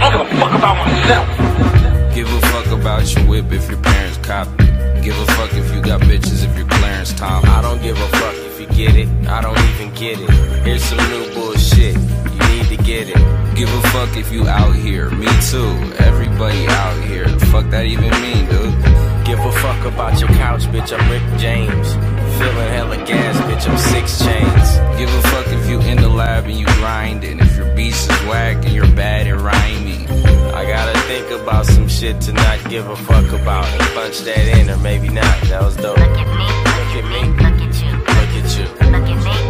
I 0.00 0.10
don't 0.10 0.26
give 0.26 0.32
a 0.32 0.40
fuck 0.40 0.52
about 0.58 0.76
myself. 0.86 2.14
Give 2.14 2.28
a 2.32 2.40
fuck 2.46 2.66
about 2.66 3.14
your 3.14 3.26
whip 3.26 3.52
if 3.52 3.68
your 3.70 3.80
parents 3.80 4.18
cop 4.18 4.48
it. 4.60 5.02
Give 5.02 5.18
a 5.18 5.26
fuck 5.32 5.52
if 5.54 5.72
you 5.74 5.80
got 5.80 6.00
bitches 6.02 6.44
if 6.44 6.56
your 6.56 6.66
Clarence 6.68 7.12
Thomas. 7.14 7.48
I 7.50 7.62
don't 7.62 7.82
give 7.82 7.96
a 7.96 8.08
fuck 8.08 8.34
if 8.34 8.60
you 8.60 8.66
get 8.68 8.96
it. 8.96 9.08
I 9.28 9.40
don't 9.40 9.58
even 9.58 9.94
get 9.94 10.20
it. 10.20 10.30
Here's 10.64 10.84
some 10.84 10.98
new 11.10 11.32
bullshit. 11.34 11.96
You 11.96 12.40
need 12.54 12.76
to 12.76 12.82
get 12.84 13.08
it. 13.08 13.56
Give 13.56 13.72
a 13.72 13.82
fuck 13.88 14.16
if 14.16 14.32
you 14.32 14.46
out 14.46 14.74
here. 14.74 15.10
Me 15.10 15.26
too. 15.50 15.72
Everybody 15.98 16.66
out 16.66 17.04
here. 17.04 17.28
The 17.28 17.46
fuck 17.46 17.68
that 17.70 17.86
even 17.86 18.10
mean, 18.22 18.46
dude? 18.46 19.26
Give 19.26 19.38
a 19.38 19.52
fuck 19.52 19.84
about 19.86 20.20
your 20.20 20.28
couch, 20.30 20.64
bitch. 20.64 20.96
I'm 20.96 21.10
Rick 21.10 21.40
James. 21.40 22.11
Feeling 22.38 22.68
hella 22.76 22.96
gas, 23.06 23.36
bitch. 23.46 23.68
I'm 23.70 23.78
six 23.78 24.18
chains. 24.24 24.98
Give 24.98 25.08
a 25.12 25.22
fuck 25.28 25.46
if 25.48 25.68
you 25.70 25.80
in 25.80 25.98
the 25.98 26.08
lab 26.08 26.44
and 26.46 26.58
you 26.58 26.66
grinding. 26.80 27.38
If 27.40 27.56
your 27.56 27.74
beats 27.74 28.02
is 28.04 28.20
whack 28.28 28.64
and 28.64 28.72
you're 28.72 28.90
bad 28.94 29.26
at 29.26 29.40
rhyming. 29.40 30.08
I 30.54 30.64
gotta 30.66 30.98
think 31.00 31.30
about 31.40 31.66
some 31.66 31.88
shit 31.88 32.20
to 32.22 32.32
not 32.32 32.58
give 32.68 32.86
a 32.88 32.96
fuck 32.96 33.26
about 33.32 33.66
and 33.66 33.82
punch 33.94 34.20
that 34.20 34.46
in, 34.58 34.70
or 34.70 34.76
maybe 34.78 35.08
not. 35.08 35.40
That 35.48 35.62
was 35.62 35.76
dope. 35.76 35.96
Look 35.98 36.08
at 36.08 36.26
me, 36.38 36.48
Look 36.76 36.94
at 36.98 37.04
me. 37.12 37.20
look 37.42 37.60
at 37.66 37.74
you. 37.82 37.92
Look 37.96 38.32
at 38.40 38.58
you. 38.58 38.64
Look 38.90 39.08
at 39.08 39.24
me, 39.24 39.41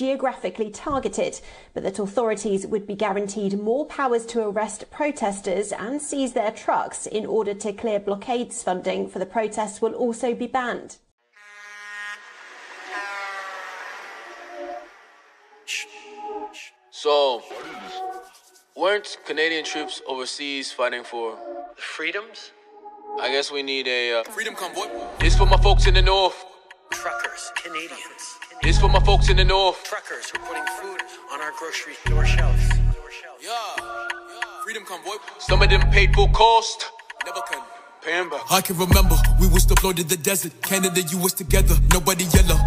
geographically 0.00 0.70
targeted, 0.70 1.38
but 1.74 1.82
that 1.82 1.98
authorities 1.98 2.66
would 2.66 2.86
be 2.86 2.94
guaranteed 2.94 3.60
more 3.60 3.84
powers 3.84 4.24
to 4.24 4.40
arrest 4.40 4.90
protesters 4.90 5.72
and 5.72 6.00
seize 6.00 6.32
their 6.32 6.50
trucks 6.50 7.06
in 7.06 7.26
order 7.26 7.52
to 7.52 7.70
clear 7.70 8.00
blockades 8.00 8.62
funding 8.62 9.06
for 9.06 9.18
the 9.18 9.26
protests 9.26 9.82
will 9.82 9.92
also 9.92 10.34
be 10.34 10.46
banned. 10.46 10.96
So, 16.90 17.42
weren't 18.74 19.18
Canadian 19.26 19.66
troops 19.66 20.00
overseas 20.08 20.72
fighting 20.72 21.04
for 21.04 21.36
freedoms? 21.76 22.52
I 23.20 23.30
guess 23.30 23.52
we 23.52 23.62
need 23.62 23.86
a 23.86 24.20
uh, 24.20 24.22
freedom 24.22 24.54
convoy. 24.54 24.86
This 25.18 25.36
for 25.36 25.44
my 25.44 25.58
folks 25.58 25.86
in 25.86 25.92
the 25.92 26.00
north. 26.00 26.49
Truckers, 26.90 27.52
Canadians. 27.56 28.38
This 28.62 28.78
for 28.78 28.88
my 28.88 29.00
folks 29.00 29.28
in 29.28 29.36
the 29.36 29.44
north. 29.44 29.82
Truckers 29.84 30.30
who 30.30 30.42
are 30.42 30.46
putting 30.46 30.66
food 30.80 31.00
on 31.32 31.40
our 31.40 31.52
grocery 31.58 31.94
store 31.94 32.26
shelves. 32.26 32.62
Yeah. 33.40 33.52
Freedom 34.64 34.84
convoy. 34.84 35.16
Some 35.38 35.62
of 35.62 35.70
them 35.70 35.80
paid 35.90 36.14
full 36.14 36.28
cost. 36.28 36.86
Never 37.24 37.40
can 37.50 37.62
pay 38.02 38.12
'em 38.12 38.28
back. 38.28 38.42
I 38.50 38.60
can 38.60 38.76
remember 38.76 39.16
we 39.40 39.48
was 39.48 39.64
deployed 39.64 39.96
to 39.96 40.04
the 40.04 40.16
desert. 40.16 40.52
Canada, 40.62 41.00
US 41.16 41.32
together, 41.32 41.76
nobody 41.92 42.24
yellow. 42.24 42.58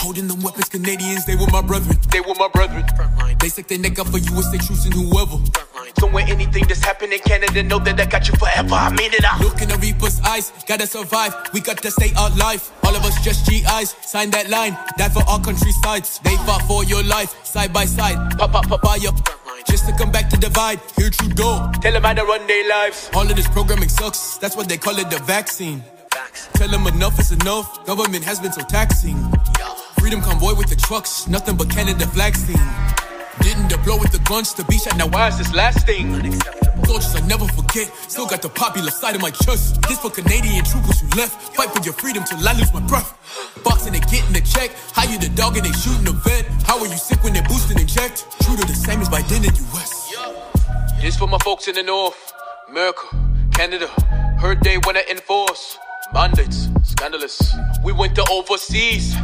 Holding 0.00 0.28
them 0.28 0.42
weapons, 0.42 0.68
Canadians, 0.68 1.24
they 1.26 1.36
were 1.36 1.50
my 1.50 1.62
brethren. 1.62 1.98
They 2.10 2.20
were 2.20 2.34
my 2.34 2.48
brethren. 2.48 2.84
They 3.38 3.48
stick 3.48 3.68
their 3.68 3.78
neck 3.78 3.98
out 3.98 4.08
for 4.08 4.18
USA 4.18 4.58
troops 4.58 4.84
choosing 4.84 4.92
whoever. 4.92 5.38
So 5.54 5.67
when 6.18 6.28
anything 6.28 6.64
that's 6.66 6.84
happening 6.84 7.14
in 7.14 7.20
Canada, 7.20 7.62
know 7.62 7.78
that 7.78 8.00
I 8.00 8.04
got 8.04 8.28
you 8.28 8.34
forever. 8.34 8.74
I 8.74 8.90
mean 8.90 9.12
it 9.12 9.24
out. 9.24 9.40
Look 9.40 9.62
in 9.62 9.68
the 9.68 9.76
Reaper's 9.76 10.20
eyes, 10.22 10.52
gotta 10.66 10.86
survive. 10.86 11.34
We 11.52 11.60
got 11.60 11.78
to 11.82 11.90
stay 11.90 12.10
alive. 12.16 12.68
All 12.82 12.94
of 12.94 13.04
us 13.04 13.22
just 13.22 13.48
GIs, 13.48 13.94
sign 14.02 14.30
that 14.30 14.50
line. 14.50 14.76
Die 14.96 15.08
for 15.08 15.22
our 15.28 15.40
country's 15.40 15.80
sides. 15.82 16.18
They 16.24 16.36
fought 16.46 16.62
for 16.66 16.84
your 16.84 17.02
life, 17.02 17.44
side 17.44 17.72
by 17.72 17.84
side. 17.84 18.16
Pop, 18.38 18.54
up, 18.54 18.68
pop, 18.68 18.80
papaya. 18.82 19.10
Just 19.66 19.86
to 19.86 19.92
come 19.96 20.10
back 20.10 20.28
to 20.30 20.36
divide. 20.36 20.80
Here 20.96 21.10
Trudeau. 21.10 21.70
Tell 21.80 21.92
them 21.92 22.02
how 22.02 22.14
to 22.14 22.24
run 22.24 22.46
their 22.46 22.68
lives. 22.68 23.10
All 23.14 23.28
of 23.28 23.36
this 23.36 23.48
programming 23.48 23.88
sucks. 23.88 24.38
That's 24.38 24.56
what 24.56 24.68
they 24.68 24.78
call 24.78 24.98
it 24.98 25.10
the 25.10 25.18
vaccine. 25.18 25.84
Tell 26.54 26.68
them 26.68 26.86
enough 26.86 27.18
is 27.20 27.32
enough. 27.32 27.84
Government 27.86 28.24
has 28.24 28.40
been 28.40 28.52
so 28.52 28.62
taxing. 28.62 29.16
Freedom 30.00 30.20
convoy 30.20 30.54
with 30.54 30.68
the 30.68 30.76
trucks, 30.76 31.28
nothing 31.28 31.56
but 31.56 31.68
Canada 31.70 32.06
flag 32.06 32.34
scene. 32.34 32.56
Didn't 33.40 33.68
deploy 33.68 33.98
with 33.98 34.12
the 34.12 34.20
guns 34.28 34.52
to 34.54 34.64
be 34.64 34.78
shot. 34.78 34.96
Now 34.96 35.08
why 35.08 35.28
is 35.28 35.38
this 35.38 35.52
last 35.54 35.86
lasting? 35.86 36.12
Soldiers 36.84 37.14
I 37.14 37.20
never 37.26 37.46
forget. 37.46 37.88
Still 38.08 38.26
got 38.26 38.42
the 38.42 38.48
popular 38.48 38.90
side 38.90 39.14
of 39.14 39.22
my 39.22 39.30
chest. 39.30 39.80
This 39.82 39.98
for 39.98 40.10
Canadian 40.10 40.64
troopers 40.64 41.00
who 41.00 41.08
left. 41.20 41.54
Fight 41.54 41.70
for 41.70 41.82
your 41.82 41.94
freedom 41.94 42.24
till 42.24 42.38
I 42.46 42.52
lose 42.52 42.72
my 42.72 42.80
breath. 42.80 43.12
Boxing 43.62 43.94
and 43.94 44.04
getting 44.08 44.32
the 44.32 44.40
check. 44.40 44.70
How 44.92 45.04
you 45.04 45.18
the 45.18 45.28
dog 45.30 45.56
and 45.56 45.66
they 45.66 45.72
shooting 45.72 46.04
the 46.04 46.12
vet? 46.24 46.46
How 46.64 46.78
are 46.78 46.86
you 46.86 46.96
sick 46.96 47.22
when 47.22 47.34
they 47.34 47.42
boost 47.42 47.70
and 47.70 47.80
inject? 47.80 48.26
True 48.42 48.56
to 48.56 48.64
the 48.66 48.74
same 48.74 49.00
as 49.00 49.08
Biden 49.08 49.44
in 49.44 49.54
US. 49.74 50.14
This 51.00 51.16
for 51.16 51.28
my 51.28 51.38
folks 51.44 51.68
in 51.68 51.74
the 51.74 51.82
north. 51.82 52.16
America, 52.68 53.02
Canada. 53.52 53.88
Heard 54.40 54.62
they 54.62 54.78
wanna 54.78 55.02
enforce 55.10 55.78
mandates. 56.12 56.68
Scandalous. 56.82 57.54
We 57.84 57.92
went 57.92 58.14
to 58.16 58.24
overseas. 58.30 59.14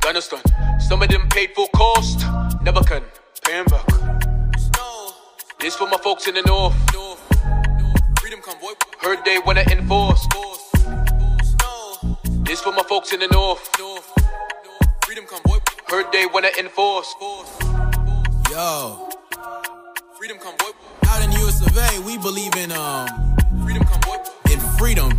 Afghanistan. 0.00 0.40
Some 0.80 1.02
of 1.02 1.08
them 1.10 1.28
paid 1.28 1.50
full 1.54 1.68
cost. 1.76 2.24
Never 2.62 2.82
can 2.82 3.02
pay 3.44 3.58
'em 3.58 3.66
back. 3.66 3.86
This 5.58 5.76
for 5.76 5.86
my 5.88 5.98
folks 5.98 6.26
in 6.26 6.34
the 6.34 6.42
north. 6.42 6.74
Freedom 8.20 8.40
convoy. 8.40 8.74
Heard 9.02 9.24
they 9.26 9.38
wanna 9.40 9.62
enforce. 9.70 10.26
This 12.48 12.60
for 12.62 12.72
my 12.72 12.82
folks 12.84 13.12
in 13.12 13.20
the 13.20 13.28
north. 13.28 13.60
Freedom 15.04 15.26
convoy. 15.26 15.58
Heard 15.88 16.10
they 16.12 16.26
wanna 16.26 16.50
enforce. 16.58 17.14
Yo. 18.50 19.08
Freedom 20.18 20.38
convoy. 20.38 20.72
Out 21.10 21.22
in 21.24 21.32
US 21.32 21.60
of 21.60 21.76
A, 21.76 22.00
we 22.00 22.16
believe 22.18 22.56
in 22.56 22.72
um 22.72 23.06
freedom 23.64 23.84
convoy. 23.84 24.18
In 24.50 24.60
freedom. 24.78 25.10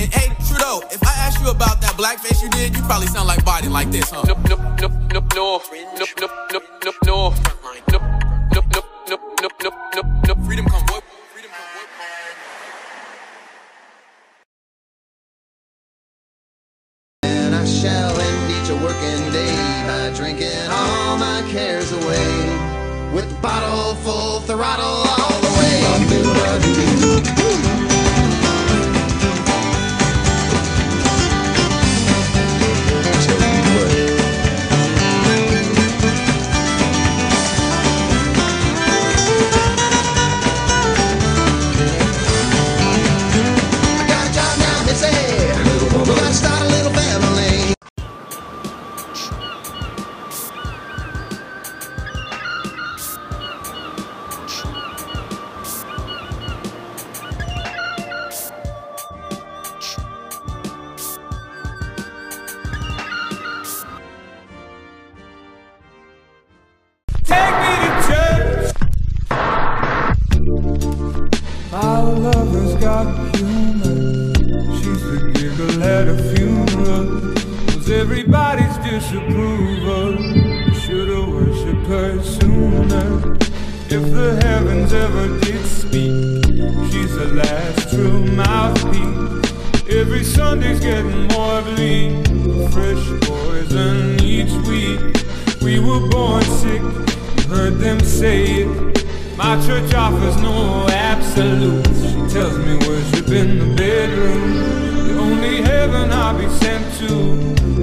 And 0.00 0.12
hey, 0.14 0.28
Trudeau, 0.48 0.82
if 0.90 1.03
I 1.24 1.28
ask 1.28 1.40
you 1.40 1.48
about 1.48 1.80
that 1.80 1.92
blackface 1.96 2.42
you 2.42 2.50
did, 2.50 2.76
you 2.76 2.82
probably 2.82 3.06
sound 3.06 3.26
like 3.26 3.42
Biden 3.46 3.70
like 3.70 3.90
this, 3.90 4.10
huh? 4.10 4.24
Nope, 4.26 4.44
nope, 4.46 4.60
nope, 4.78 4.92
nope, 5.10 5.34
north. 5.34 5.70
Nope, 5.98 6.10
nope, 6.20 6.30
nope, 6.52 6.62
nope, 6.84 6.94
north. 7.06 7.40
Nope, 7.90 8.02
nope, 8.52 8.52
nope, 8.52 8.84
nope, 9.08 9.22
nope, 9.40 9.52
nope, 9.62 9.74
nope, 9.94 10.06
nope. 10.28 10.38
Freedom 10.44 10.66
convoy. 10.66 11.00
And 17.22 17.54
I 17.54 17.64
shall 17.64 18.20
end 18.20 18.52
each 18.52 18.68
a 18.68 18.76
working 18.84 19.32
day 19.32 19.56
by 19.88 20.12
drinking 20.14 20.68
all 20.68 21.16
my 21.16 21.42
cares 21.48 21.90
away 21.90 23.14
with 23.14 23.40
bottle 23.40 23.94
full 24.04 24.40
throttle 24.40 24.84
all 24.84 25.40
the 25.40 25.48
I 25.56 26.73
everybody's 78.34 78.76
disapproval. 78.78 80.16
Should've 80.74 81.28
worshipped 81.28 81.86
her 81.86 82.22
sooner. 82.22 83.36
If 83.88 84.12
the 84.12 84.40
heavens 84.42 84.92
ever 84.92 85.38
did 85.40 85.64
speak, 85.66 86.44
she's 86.90 87.14
the 87.14 87.30
last 87.34 87.90
true 87.90 88.24
mouthpiece. 88.26 89.52
Every 89.88 90.24
Sunday's 90.24 90.80
getting 90.80 91.28
more 91.28 91.62
bleak. 91.62 92.26
Fresh 92.72 93.06
poison 93.22 94.20
each 94.20 94.52
week. 94.66 95.00
We 95.62 95.78
were 95.78 96.08
born 96.08 96.42
sick, 96.42 96.82
heard 97.46 97.78
them 97.78 98.00
say 98.00 98.64
it. 98.64 99.36
My 99.36 99.64
church 99.64 99.94
offers 99.94 100.36
no 100.38 100.86
absolutes. 100.88 102.02
She 102.02 102.34
tells 102.34 102.58
me 102.58 102.76
worship 102.88 103.28
in 103.28 103.58
the 103.58 103.74
bedroom. 103.76 104.93
Only 105.18 105.62
heaven 105.62 106.12
I'll 106.12 106.36
be 106.36 106.48
sent 106.48 106.84
to 106.98 107.12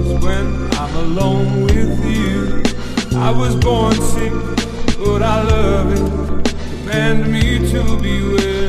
is 0.00 0.22
when 0.24 0.70
I'm 0.74 0.94
alone 0.96 1.64
with 1.64 2.04
you. 2.04 2.62
I 3.18 3.30
was 3.30 3.54
born 3.56 3.94
sick, 3.94 4.32
but 4.98 5.22
I 5.22 5.42
love 5.42 5.92
it. 5.92 6.54
Command 6.80 7.32
me 7.32 7.58
to 7.70 8.00
be 8.00 8.22
well. 8.22 8.61